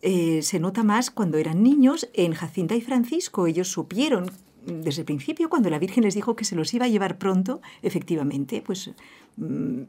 eh, 0.00 0.40
se 0.42 0.58
nota 0.58 0.82
más 0.82 1.10
cuando 1.10 1.38
eran 1.38 1.62
niños 1.62 2.08
en 2.14 2.32
Jacinta 2.34 2.74
y 2.74 2.80
Francisco. 2.80 3.46
Ellos 3.46 3.68
supieron 3.68 4.30
desde 4.64 5.02
el 5.02 5.06
principio, 5.06 5.48
cuando 5.50 5.70
la 5.70 5.78
Virgen 5.78 6.04
les 6.04 6.14
dijo 6.14 6.36
que 6.36 6.44
se 6.44 6.54
los 6.56 6.72
iba 6.72 6.86
a 6.86 6.88
llevar 6.88 7.18
pronto, 7.18 7.60
efectivamente, 7.82 8.62
pues 8.64 8.92
mm, 9.36 9.82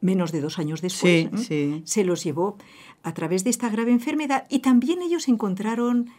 menos 0.00 0.32
de 0.32 0.40
dos 0.40 0.58
años 0.58 0.80
después, 0.80 1.28
Sí, 1.28 1.28
¿eh? 1.32 1.38
sí. 1.38 1.82
se 1.84 2.04
los 2.04 2.22
llevó 2.24 2.56
a 3.02 3.14
través 3.14 3.42
de 3.44 3.50
esta 3.50 3.68
grave 3.68 3.90
enfermedad 3.92 4.46
y 4.48 4.60
también 4.60 5.02
ellos 5.02 5.28
encontraron 5.28 5.96
en- 5.98 6.06
en 6.06 6.12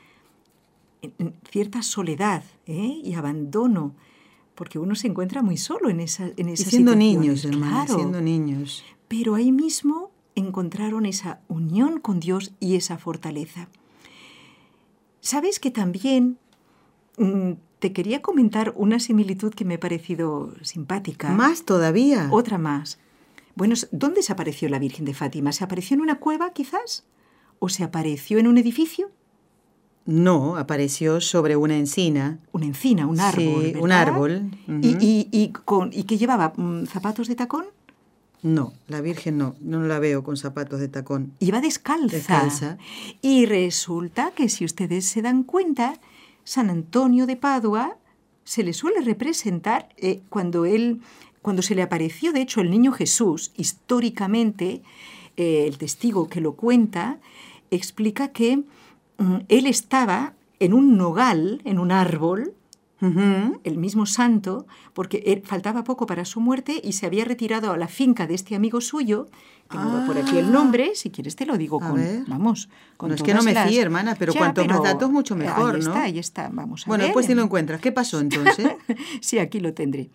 cierta 1.50 1.82
soledad 1.82 2.44
¿eh? 2.66 3.02
y 3.04 3.14
abandono, 3.14 3.96
porque 4.56 4.80
uno 4.80 4.96
se 4.96 5.08
encuentra 5.08 5.42
muy 5.42 5.58
solo 5.58 5.90
en 5.90 6.00
esa 6.00 6.32
en 6.38 6.50
Y 6.50 6.54
esas 6.54 6.70
siendo 6.70 6.94
situaciones, 6.94 7.20
niños, 7.20 7.46
hermana, 7.46 7.86
claro. 7.86 7.96
siendo 7.96 8.22
niños. 8.22 8.84
Pero 9.08 9.36
ahí 9.36 9.52
mismo 9.52 10.12
encontraron 10.36 11.06
esa 11.06 11.42
unión 11.48 12.00
con 12.00 12.20
Dios 12.20 12.54
y 12.60 12.76
esa 12.76 12.98
fortaleza. 12.98 13.70
Sabes 15.22 15.60
que 15.60 15.72
también 15.72 16.38
mm, 17.18 17.54
te 17.80 17.94
quería 17.94 18.22
comentar 18.22 18.74
una 18.76 19.00
similitud 19.00 19.54
que 19.54 19.66
me 19.66 19.76
ha 19.76 19.80
parecido 19.80 20.54
simpática. 20.62 21.30
Más 21.30 21.64
todavía. 21.64 22.30
Otra 22.32 22.58
más. 22.58 23.00
Bueno, 23.56 23.76
¿dónde 23.92 24.24
se 24.24 24.34
apareció 24.34 24.68
la 24.70 24.80
Virgen 24.80 25.06
de 25.06 25.14
Fátima? 25.14 25.52
¿Se 25.52 25.64
apareció 25.64 25.96
en 25.96 26.02
una 26.02 26.20
cueva, 26.20 26.52
quizás? 26.54 27.06
¿O 27.60 27.70
se 27.70 27.84
apareció 27.84 28.40
en 28.40 28.48
un 28.48 28.58
edificio? 28.58 29.12
No, 30.06 30.58
apareció 30.58 31.22
sobre 31.22 31.56
una 31.56 31.78
encina. 31.78 32.40
Una 32.52 32.66
encina, 32.66 33.08
un 33.08 33.20
árbol. 33.20 33.64
Sí, 33.64 33.74
un 33.80 33.92
árbol. 33.92 34.52
¿Y, 34.82 34.98
y, 35.00 35.30
y 35.32 35.50
con, 35.50 35.92
¿Y 35.94 36.04
qué 36.04 36.18
llevaba? 36.18 36.54
Mm, 36.58 36.86
¿Zapatos 36.88 37.28
de 37.28 37.36
tacón? 37.36 37.66
No, 38.42 38.74
la 38.88 39.00
Virgen 39.00 39.38
no, 39.38 39.56
no 39.62 39.82
la 39.84 40.00
veo 40.00 40.22
con 40.24 40.36
zapatos 40.36 40.82
de 40.82 40.90
tacón. 40.90 41.32
Iba 41.40 41.62
descalza. 41.62 42.18
Descalza. 42.18 42.78
Y 43.22 43.46
resulta 43.46 44.32
que 44.32 44.50
si 44.50 44.66
ustedes 44.66 45.06
se 45.06 45.22
dan 45.22 45.44
cuenta, 45.44 45.94
San 46.44 46.70
Antonio 46.70 47.26
de 47.26 47.38
Padua 47.38 47.98
se 48.44 48.64
le 48.64 48.74
suele 48.74 49.00
representar 49.00 49.88
eh, 49.96 50.22
cuando 50.28 50.66
él, 50.66 51.00
cuando 51.42 51.62
se 51.62 51.76
le 51.76 51.82
apareció, 51.82 52.34
de 52.34 52.42
hecho, 52.42 52.60
el 52.60 52.70
niño 52.70 52.92
Jesús, 52.92 53.54
históricamente, 53.56 54.82
eh, 55.38 55.66
el 55.66 55.78
testigo 55.78 56.28
que 56.28 56.42
lo 56.42 56.58
cuenta, 56.58 57.20
explica 57.72 58.34
que 58.34 58.64
él 59.50 59.66
estaba 59.68 60.34
en 60.60 60.74
un 60.74 60.98
nogal, 60.98 61.62
en 61.66 61.80
un 61.80 61.92
árbol, 61.92 62.54
el 63.64 63.78
mismo 63.78 64.06
santo, 64.06 64.66
porque 64.94 65.24
él- 65.26 65.42
faltaba 65.44 65.84
poco 65.84 66.06
para 66.06 66.24
su 66.24 66.40
muerte 66.40 66.80
y 66.82 66.94
se 66.94 67.06
había 67.06 67.26
retirado 67.26 67.72
a 67.74 67.78
la 67.78 67.90
finca 67.90 68.28
de 68.28 68.34
este 68.36 68.56
amigo 68.56 68.80
suyo. 68.80 69.28
Tengo 69.70 70.06
por 70.06 70.18
aquí 70.18 70.38
el 70.38 70.52
nombre, 70.52 70.92
si 70.96 71.10
quieres 71.10 71.36
te 71.36 71.46
lo 71.46 71.58
digo 71.58 71.82
A 71.84 71.88
con, 71.90 71.96
ver. 71.98 72.24
vamos, 72.28 72.70
con 72.96 73.10
No, 73.10 73.16
es 73.16 73.24
que 73.24 73.34
no 73.34 73.44
me 73.44 73.54
las- 73.54 73.68
fíe, 73.70 73.82
hermana, 73.82 74.16
pero 74.18 74.32
Ya, 74.34 74.40
cuantos 74.40 74.66
más 74.68 74.82
datos, 74.84 75.10
mucho 75.12 75.36
mejor, 75.36 75.76
ahí 75.76 75.82
¿no? 75.82 75.88
está, 75.90 76.04
ahí 76.04 76.20
está, 76.20 76.50
vamos 76.54 76.84
a 76.84 76.86
Bueno, 76.88 77.02
ver. 77.02 77.08
después 77.10 77.26
si 77.26 77.34
lo 77.36 77.42
encuentras. 77.44 77.82
¿Qué 77.82 77.92
pasó 77.92 78.20
entonces? 78.22 78.68
sí, 79.22 79.38
aquí 79.40 79.60
lo 79.60 79.74
tendré. 79.74 80.10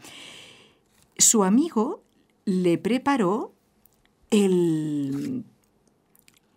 Su 1.19 1.45
amigo 1.45 2.03
le 2.47 2.79
preparó 2.79 3.53
el... 4.31 5.45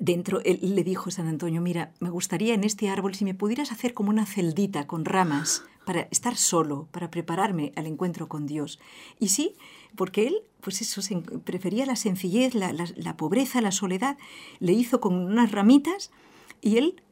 Dentro, 0.03 0.41
él 0.43 0.59
le 0.75 0.83
dijo 0.83 1.11
San 1.11 1.27
Antonio, 1.27 1.61
mira, 1.61 1.93
me 1.99 2.09
gustaría 2.09 2.55
en 2.55 2.63
este 2.63 2.89
árbol 2.89 3.13
si 3.13 3.23
me 3.23 3.35
pudieras 3.35 3.71
hacer 3.71 3.93
como 3.93 4.09
una 4.09 4.25
celdita 4.25 4.87
con 4.87 5.05
ramas 5.05 5.63
para 5.85 6.01
estar 6.09 6.35
solo, 6.37 6.87
para 6.91 7.11
prepararme 7.11 7.71
al 7.75 7.85
encuentro 7.85 8.27
con 8.27 8.47
Dios. 8.47 8.79
Y 9.19 9.27
sí, 9.29 9.53
porque 9.95 10.25
él, 10.25 10.37
pues 10.59 10.81
eso, 10.81 11.01
prefería 11.43 11.85
la 11.85 11.95
sencillez, 11.95 12.55
la, 12.55 12.73
la- 12.73 12.91
la 12.95 13.15
pobreza, 13.15 13.61
la 13.61 13.71
soledad, 13.71 14.17
le 14.59 14.73
hizo 14.73 14.99
con 15.01 15.13
unas 15.13 15.51
ramitas 15.51 16.09
y 16.61 16.77
él 16.77 17.03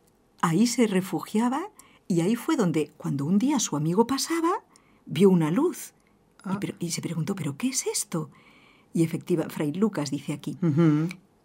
ahí 0.41 0.65
se 0.65 0.87
refugiaba 0.87 1.69
y 2.07 2.21
ahí 2.21 2.35
fue 2.35 2.55
donde, 2.55 2.89
cuando 2.97 3.25
un 3.25 3.37
día 3.37 3.59
su 3.59 3.75
amigo 3.75 4.07
pasaba, 4.07 4.63
vio 5.05 5.29
una 5.29 5.51
luz 5.51 5.93
y, 6.79 6.87
y 6.87 6.91
se 6.91 7.01
preguntó, 7.03 7.35
¿pero 7.35 7.55
qué 7.55 7.67
es 7.69 7.85
esto? 7.85 8.31
Y 8.95 9.03
efectiva, 9.03 9.47
Fray 9.49 9.73
Lucas 9.73 10.09
dice 10.09 10.33
aquí. 10.33 10.57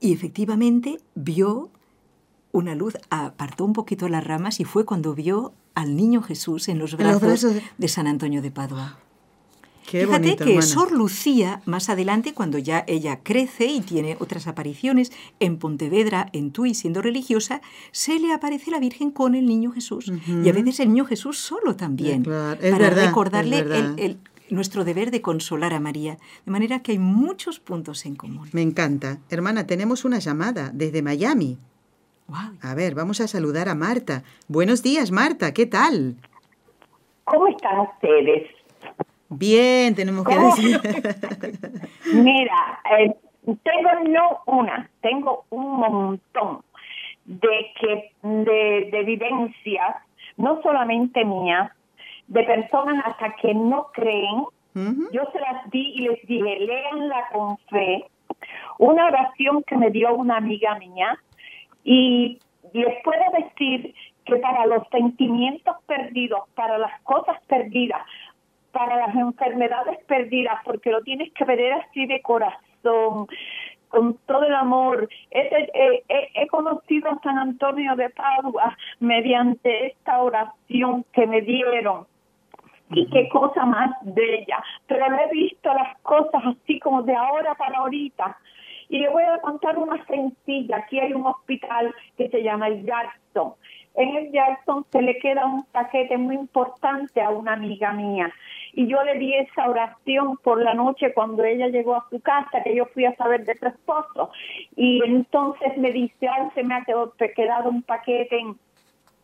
Y 0.01 0.13
efectivamente 0.13 0.99
vio 1.15 1.71
una 2.53 2.75
luz, 2.75 2.95
apartó 3.11 3.65
un 3.65 3.73
poquito 3.73 4.09
las 4.09 4.25
ramas 4.25 4.61
y 4.61 4.65
fue 4.65 4.85
cuando 4.85 5.15
vio 5.15 5.53
al 5.75 5.97
niño 5.97 6.23
Jesús 6.23 6.69
en 6.69 6.79
los 6.79 6.97
brazos, 6.97 7.43
de- 7.43 7.63
de 7.79 7.89
San 7.89 8.07
Antonio 8.07 8.43
de 8.43 8.51
Padua. 8.51 8.99
Qué 9.91 10.07
Fíjate 10.07 10.23
bonito, 10.23 10.45
que 10.45 10.51
hermana. 10.53 10.67
Sor 10.67 10.93
Lucía, 10.93 11.61
más 11.67 11.91
adelante, 11.91 12.33
cuando 12.33 12.57
ya 12.57 12.85
ella 12.87 13.21
crece 13.23 13.67
y 13.67 13.81
tiene 13.83 14.17
otras 14.19 14.47
apariciones 14.47 15.13
en 15.41 15.59
Pontevedra, 15.59 16.31
en 16.33 16.53
Tui, 16.53 16.73
siendo 16.75 17.03
religiosa, 17.03 17.61
se 17.93 18.19
le 18.19 18.33
aparece 18.33 18.71
la 18.71 18.79
Virgen 18.79 19.11
con 19.11 19.35
el 19.35 19.45
niño 19.47 19.73
Jesús. 19.73 20.11
Y 20.43 20.49
a 20.49 20.53
veces 20.53 20.81
el 20.81 20.89
niño 20.89 21.05
Jesús 21.05 21.39
solo 21.39 21.77
también. 21.77 22.23
Claro, 22.23 22.59
es 22.63 22.71
para 22.73 22.89
verdad, 22.89 23.07
recordarle 23.09 23.59
el- 23.99 24.19
nuestro 24.51 24.85
deber 24.85 25.11
de 25.11 25.23
consolar 25.23 25.73
a 25.73 25.81
María. 25.81 26.19
De 26.45 26.53
manera 26.53 26.81
que 26.81 26.93
hay 26.93 26.99
muchos 26.99 27.61
puntos 27.61 28.07
en 28.07 28.17
común. 28.17 28.49
Me 28.53 28.63
encanta. 28.63 29.19
Hermana, 29.31 29.67
tenemos 29.67 30.05
una 30.05 30.19
llamada 30.19 30.71
desde 30.73 31.03
Miami. 31.03 31.59
A 32.63 32.75
ver, 32.75 32.95
vamos 32.95 33.21
a 33.21 33.29
saludar 33.29 33.69
a 33.69 33.75
Marta. 33.75 34.23
Buenos 34.49 34.83
días, 34.83 35.11
Marta, 35.11 35.53
¿qué 35.53 35.67
tal? 35.67 36.17
¿Cómo 37.25 37.49
están 37.49 37.81
ustedes? 37.81 38.51
Bien, 39.29 39.95
tenemos 39.95 40.27
que 40.27 40.35
¿Cómo? 40.35 40.55
decir. 40.55 40.81
Mira, 42.15 42.81
eh, 42.99 43.15
tengo 43.45 44.09
no 44.09 44.41
una, 44.47 44.89
tengo 45.01 45.45
un 45.51 45.77
montón 45.77 46.63
de 47.25 47.73
que 47.81 48.13
de, 48.23 48.89
de 48.91 49.05
vivencias, 49.05 49.97
no 50.37 50.61
solamente 50.63 51.25
mías, 51.25 51.73
de 52.29 52.43
personas 52.45 53.05
hasta 53.07 53.35
que 53.37 53.55
no 53.55 53.89
creen. 53.93 54.45
Yo 55.13 55.23
se 55.33 55.41
las 55.41 55.71
di 55.71 55.93
y 55.95 56.09
les 56.09 56.27
dije, 56.27 56.59
léanla 56.61 57.29
con 57.33 57.59
fe. 57.71 58.05
Una 58.79 59.07
oración 59.07 59.63
que 59.65 59.77
me 59.77 59.91
dio 59.91 60.13
una 60.15 60.37
amiga 60.39 60.77
mía 60.79 61.17
y 61.85 62.39
les 62.73 63.03
puedo 63.05 63.23
decir 63.39 63.95
que 64.25 64.37
para 64.37 64.67
los 64.67 64.83
sentimientos 64.91 65.77
perdidos, 65.87 66.41
para 66.55 66.79
las 66.79 67.01
cosas 67.03 67.37
perdidas, 67.47 68.01
para 68.73 68.97
las 68.97 69.15
enfermedades 69.15 70.03
perdidas, 70.07 70.57
porque 70.65 70.91
lo 70.91 71.03
tienes 71.03 71.33
que 71.35 71.45
ver 71.45 71.73
así 71.75 72.07
de 72.07 72.21
corazón, 72.23 73.29
con 73.89 74.15
todo 74.27 74.43
el 74.43 74.55
amor. 74.55 75.09
He- 75.31 76.03
he- 76.09 76.31
he 76.35 76.47
conocido 76.49 77.11
a 77.11 77.21
San 77.21 77.39
Antonio 77.39 77.95
de 77.95 78.11
Padua 78.11 78.77
mediante 78.99 79.87
esta 79.87 80.21
oración 80.21 81.05
que 81.13 81.27
me 81.29 81.43
dieron. 81.43 82.07
Y 82.95 83.07
qué 83.11 83.29
cosa 83.29 83.67
más 83.67 83.91
bella. 84.03 84.63
Pero 84.87 85.09
no 85.09 85.19
he 85.19 85.29
visto 85.31 85.73
las 85.73 85.99
cosas 86.03 86.43
así 86.47 86.79
como 86.81 87.03
de 87.03 87.15
ahora 87.15 87.55
para 87.55 87.79
ahorita. 87.79 88.37
Y 88.89 88.99
le 88.99 89.09
voy 89.09 89.23
a 89.25 89.41
contar 89.41 89.79
una 89.79 90.05
sencilla. 90.07 90.77
Aquí 90.77 91.01
hay 91.01 91.13
un 91.13 91.27
hospital 91.27 91.95
que 92.17 92.29
se 92.29 92.43
llama 92.43 92.69
el 92.69 92.85
Jackson. 92.85 93.55
En 93.95 94.17
el 94.17 94.33
Jackson 94.33 94.85
se 94.91 95.03
le 95.03 95.19
queda 95.19 95.47
un 95.47 95.65
paquete 95.67 96.19
muy 96.19 96.35
importante 96.35 97.21
a 97.23 97.31
una 97.31 97.53
amiga 97.53 97.93
mía. 97.93 98.33
Y 98.73 98.89
yo 98.89 99.03
le 99.05 99.19
di 99.19 99.33
esa 99.35 99.69
oración 99.69 100.37
por 100.39 100.61
la 100.61 100.75
noche 100.75 101.15
cuando 101.15 101.45
ella 101.45 101.69
llegó 101.69 101.95
a 101.95 102.07
su 102.11 102.21
casa, 102.21 102.63
que 102.65 102.75
yo 102.75 102.87
fui 102.87 103.05
a 103.05 103.15
saber 103.15 103.45
de 103.45 103.57
su 103.57 103.67
esposo. 103.67 104.31
Y 104.77 105.01
entonces 105.05 105.77
me 105.77 105.93
dice, 105.93 106.27
ay, 106.27 106.49
se 106.55 106.65
me 106.65 106.75
ha 106.75 106.85
quedado, 106.85 107.71
un 107.71 107.83
paquete 107.83 108.37
en, 108.37 108.59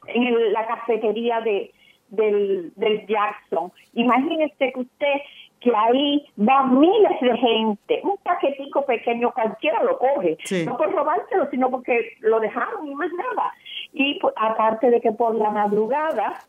en 0.07 0.53
la 0.53 0.67
cafetería 0.67 1.41
de 1.41 1.73
del, 2.11 2.73
del 2.77 3.07
Jackson. 3.07 3.73
Imagínese 3.95 4.73
que 4.73 4.81
usted 4.81 5.15
que 5.61 5.71
ahí 5.77 6.27
va 6.39 6.65
miles 6.65 7.21
de 7.21 7.37
gente, 7.37 8.01
un 8.03 8.17
paquetico 8.23 8.85
pequeño 8.87 9.31
cualquiera 9.33 9.83
lo 9.83 9.99
coge, 9.99 10.39
Sí. 10.45 10.65
no 10.65 10.77
por 10.79 10.91
robárselo, 10.91 11.51
sino 11.51 11.71
porque 11.71 12.13
lo 12.21 12.41
dejaron 12.41 12.87
y 12.87 12.95
más 12.95 13.11
nada. 13.13 13.53
Y 13.93 14.19
pues, 14.21 14.33
aparte 14.39 14.91
de 14.91 15.03
que 15.03 15.13
por 15.13 15.35
la 15.35 15.51
madrugada 15.51 16.41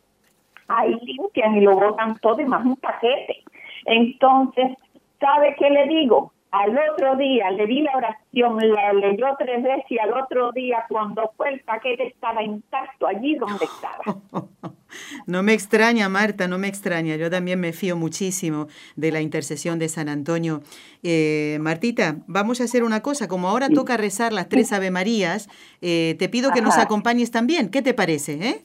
ahí 0.69 0.97
limpian 1.03 1.57
y 1.57 1.61
lo 1.61 1.75
botan 1.75 2.17
todo 2.19 2.39
y 2.39 2.45
más 2.45 2.65
un 2.65 2.77
paquete. 2.77 3.43
Entonces, 3.85 4.77
¿sabe 5.19 5.55
qué 5.59 5.69
le 5.69 5.87
digo? 5.87 6.31
Al 6.51 6.77
otro 6.93 7.15
día 7.17 7.49
le 7.51 7.65
di 7.65 7.81
la 7.81 7.95
oración, 7.95 8.57
la 8.73 8.93
leyó 8.93 9.27
tres 9.37 9.61
veces 9.63 9.85
y 9.89 9.99
al 9.99 10.13
otro 10.13 10.51
día 10.53 10.85
cuando 10.89 11.31
fue 11.35 11.49
el 11.49 11.59
paquete 11.61 12.07
estaba 12.07 12.43
intacto 12.43 13.07
allí 13.07 13.35
donde 13.35 13.65
estaba. 13.65 14.03
No 15.25 15.43
me 15.43 15.53
extraña, 15.53 16.09
Marta, 16.09 16.47
no 16.47 16.57
me 16.57 16.67
extraña. 16.67 17.15
Yo 17.15 17.29
también 17.29 17.59
me 17.59 17.73
fío 17.73 17.95
muchísimo 17.95 18.67
de 18.95 19.11
la 19.11 19.21
intercesión 19.21 19.79
de 19.79 19.89
San 19.89 20.09
Antonio. 20.09 20.61
Eh, 21.03 21.57
Martita, 21.61 22.17
vamos 22.27 22.61
a 22.61 22.65
hacer 22.65 22.83
una 22.83 23.01
cosa. 23.01 23.27
Como 23.27 23.47
ahora 23.47 23.69
toca 23.69 23.97
rezar 23.97 24.33
las 24.33 24.49
tres 24.49 24.71
Ave 24.73 24.91
Marías, 24.91 25.49
eh, 25.81 26.15
te 26.19 26.29
pido 26.29 26.51
que 26.51 26.61
nos 26.61 26.77
acompañes 26.77 27.31
también. 27.31 27.69
¿Qué 27.69 27.81
te 27.81 27.93
parece? 27.93 28.33
Eh? 28.33 28.61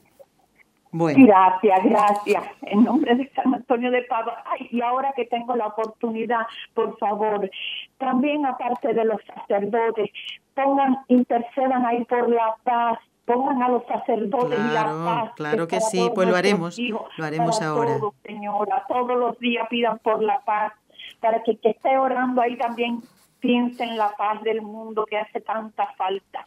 Bueno, 0.93 1.27
Gracias, 1.27 1.85
gracias. 1.85 2.45
En 2.63 2.85
nombre 2.85 3.15
de 3.17 3.31
San 3.35 3.53
Antonio 3.53 3.91
de 3.91 4.03
Padua. 4.05 4.43
Ay, 4.47 4.69
y 4.71 4.81
ahora 4.81 5.13
que 5.15 5.27
tengo 5.27 5.55
la 5.55 5.67
oportunidad, 5.67 6.47
por 6.73 6.97
favor, 6.99 7.51
también 7.99 8.47
aparte 8.47 8.95
de 8.95 9.05
los 9.05 9.21
sacerdotes, 9.25 10.11
pongan, 10.55 10.97
intercedan 11.09 11.85
ahí 11.85 12.05
por 12.07 12.31
la 12.31 12.57
paz. 12.65 12.99
Pongan 13.27 13.61
a 13.63 13.69
los 13.69 13.83
sacerdotes 13.87 14.59
y 14.59 14.63
la 14.63 14.71
Claro, 14.85 15.05
paz. 15.05 15.33
claro 15.37 15.69
que 15.69 15.81
sí, 15.81 16.09
pues 16.15 16.29
lo 16.29 16.37
haremos, 16.37 16.79
hijos, 16.79 17.03
lo 17.19 17.25
haremos 17.25 17.59
para 17.59 17.71
ahora. 17.71 17.99
Todos, 17.99 18.15
señora, 18.25 18.85
todos 18.89 19.19
los 19.19 19.39
días 19.41 19.67
pidan 19.69 19.99
por 19.99 20.23
la 20.23 20.41
paz, 20.45 20.73
para 21.21 21.43
que 21.43 21.57
que 21.59 21.71
esté 21.71 21.99
orando 21.99 22.41
ahí 22.41 22.57
también 22.57 23.03
piense 23.41 23.83
en 23.85 23.97
la 23.97 24.13
paz 24.17 24.43
del 24.45 24.63
mundo 24.63 25.05
que 25.11 25.19
hace 25.19 25.41
tanta 25.41 25.87
falta. 25.99 26.47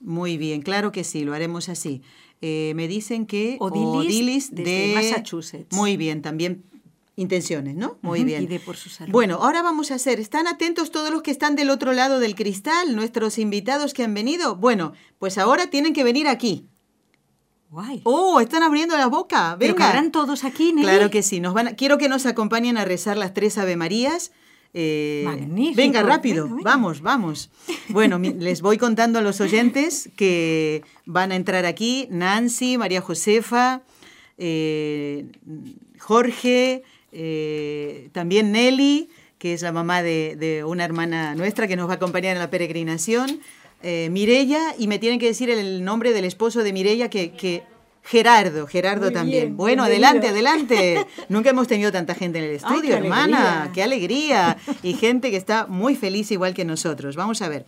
muy 0.00 0.36
bien, 0.38 0.62
claro 0.62 0.90
que 0.92 1.04
sí, 1.04 1.24
lo 1.24 1.34
haremos 1.34 1.68
así. 1.68 2.02
Eh, 2.40 2.72
me 2.74 2.88
dicen 2.88 3.24
que 3.26 3.56
Odilis, 3.60 4.52
desde 4.52 4.94
Massachusetts. 4.96 5.76
Muy 5.76 5.96
bien, 5.96 6.22
también 6.22 6.64
intenciones, 7.16 7.74
¿no? 7.76 7.98
Muy 8.02 8.24
bien. 8.24 8.42
y 8.44 8.46
de 8.46 8.58
por 8.60 8.76
su 8.76 8.88
salud. 8.88 9.12
Bueno, 9.12 9.36
ahora 9.42 9.62
vamos 9.62 9.90
a 9.90 9.96
hacer, 9.96 10.18
¿están 10.18 10.46
atentos 10.46 10.90
todos 10.90 11.10
los 11.10 11.22
que 11.22 11.30
están 11.30 11.56
del 11.56 11.70
otro 11.70 11.92
lado 11.92 12.20
del 12.20 12.34
cristal, 12.34 12.96
nuestros 12.96 13.38
invitados 13.38 13.92
que 13.94 14.02
han 14.04 14.14
venido? 14.14 14.56
Bueno, 14.56 14.92
pues 15.18 15.36
ahora 15.38 15.68
tienen 15.68 15.92
que 15.92 16.04
venir 16.04 16.26
aquí. 16.28 16.66
Guay. 17.70 18.00
Oh, 18.04 18.40
están 18.40 18.62
abriendo 18.62 18.96
la 18.98 19.06
boca. 19.06 19.56
Venga. 19.56 20.10
todos 20.10 20.44
aquí, 20.44 20.72
Nelly. 20.72 20.82
Claro 20.86 21.10
que 21.10 21.22
sí. 21.22 21.40
Nos 21.40 21.54
van 21.54 21.68
a- 21.68 21.74
quiero 21.76 21.96
que 21.96 22.08
nos 22.08 22.26
acompañen 22.26 22.76
a 22.76 22.84
rezar 22.84 23.16
las 23.16 23.32
tres 23.32 23.56
Ave 23.58 23.76
Marías. 23.76 24.32
Eh, 24.74 25.22
Magnífico. 25.26 25.76
venga, 25.76 26.02
rápido, 26.02 26.44
Venga, 26.44 26.56
venga. 26.56 26.70
vamos, 26.70 27.00
vamos. 27.02 27.50
Bueno, 27.88 28.18
les 28.18 28.62
voy 28.62 28.78
contando 28.78 29.18
a 29.18 29.22
los 29.22 29.40
oyentes 29.42 30.08
que 30.16 30.82
van 31.04 31.30
a 31.30 31.36
entrar 31.36 31.66
aquí 31.66 32.08
Nancy, 32.10 32.78
María 32.78 33.02
Josefa, 33.02 33.82
eh, 34.38 35.26
Jorge, 35.98 36.82
eh, 37.12 38.08
también 38.12 38.52
Nelly, 38.52 39.08
que 39.38 39.54
es 39.54 39.62
la 39.62 39.72
mamá 39.72 40.02
de, 40.02 40.36
de 40.38 40.64
una 40.64 40.84
hermana 40.84 41.34
nuestra 41.34 41.66
que 41.68 41.76
nos 41.76 41.88
va 41.88 41.94
a 41.94 41.96
acompañar 41.96 42.32
en 42.34 42.38
la 42.38 42.50
peregrinación, 42.50 43.40
eh, 43.82 44.08
Mirella, 44.10 44.74
y 44.78 44.86
me 44.86 44.98
tienen 44.98 45.18
que 45.18 45.26
decir 45.26 45.50
el 45.50 45.84
nombre 45.84 46.12
del 46.12 46.24
esposo 46.24 46.62
de 46.62 46.72
Mirella, 46.72 47.10
que, 47.10 47.32
que 47.32 47.64
Gerardo, 48.04 48.66
Gerardo 48.66 49.06
Muy 49.06 49.12
también. 49.12 49.42
bien, 49.44 49.56
bueno, 49.56 49.84
bienvenido. 49.84 50.08
adelante, 50.08 50.28
adelante. 50.28 51.06
Nunca 51.28 51.50
hemos 51.50 51.68
tenido 51.68 51.90
tanta 51.92 52.14
gente 52.14 52.38
en 52.38 52.44
el 52.44 52.50
estudio, 52.52 52.90
qué 52.90 52.92
hermana. 52.94 53.62
alegría. 53.62 53.72
Qué 53.72 53.82
alegría. 53.82 54.56
Y 54.82 54.94
gente 54.94 55.30
que 55.30 55.36
está 55.36 55.66
muy 55.66 55.94
feliz 55.96 56.30
igual 56.30 56.54
que 56.54 56.64
nosotros. 56.64 57.16
Vamos 57.16 57.42
a 57.42 57.48
ver. 57.48 57.64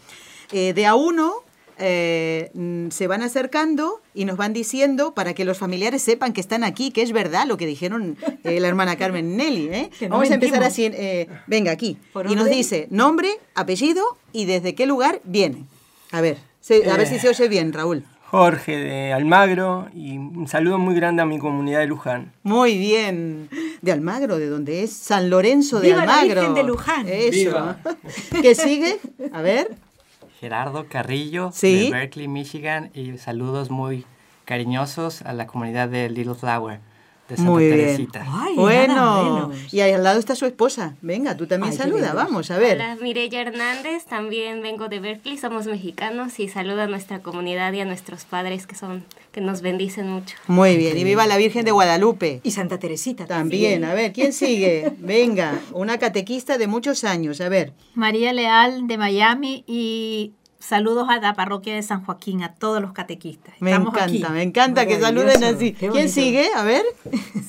Eh, 0.53 0.73
de 0.73 0.87
a 0.87 0.95
uno 0.95 1.35
eh, 1.79 2.51
se 2.91 3.07
van 3.07 3.23
acercando 3.23 4.01
y 4.15 4.25
nos 4.25 4.37
van 4.37 4.53
diciendo 4.53 5.13
para 5.15 5.35
que 5.35 5.45
los 5.45 5.59
familiares 5.59 6.03
sepan 6.03 6.33
que 6.33 6.41
están 6.41 6.65
aquí, 6.65 6.91
que 6.91 7.03
es 7.03 7.13
verdad 7.13 7.47
lo 7.47 7.57
que 7.57 7.67
dijeron 7.67 8.17
eh, 8.45 8.61
la 8.61 8.69
hermana 8.69 8.97
Carmen 8.99 9.37
Nelly. 9.37 9.69
¿eh? 9.73 9.91
No 10.03 10.09
Vamos 10.11 10.31
a 10.31 10.35
empezar 10.35 10.63
así. 10.63 10.87
eh, 10.93 11.29
venga, 11.47 11.73
aquí. 11.73 11.97
Por 12.13 12.31
Y 12.31 12.35
nos 12.35 12.49
dice 12.49 12.87
nombre, 12.91 13.29
apellido 13.55 14.03
y 14.33 14.45
desde 14.45 14.75
qué 14.75 14.87
lugar 14.87 15.21
viene. 15.25 15.65
A 16.13 16.21
ver, 16.21 16.39
se- 16.61 16.89
a 16.91 16.97
ver 16.97 17.07
si 17.07 17.19
se 17.19 17.29
oye 17.29 17.49
bien, 17.49 17.73
Raúl. 17.73 18.05
Jorge 18.31 18.77
de 18.77 19.13
Almagro 19.13 19.89
y 19.95 20.17
un 20.19 20.49
saludo 20.49 20.77
muy 20.79 20.97
grande 20.97 21.23
a 21.23 21.25
mi 21.25 21.39
comunidad 21.39 21.79
de 21.81 21.87
Luján. 21.87 22.33
Muy 22.43 22.77
bien. 22.79 23.49
De 23.81 23.93
Almagro, 23.93 24.39
¿de 24.39 24.49
dónde 24.49 24.83
es? 24.83 24.93
San 24.93 25.31
Lorenzo 25.31 25.79
de 25.79 25.89
¡Viva 25.89 26.05
la 26.05 26.19
Almagro. 26.19 26.41
Virgen 26.41 26.55
de 26.55 26.63
Luján! 26.65 27.07
Eso. 27.09 27.31
¡Viva! 27.33 27.79
¿Qué 28.43 28.55
sigue? 28.57 28.99
A 29.33 29.41
ver. 29.41 29.77
Gerardo 30.45 30.87
Carrillo 30.91 31.51
Sí. 31.55 31.85
de 31.87 31.91
Berkeley, 31.91 32.29
Michigan 32.29 32.91
y 32.93 33.17
saludos 33.17 33.71
muy 33.71 34.05
cariñosos 34.45 35.23
a 35.23 35.33
la 35.33 35.47
comunidad 35.47 35.89
de 35.89 36.11
Little 36.11 36.35
Flower 36.35 36.81
de 37.29 37.37
Santa 37.37 37.51
Muy 37.51 37.65
bien. 37.67 37.79
Teresita. 37.79 38.27
Ay, 38.27 38.57
nada 38.57 38.63
bueno, 38.63 39.53
y 39.73 39.81
ahí 39.81 39.93
al 39.93 40.03
lado 40.03 40.19
está 40.19 40.35
su 40.35 40.47
esposa. 40.47 40.95
Venga, 41.01 41.37
tú 41.37 41.47
también 41.47 41.73
Ay, 41.73 41.79
saluda, 41.79 42.13
vamos, 42.13 42.51
a 42.51 42.59
ver. 42.59 42.77
Hola, 42.77 42.97
Mireya 43.01 43.41
Hernández, 43.41 44.05
también 44.05 44.63
vengo 44.63 44.89
de 44.89 45.01
Berkeley, 45.01 45.39
somos 45.39 45.67
mexicanos 45.67 46.39
y 46.39 46.49
saludo 46.49 46.83
a 46.83 46.87
nuestra 46.87 47.21
comunidad 47.21 47.73
y 47.73 47.81
a 47.81 47.85
nuestros 47.85 48.25
padres 48.25 48.67
que 48.67 48.75
son 48.75 49.05
que 49.33 49.41
nos 49.41 49.63
bendicen 49.63 50.09
mucho. 50.09 50.37
Muy 50.47 50.77
bien, 50.77 50.97
y 50.97 51.03
viva 51.03 51.27
la 51.27 51.37
Virgen 51.37 51.65
de 51.65 51.73
Guadalupe. 51.73 52.41
Y 52.45 52.53
Santa 52.53 52.79
Teresita 52.79 53.27
También, 53.27 53.85
a 53.85 53.93
ver, 53.93 54.13
¿quién 54.13 54.33
sigue? 54.33 54.93
Venga, 54.99 55.61
una 55.73 55.99
catequista 55.99 56.57
de 56.57 56.69
muchos 56.69 57.03
años, 57.03 57.41
a 57.41 57.49
ver. 57.49 57.73
María 57.95 58.33
Leal 58.33 58.87
de 58.87 58.97
Miami 58.97 59.65
y 59.67 60.35
saludos 60.67 61.09
a 61.09 61.19
la 61.19 61.35
parroquia 61.35 61.75
de 61.75 61.83
San 61.83 62.05
Joaquín, 62.05 62.43
a 62.43 62.53
todos 62.55 62.81
los 62.81 62.93
catequistas. 62.93 63.55
Me 63.61 63.71
Estamos 63.71 63.95
encanta, 63.95 64.05
aquí. 64.27 64.33
me 64.33 64.43
encanta 64.43 64.87
que 64.87 65.01
saluden 65.01 65.45
así. 65.45 65.73
¿Quién 65.75 66.09
sigue? 66.09 66.49
A 66.57 66.63
ver. 66.63 66.85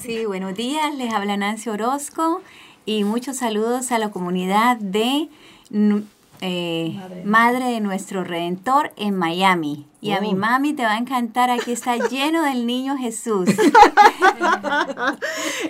Sí, 0.02 0.26
buenos 0.26 0.54
días, 0.56 0.94
les 0.96 1.14
habla 1.14 1.38
Nancy 1.38 1.70
Orozco 1.70 2.42
y 2.86 3.04
muchos 3.04 3.38
saludos 3.38 3.92
a 3.92 4.00
la 4.00 4.10
comunidad 4.12 4.78
de 4.78 5.30
eh, 6.42 7.00
Madre 7.24 7.66
de 7.66 7.80
Nuestro 7.80 8.24
Redentor 8.24 8.92
en 8.98 9.16
Miami. 9.16 9.86
Y 10.02 10.12
a 10.12 10.22
mi 10.22 10.34
Oh. 10.34 10.38
mami 10.38 10.74
te 10.74 10.84
va 10.84 10.94
a 10.94 10.98
encantar, 10.98 11.50
aquí 11.50 11.72
está 11.72 11.96
lleno 12.10 12.44
del 12.44 12.66
niño 12.68 12.98
Jesús. 12.98 13.50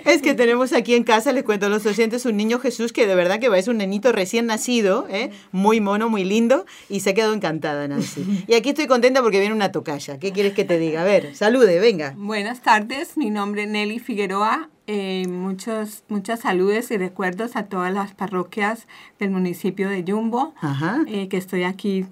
Es 0.04 0.22
que 0.22 0.34
tenemos 0.34 0.72
aquí 0.72 0.94
en 0.94 1.04
casa, 1.04 1.32
les 1.32 1.44
cuento 1.44 1.66
a 1.66 1.68
los 1.68 1.84
oyentes, 1.86 2.24
un 2.26 2.36
niño 2.36 2.58
Jesús 2.58 2.92
que 2.92 3.06
de 3.06 3.14
verdad 3.14 3.38
que 3.40 3.48
va, 3.48 3.58
es 3.58 3.68
un 3.68 3.78
nenito 3.78 4.12
recién 4.12 4.46
nacido, 4.46 5.06
¿eh? 5.10 5.30
muy 5.52 5.80
mono, 5.80 6.08
muy 6.08 6.24
lindo, 6.24 6.64
y 6.88 7.00
se 7.00 7.10
ha 7.10 7.14
quedado 7.14 7.34
encantada, 7.34 7.86
Nancy. 7.88 8.44
Y 8.46 8.54
aquí 8.54 8.70
estoy 8.70 8.86
contenta 8.86 9.22
porque 9.22 9.40
viene 9.40 9.54
una 9.54 9.72
tocaya. 9.72 10.18
¿Qué 10.18 10.32
quieres 10.32 10.54
que 10.54 10.64
te 10.64 10.78
diga? 10.78 11.02
A 11.02 11.04
ver, 11.04 11.34
salude, 11.34 11.80
venga. 11.80 12.14
Buenas 12.16 12.60
tardes, 12.60 13.16
mi 13.16 13.30
nombre 13.30 13.64
es 13.64 13.68
Nelly 13.70 13.98
Figueroa. 13.98 14.68
Eh, 14.88 15.26
muchos, 15.28 16.04
muchas 16.08 16.40
saludos 16.40 16.90
y 16.92 16.96
recuerdos 16.96 17.56
a 17.56 17.64
todas 17.64 17.92
las 17.92 18.14
parroquias 18.14 18.86
del 19.18 19.30
municipio 19.30 19.88
de 19.88 20.04
Yumbo, 20.04 20.54
Ajá. 20.60 20.98
eh, 21.08 21.28
que 21.28 21.36
estoy 21.36 21.64
aquí 21.64 22.06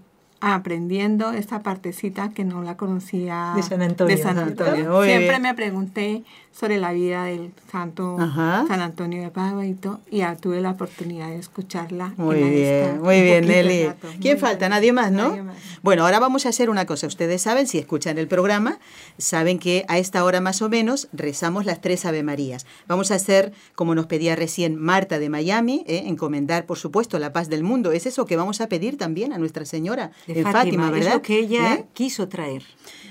aprendiendo 0.52 1.32
esta 1.32 1.62
partecita 1.62 2.28
que 2.30 2.44
no 2.44 2.62
la 2.62 2.76
conocía 2.76 3.52
De 3.56 3.62
San 3.62 3.80
Antonio. 3.80 4.14
de 4.16 4.22
San 4.22 4.38
Antonio. 4.38 5.02
Siempre 5.04 5.38
me 5.38 5.54
pregunté 5.54 6.22
sobre 6.52 6.78
la 6.78 6.92
vida 6.92 7.24
del 7.24 7.50
santo 7.72 8.16
Ajá. 8.20 8.64
San 8.68 8.80
Antonio 8.80 9.20
de 9.22 9.30
Padua 9.30 9.66
y, 9.66 9.76
y 10.10 10.18
ya 10.18 10.36
tuve 10.36 10.60
la 10.60 10.70
oportunidad 10.70 11.28
de 11.28 11.38
escucharla. 11.38 12.14
Muy 12.16 12.38
en 12.40 12.50
bien, 12.52 13.02
muy 13.02 13.22
bien, 13.22 13.46
Nelly. 13.46 13.86
rato. 13.86 14.08
¿Quién 14.20 14.34
Muy 14.34 14.40
falta? 14.40 14.58
bien. 14.66 14.70
Nadie 14.70 14.92
más, 14.92 15.10
¿no? 15.10 15.30
Nadie 15.30 15.42
más. 15.42 15.56
Bueno, 15.82 16.04
ahora 16.04 16.20
vamos 16.20 16.46
a 16.46 16.50
hacer 16.50 16.70
una 16.70 16.86
cosa. 16.86 17.08
Ustedes 17.08 17.42
saben, 17.42 17.66
si 17.66 17.78
escuchan 17.78 18.18
el 18.18 18.28
programa, 18.28 18.78
saben 19.18 19.58
que 19.58 19.84
a 19.88 19.98
esta 19.98 20.22
hora 20.24 20.40
más 20.40 20.62
o 20.62 20.68
menos 20.68 21.08
rezamos 21.12 21.64
las 21.64 21.80
tres 21.80 22.04
Ave 22.04 22.22
Marías. 22.22 22.66
Vamos 22.86 23.10
a 23.10 23.16
hacer, 23.16 23.52
como 23.74 23.94
nos 23.96 24.06
pedía 24.06 24.36
recién 24.36 24.76
Marta 24.76 25.18
de 25.18 25.28
Miami, 25.30 25.84
¿eh? 25.88 26.04
encomendar, 26.06 26.66
por 26.66 26.78
supuesto, 26.78 27.18
la 27.18 27.32
paz 27.32 27.48
del 27.48 27.64
mundo. 27.64 27.90
Es 27.90 28.06
eso 28.06 28.26
que 28.26 28.36
vamos 28.36 28.60
a 28.60 28.68
pedir 28.68 28.96
también 28.96 29.32
a 29.32 29.38
Nuestra 29.38 29.64
Señora 29.64 30.12
de 30.28 30.33
en 30.34 30.50
Fátima, 30.50 30.90
¿verdad? 30.90 31.08
Es 31.08 31.14
lo 31.14 31.22
que 31.22 31.38
ella 31.38 31.74
¿Eh? 31.74 31.84
quiso 31.92 32.28
traer. 32.28 32.62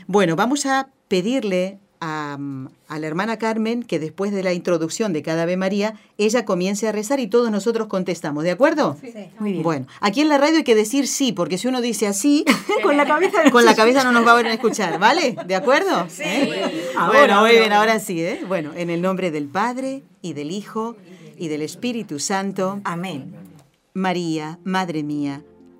Bueno, 0.07 0.35
vamos 0.35 0.65
a 0.65 0.89
pedirle 1.07 1.79
a, 2.01 2.37
a 2.89 2.99
la 2.99 3.07
hermana 3.07 3.37
Carmen 3.37 3.81
que 3.83 3.97
después 3.97 4.33
de 4.33 4.43
la 4.43 4.51
introducción 4.51 5.13
de 5.13 5.21
cada 5.21 5.43
Ave 5.43 5.55
María, 5.55 5.93
ella 6.17 6.43
comience 6.43 6.85
a 6.87 6.91
rezar 6.91 7.21
y 7.21 7.27
todos 7.27 7.49
nosotros 7.49 7.87
contestamos, 7.87 8.43
¿de 8.43 8.51
acuerdo? 8.51 8.97
Muy 9.39 9.53
bien. 9.53 9.63
Bueno, 9.63 9.87
aquí 10.01 10.19
en 10.19 10.27
la 10.27 10.37
radio 10.37 10.57
hay 10.57 10.63
que 10.63 10.75
decir 10.75 11.07
sí, 11.07 11.31
porque 11.31 11.57
si 11.57 11.69
uno 11.69 11.79
dice 11.79 12.07
así, 12.07 12.43
Con 12.83 12.97
la 12.97 13.05
cabeza 13.05 13.49
con 13.51 13.63
la 13.63 13.75
cabeza 13.75 14.03
no 14.03 14.11
nos 14.11 14.27
va 14.27 14.33
a 14.33 14.35
ver 14.35 14.47
escuchar, 14.47 14.99
¿vale? 14.99 15.37
¿De 15.45 15.55
acuerdo? 15.55 16.07
Sí. 16.09 16.23
bueno, 17.07 17.41
muy 17.41 17.51
bien, 17.51 17.71
ahora 17.71 17.99
sí, 17.99 18.21
¿eh? 18.21 18.43
Bueno, 18.47 18.71
en 18.75 18.89
el 18.89 19.01
nombre 19.01 19.31
del 19.31 19.47
Padre 19.47 20.03
y 20.21 20.33
del 20.33 20.51
Hijo 20.51 20.97
y 21.37 21.47
del 21.47 21.61
Espíritu 21.61 22.19
Santo. 22.19 22.81
Amén. 22.83 23.33
María, 23.93 24.59
Madre 24.63 25.03
mía, 25.03 25.43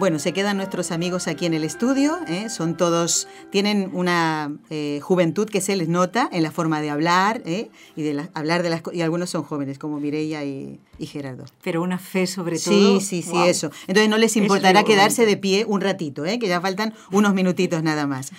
Bueno, 0.00 0.18
se 0.18 0.32
quedan 0.32 0.56
nuestros 0.56 0.92
amigos 0.92 1.28
aquí 1.28 1.44
en 1.44 1.52
el 1.52 1.62
estudio, 1.62 2.18
¿eh? 2.26 2.48
son 2.48 2.74
todos, 2.74 3.28
tienen 3.50 3.90
una 3.92 4.50
eh, 4.70 4.98
juventud 5.02 5.46
que 5.46 5.60
se 5.60 5.76
les 5.76 5.88
nota 5.90 6.26
en 6.32 6.42
la 6.42 6.50
forma 6.50 6.80
de 6.80 6.88
hablar 6.88 7.42
¿eh? 7.44 7.68
y 7.96 8.02
de 8.02 8.14
la- 8.14 8.30
hablar 8.32 8.62
de 8.62 8.70
las 8.70 8.80
y 8.94 9.02
algunos 9.02 9.28
son 9.28 9.42
jóvenes 9.42 9.78
como 9.78 10.00
Mireia 10.00 10.42
y, 10.42 10.80
y 10.98 11.04
Gerardo. 11.04 11.44
Pero 11.62 11.82
una 11.82 11.98
fe 11.98 12.26
sobre 12.26 12.58
todo. 12.58 12.98
Sí, 12.98 13.20
sí, 13.22 13.30
sí, 13.30 13.36
eso. 13.46 13.70
Entonces 13.88 14.08
no 14.08 14.16
les 14.16 14.38
importará 14.38 14.84
quedarse 14.84 15.26
de 15.26 15.36
pie 15.36 15.66
un 15.68 15.82
ratito, 15.82 16.24
¿eh? 16.24 16.38
que 16.38 16.48
ya 16.48 16.62
faltan 16.62 16.94
unos 17.12 17.34
minutitos 17.34 17.82
nada 17.82 18.06
más. 18.06 18.30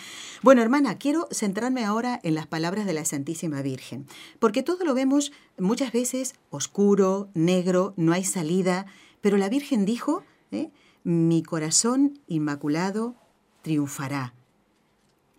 Bueno, 0.42 0.64
hermana, 0.64 0.98
quiero 0.98 1.28
centrarme 1.30 1.86
ahora 1.86 2.20
en 2.24 2.34
las 2.34 2.48
palabras 2.48 2.88
de 2.88 2.94
la 2.94 3.06
Santísima 3.06 3.62
Virgen, 3.62 4.08
porque 4.40 4.64
todo 4.64 4.84
lo 4.84 4.96
vemos 4.96 5.32
muchas 5.60 5.92
veces 5.92 6.34
oscuro, 6.50 7.30
negro, 7.36 7.94
no 7.98 8.14
hay 8.14 8.24
salida, 8.24 8.88
pero 9.22 9.38
la 9.38 9.48
Virgen 9.48 9.86
dijo, 9.86 10.24
¿eh? 10.52 10.70
Mi 11.04 11.44
corazón 11.44 12.20
inmaculado 12.28 13.16
triunfará. 13.62 14.34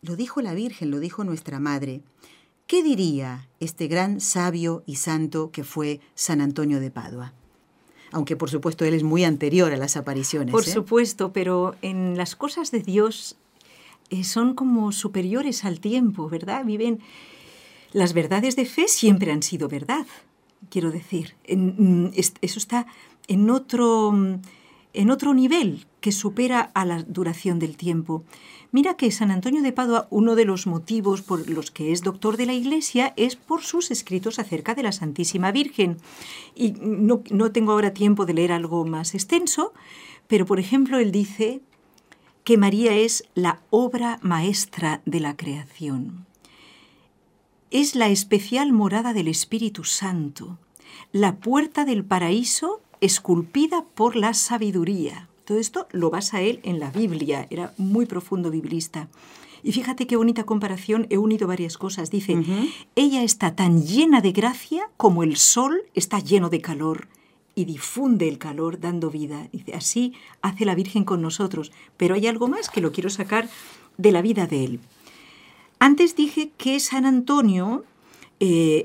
Lo 0.01 0.17
dijo 0.17 0.41
la 0.43 0.55
Virgen, 0.55 0.91
lo 0.91 0.99
dijo 1.01 1.25
nuestra 1.25 1.61
Madre. 1.61 2.03
¿Qué 2.67 2.83
diría 2.83 3.49
este 3.61 3.87
gran 3.87 4.21
sabio 4.21 4.83
y 4.87 4.97
santo 4.97 5.51
que 5.51 5.63
fue 5.65 6.01
San 6.15 6.41
Antonio 6.41 6.81
de 6.81 6.91
Padua? 6.91 7.33
Aunque 8.13 8.37
por 8.37 8.51
supuesto 8.51 8.85
él 8.85 8.95
es 8.95 9.03
muy 9.05 9.25
anterior 9.25 9.73
a 9.73 9.77
las 9.77 9.97
apariciones. 9.97 10.53
Por 10.53 10.65
¿eh? 10.65 10.73
supuesto, 10.73 11.33
pero 11.33 11.75
en 11.83 12.17
las 12.17 12.35
cosas 12.37 12.71
de 12.71 12.81
Dios 12.81 13.37
eh, 14.11 14.25
son 14.25 14.55
como 14.55 14.93
superiores 14.93 15.65
al 15.65 15.81
tiempo, 15.81 16.29
¿verdad? 16.29 16.65
Viven. 16.65 17.01
Las 17.93 18.13
verdades 18.15 18.57
de 18.57 18.65
fe 18.65 18.89
siempre 18.89 19.33
han 19.33 19.43
sido 19.43 19.69
verdad, 19.69 20.07
quiero 20.71 20.91
decir. 20.91 21.35
En- 21.45 22.07
mm, 22.07 22.11
es- 22.15 22.35
eso 22.41 22.59
está 22.59 22.87
en 23.29 23.49
otro, 23.51 24.13
mm, 24.13 24.41
en 24.95 25.11
otro 25.11 25.35
nivel 25.35 25.87
que 26.01 26.13
supera 26.13 26.71
a 26.75 26.85
la 26.85 27.03
duración 27.03 27.59
del 27.59 27.77
tiempo. 27.77 28.25
Mira 28.73 28.95
que 28.95 29.11
San 29.11 29.31
Antonio 29.31 29.63
de 29.63 29.73
Padua, 29.73 30.07
uno 30.11 30.35
de 30.35 30.45
los 30.45 30.67
motivos 30.67 31.23
por 31.23 31.49
los 31.49 31.71
que 31.71 31.93
es 31.93 32.03
doctor 32.03 32.37
de 32.37 32.47
la 32.47 32.55
Iglesia 32.55 33.13
es 33.17 33.37
por 33.37 33.63
sus 33.63 33.91
escritos 33.91 34.39
acerca 34.39 34.75
de 34.75 34.83
la 34.83 34.93
Santísima 34.93 35.53
Virgen. 35.53 35.99
Y 36.55 36.73
no, 36.81 37.23
no 37.31 37.53
tengo 37.53 37.73
ahora 37.73 37.95
tiempo 37.95 38.27
de 38.27 38.35
leer 38.35 38.53
algo 38.53 38.85
más 38.85 39.15
extenso, 39.15 39.73
pero 40.27 40.47
por 40.47 40.59
ejemplo 40.59 40.99
él 40.99 41.13
dice 41.13 41.61
que 42.45 42.57
María 42.57 42.95
es 42.95 43.25
la 43.35 43.61
obra 43.71 44.19
maestra 44.23 45.01
de 45.07 45.21
la 45.21 45.37
creación. 45.37 46.27
Es 47.71 47.95
la 47.95 48.09
especial 48.09 48.73
morada 48.73 49.15
del 49.15 49.29
Espíritu 49.29 49.85
Santo, 49.85 50.59
la 51.13 51.37
puerta 51.37 51.85
del 51.85 52.05
paraíso 52.05 52.82
esculpida 53.03 53.85
por 53.95 54.17
la 54.17 54.33
sabiduría. 54.33 55.29
Todo 55.45 55.59
esto 55.59 55.89
lo 55.91 56.09
basa 56.09 56.41
él 56.41 56.61
en 56.63 56.79
la 56.79 56.91
Biblia, 56.91 57.49
era 57.51 57.75
muy 57.77 58.07
profundo 58.07 58.51
biblista. 58.51 59.09
Y 59.65 59.73
fíjate 59.73 60.07
qué 60.07 60.17
bonita 60.17 60.45
comparación, 60.45 61.09
he 61.11 61.19
unido 61.19 61.47
varias 61.47 61.77
cosas. 61.77 62.11
Dice, 62.11 62.43
ella 62.95 63.23
está 63.23 63.55
tan 63.55 63.83
llena 63.83 64.21
de 64.21 64.33
gracia 64.33 64.89
como 64.97 65.25
el 65.25 65.37
sol 65.37 65.83
está 65.95 66.21
lleno 66.21 66.49
de 66.49 66.61
calor 66.61 67.09
y 67.55 67.65
difunde 67.65 68.29
el 68.29 68.39
calor 68.39 68.81
dando 68.81 69.11
vida. 69.11 69.49
Dice, 69.53 69.75
así 69.75 70.15
hace 70.41 70.65
la 70.65 70.77
Virgen 70.77 71.05
con 71.05 71.21
nosotros. 71.21 71.73
Pero 71.97 72.15
hay 72.15 72.29
algo 72.29 72.49
más 72.49 72.71
que 72.71 72.81
lo 72.81 72.93
quiero 72.93 73.11
sacar 73.11 73.49
de 73.99 74.13
la 74.13 74.23
vida 74.23 74.47
de 74.47 74.65
él. 74.65 74.81
Antes 75.81 76.15
dije 76.15 76.53
que 76.57 76.79
San 76.79 77.05
Antonio 77.05 77.85
eh, 78.39 78.85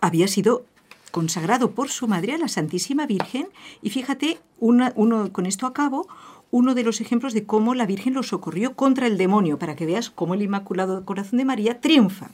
había 0.00 0.26
sido 0.26 0.64
consagrado 1.12 1.70
por 1.70 1.88
su 1.90 2.08
madre 2.08 2.32
a 2.32 2.38
la 2.38 2.48
Santísima 2.48 3.06
Virgen 3.06 3.46
y 3.82 3.90
fíjate, 3.90 4.40
una- 4.58 4.92
uno, 4.96 5.32
con 5.32 5.46
esto 5.46 5.66
acabo, 5.66 6.08
uno 6.50 6.74
de 6.74 6.82
los 6.82 7.00
ejemplos 7.00 7.32
de 7.32 7.44
cómo 7.44 7.74
la 7.74 7.86
Virgen 7.86 8.12
lo 8.14 8.22
socorrió 8.22 8.74
contra 8.74 9.06
el 9.06 9.16
demonio, 9.16 9.58
para 9.58 9.76
que 9.76 9.86
veas 9.86 10.10
cómo 10.10 10.34
el 10.34 10.42
Inmaculado 10.42 11.04
Corazón 11.04 11.38
de 11.38 11.44
María 11.44 11.80
triunfa. 11.80 12.30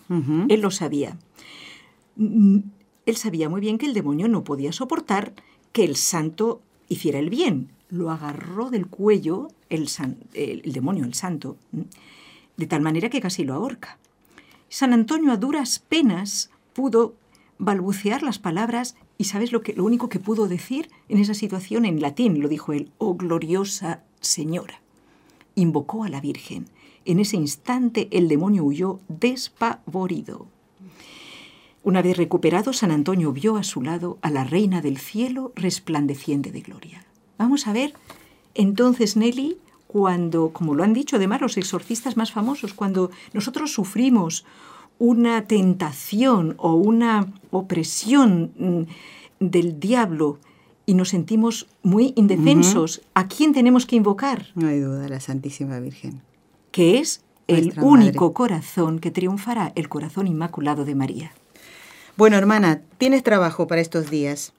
Él 0.48 0.60
lo 0.60 0.70
sabía. 0.70 1.16
Él 2.16 3.16
sabía 3.16 3.48
muy 3.48 3.60
bien 3.60 3.78
que 3.78 3.86
el 3.86 3.94
demonio 3.94 4.28
no 4.28 4.44
podía 4.44 4.72
soportar 4.72 5.34
que 5.72 5.84
el 5.84 5.96
santo 5.96 6.60
hiciera 6.88 7.18
el 7.18 7.30
bien. 7.30 7.68
Lo 7.90 8.10
agarró 8.10 8.70
del 8.70 8.86
cuello 8.86 9.48
el, 9.70 9.88
san- 9.88 10.16
el- 10.34 10.62
el 10.64 10.72
demonio, 10.72 11.04
el 11.04 11.14
santo, 11.14 11.56
de 12.56 12.66
tal 12.66 12.80
manera 12.82 13.08
que 13.08 13.20
casi 13.20 13.44
lo 13.44 13.54
ahorca. 13.54 13.98
San 14.68 14.92
Antonio 14.92 15.32
a 15.32 15.36
duras 15.36 15.78
penas 15.78 16.50
pudo 16.74 17.14
balbucear 17.58 18.22
las 18.22 18.38
palabras 18.38 18.96
y 19.16 19.24
sabes 19.24 19.52
lo 19.52 19.62
que 19.62 19.72
lo 19.74 19.84
único 19.84 20.08
que 20.08 20.20
pudo 20.20 20.48
decir 20.48 20.90
en 21.08 21.18
esa 21.18 21.34
situación 21.34 21.84
en 21.84 22.00
latín 22.00 22.40
lo 22.40 22.48
dijo 22.48 22.72
él, 22.72 22.90
oh 22.98 23.14
gloriosa 23.14 24.02
señora. 24.20 24.80
Invocó 25.54 26.04
a 26.04 26.08
la 26.08 26.20
Virgen. 26.20 26.66
En 27.04 27.18
ese 27.20 27.36
instante 27.36 28.08
el 28.12 28.28
demonio 28.28 28.64
huyó 28.64 29.00
despavorido. 29.08 30.46
Una 31.82 32.02
vez 32.02 32.16
recuperado, 32.16 32.72
San 32.72 32.90
Antonio 32.90 33.32
vio 33.32 33.56
a 33.56 33.62
su 33.62 33.82
lado 33.82 34.18
a 34.20 34.30
la 34.30 34.44
reina 34.44 34.82
del 34.82 34.98
cielo 34.98 35.52
resplandeciente 35.56 36.52
de 36.52 36.60
gloria. 36.60 37.06
Vamos 37.38 37.66
a 37.66 37.72
ver 37.72 37.94
entonces, 38.58 39.16
Nelly, 39.16 39.56
cuando, 39.86 40.50
como 40.50 40.74
lo 40.74 40.82
han 40.82 40.92
dicho 40.92 41.14
además 41.14 41.40
los 41.40 41.56
exorcistas 41.56 42.16
más 42.16 42.32
famosos, 42.32 42.74
cuando 42.74 43.10
nosotros 43.32 43.72
sufrimos 43.72 44.44
una 44.98 45.44
tentación 45.44 46.54
o 46.58 46.74
una 46.74 47.32
opresión 47.50 48.52
mm, 48.58 48.82
del 49.40 49.78
diablo 49.80 50.38
y 50.86 50.94
nos 50.94 51.10
sentimos 51.10 51.66
muy 51.82 52.12
indefensos, 52.16 53.02
¿a 53.14 53.28
quién 53.28 53.52
tenemos 53.52 53.84
que 53.86 53.96
invocar? 53.96 54.46
No 54.54 54.68
hay 54.68 54.80
duda, 54.80 55.08
la 55.08 55.20
Santísima 55.20 55.78
Virgen. 55.80 56.22
Que 56.70 56.98
es 56.98 57.22
el 57.46 57.74
único 57.80 58.24
Madre. 58.26 58.34
corazón 58.34 58.98
que 58.98 59.10
triunfará, 59.10 59.72
el 59.74 59.88
corazón 59.88 60.26
inmaculado 60.26 60.84
de 60.84 60.94
María. 60.94 61.32
Bueno, 62.16 62.36
hermana, 62.36 62.80
tienes 62.96 63.22
trabajo 63.22 63.66
para 63.66 63.80
estos 63.82 64.10
días. 64.10 64.52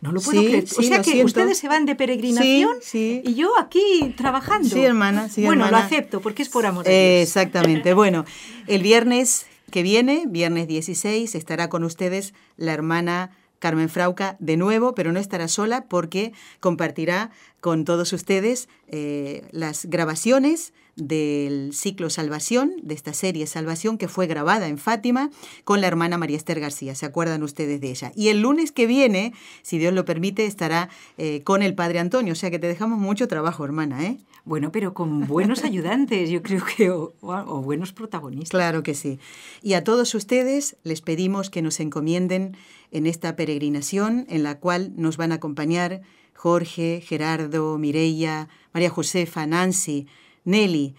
No 0.00 0.10
lo 0.12 0.20
puedo 0.20 0.40
Sí, 0.40 0.46
creer. 0.48 0.66
sí, 0.68 0.74
o 0.78 0.82
sea 0.82 0.98
que 0.98 1.04
siento. 1.12 1.26
ustedes 1.26 1.58
se 1.58 1.68
van 1.68 1.84
de 1.84 1.94
peregrinación 1.94 2.70
y 2.92 3.34
yo 3.34 3.50
aquí 3.58 4.14
trabajando. 4.16 4.68
Sí, 4.68 4.80
hermana, 4.82 5.28
sí, 5.28 5.44
Bueno, 5.44 5.64
hermana. 5.66 5.82
lo 5.82 5.84
acepto 5.86 6.20
porque 6.20 6.42
es 6.42 6.48
por 6.48 6.64
amor 6.66 6.84
Eh. 6.88 7.22
Exactamente. 7.22 7.92
Bueno, 7.94 8.24
el 8.66 8.82
viernes 8.82 9.46
que 9.72 9.82
viene, 9.82 10.26
viernes 10.28 10.68
16, 10.68 11.34
estará 11.34 11.68
con 11.68 11.82
ustedes 11.82 12.34
la 12.56 12.72
hermana 12.72 13.36
Carmen 13.58 13.88
Frauca 13.88 14.36
de 14.38 14.56
nuevo, 14.56 14.94
pero 14.94 15.12
no 15.12 15.18
estará 15.18 15.48
sola 15.48 15.86
porque 15.88 16.32
compartirá 16.60 17.30
con 17.60 17.84
todos 17.84 18.12
ustedes 18.12 18.68
eh, 18.88 19.42
las 19.50 19.86
grabaciones 19.86 20.72
del 20.96 21.72
ciclo 21.72 22.10
Salvación, 22.10 22.74
de 22.82 22.94
esta 22.94 23.14
serie 23.14 23.46
Salvación 23.46 23.98
que 23.98 24.08
fue 24.08 24.26
grabada 24.26 24.68
en 24.68 24.78
Fátima 24.78 25.30
con 25.64 25.80
la 25.80 25.86
hermana 25.86 26.18
María 26.18 26.36
Esther 26.36 26.60
García. 26.60 26.94
¿Se 26.94 27.06
acuerdan 27.06 27.42
ustedes 27.42 27.80
de 27.80 27.90
ella? 27.90 28.12
Y 28.14 28.28
el 28.28 28.40
lunes 28.40 28.72
que 28.72 28.86
viene, 28.86 29.32
si 29.62 29.78
Dios 29.78 29.94
lo 29.94 30.04
permite, 30.04 30.46
estará 30.46 30.90
eh, 31.18 31.42
con 31.44 31.62
el 31.62 31.74
Padre 31.74 31.98
Antonio. 31.98 32.32
O 32.32 32.36
sea 32.36 32.50
que 32.50 32.58
te 32.58 32.66
dejamos 32.66 32.98
mucho 32.98 33.28
trabajo, 33.28 33.64
hermana, 33.64 34.04
¿eh? 34.04 34.18
Bueno, 34.44 34.72
pero 34.72 34.92
con 34.92 35.26
buenos 35.26 35.64
ayudantes, 35.64 36.28
yo 36.28 36.42
creo 36.42 36.64
que, 36.76 36.90
o, 36.90 37.14
o 37.20 37.62
buenos 37.62 37.92
protagonistas. 37.92 38.50
Claro 38.50 38.82
que 38.82 38.94
sí. 38.94 39.18
Y 39.62 39.74
a 39.74 39.84
todos 39.84 40.14
ustedes 40.14 40.76
les 40.82 41.00
pedimos 41.00 41.48
que 41.48 41.62
nos 41.62 41.80
encomienden 41.80 42.56
en 42.90 43.06
esta 43.06 43.36
peregrinación 43.36 44.26
en 44.28 44.42
la 44.42 44.58
cual 44.58 44.92
nos 44.96 45.16
van 45.16 45.32
a 45.32 45.36
acompañar 45.36 46.02
Jorge, 46.34 47.02
Gerardo, 47.06 47.78
Mireia, 47.78 48.48
María 48.72 48.90
Josefa, 48.90 49.46
Nancy, 49.46 50.08
Nelly, 50.44 50.94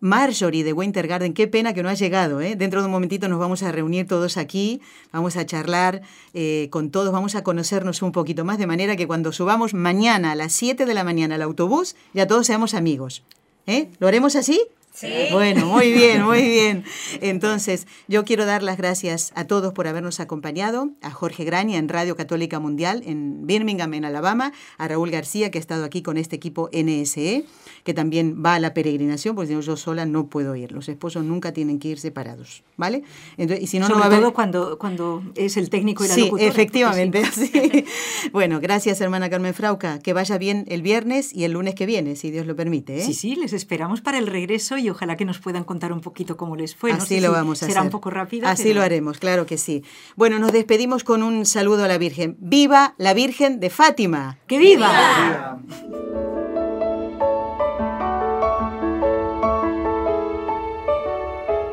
Marjorie 0.00 0.64
de 0.64 0.72
Winter 0.72 1.06
Garden, 1.06 1.32
qué 1.32 1.46
pena 1.46 1.74
que 1.74 1.84
no 1.84 1.88
ha 1.88 1.94
llegado. 1.94 2.40
¿eh? 2.40 2.56
Dentro 2.56 2.80
de 2.80 2.86
un 2.86 2.92
momentito 2.92 3.28
nos 3.28 3.38
vamos 3.38 3.62
a 3.62 3.70
reunir 3.70 4.08
todos 4.08 4.36
aquí, 4.36 4.80
vamos 5.12 5.36
a 5.36 5.46
charlar 5.46 6.02
eh, 6.34 6.66
con 6.70 6.90
todos, 6.90 7.12
vamos 7.12 7.36
a 7.36 7.44
conocernos 7.44 8.02
un 8.02 8.10
poquito 8.10 8.44
más, 8.44 8.58
de 8.58 8.66
manera 8.66 8.96
que 8.96 9.06
cuando 9.06 9.30
subamos 9.30 9.74
mañana 9.74 10.32
a 10.32 10.34
las 10.34 10.52
7 10.54 10.86
de 10.86 10.94
la 10.94 11.04
mañana 11.04 11.36
al 11.36 11.42
autobús, 11.42 11.94
ya 12.14 12.26
todos 12.26 12.48
seamos 12.48 12.74
amigos. 12.74 13.22
¿Eh? 13.68 13.90
¿Lo 14.00 14.08
haremos 14.08 14.34
así? 14.34 14.60
Sí. 14.92 15.08
Bueno, 15.32 15.66
muy 15.66 15.90
bien, 15.92 16.22
muy 16.22 16.42
bien. 16.42 16.84
Entonces, 17.20 17.86
yo 18.08 18.24
quiero 18.24 18.44
dar 18.44 18.62
las 18.62 18.76
gracias 18.76 19.32
a 19.34 19.46
todos 19.46 19.72
por 19.72 19.86
habernos 19.88 20.20
acompañado, 20.20 20.90
a 21.00 21.10
Jorge 21.10 21.44
Graña 21.44 21.78
en 21.78 21.88
Radio 21.88 22.14
Católica 22.16 22.60
Mundial 22.60 23.02
en 23.06 23.46
Birmingham, 23.46 23.94
en 23.94 24.04
Alabama, 24.04 24.52
a 24.78 24.88
Raúl 24.88 25.10
García, 25.10 25.50
que 25.50 25.58
ha 25.58 25.60
estado 25.60 25.84
aquí 25.84 26.02
con 26.02 26.18
este 26.18 26.36
equipo 26.36 26.68
NSE, 26.72 27.44
que 27.84 27.94
también 27.94 28.42
va 28.44 28.54
a 28.56 28.60
la 28.60 28.74
peregrinación, 28.74 29.34
porque 29.34 29.58
yo 29.60 29.76
sola 29.76 30.04
no 30.04 30.26
puedo 30.28 30.54
ir. 30.56 30.72
Los 30.72 30.88
esposos 30.88 31.24
nunca 31.24 31.52
tienen 31.52 31.78
que 31.78 31.88
ir 31.88 31.98
separados, 31.98 32.62
¿vale? 32.76 33.02
Entonces, 33.38 33.64
y 33.64 33.66
si 33.68 33.78
no, 33.78 33.88
no 33.88 33.94
Sobre 33.94 33.98
va 34.00 34.04
a 34.04 34.06
haber... 34.08 34.20
todo 34.20 34.34
cuando, 34.34 34.78
cuando 34.78 35.22
es 35.36 35.56
el 35.56 35.70
técnico 35.70 36.04
y 36.04 36.08
la 36.08 36.14
Sí, 36.14 36.20
locutora. 36.22 36.48
efectivamente. 36.50 37.22
no- 37.22 37.32
sí. 37.32 37.84
Bueno, 38.32 38.60
gracias, 38.60 39.00
hermana 39.00 39.28
Carmen 39.30 39.54
Frauca. 39.54 39.98
Que 40.00 40.12
vaya 40.12 40.38
bien 40.38 40.64
el 40.68 40.82
viernes 40.82 41.32
y 41.34 41.44
el 41.44 41.52
lunes 41.52 41.74
que 41.74 41.86
viene, 41.86 42.14
si 42.16 42.30
Dios 42.30 42.46
lo 42.46 42.54
permite. 42.56 42.98
¿eh? 42.98 43.02
Sí, 43.04 43.14
sí, 43.14 43.36
les 43.36 43.52
esperamos 43.52 44.00
para 44.00 44.18
el 44.18 44.26
regreso 44.26 44.78
y 44.82 44.90
ojalá 44.90 45.16
que 45.16 45.24
nos 45.24 45.38
puedan 45.38 45.64
contar 45.64 45.92
un 45.92 46.00
poquito 46.00 46.36
cómo 46.36 46.56
les 46.56 46.74
fue. 46.74 46.92
Así 46.92 47.20
lo 47.20 47.32
vamos 47.32 47.62
a 47.62 47.66
hacer. 47.66 47.74
Será 47.74 47.82
un 47.82 47.90
poco 47.90 48.10
rápido. 48.10 48.46
Así 48.46 48.74
lo 48.74 48.82
haremos, 48.82 49.18
claro 49.18 49.46
que 49.46 49.56
sí. 49.58 49.84
Bueno, 50.16 50.38
nos 50.38 50.52
despedimos 50.52 51.04
con 51.04 51.22
un 51.22 51.46
saludo 51.46 51.84
a 51.84 51.88
la 51.88 51.98
Virgen. 51.98 52.36
¡Viva 52.40 52.94
la 52.98 53.14
Virgen 53.14 53.60
de 53.60 53.70
Fátima! 53.70 54.38
¡Que 54.46 54.58
¡Viva! 54.58 55.58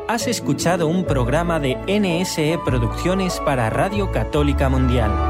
Has 0.08 0.26
escuchado 0.26 0.88
un 0.88 1.04
programa 1.04 1.60
de 1.60 1.76
NSE 1.86 2.58
Producciones 2.64 3.38
para 3.40 3.70
Radio 3.70 4.10
Católica 4.10 4.68
Mundial. 4.68 5.29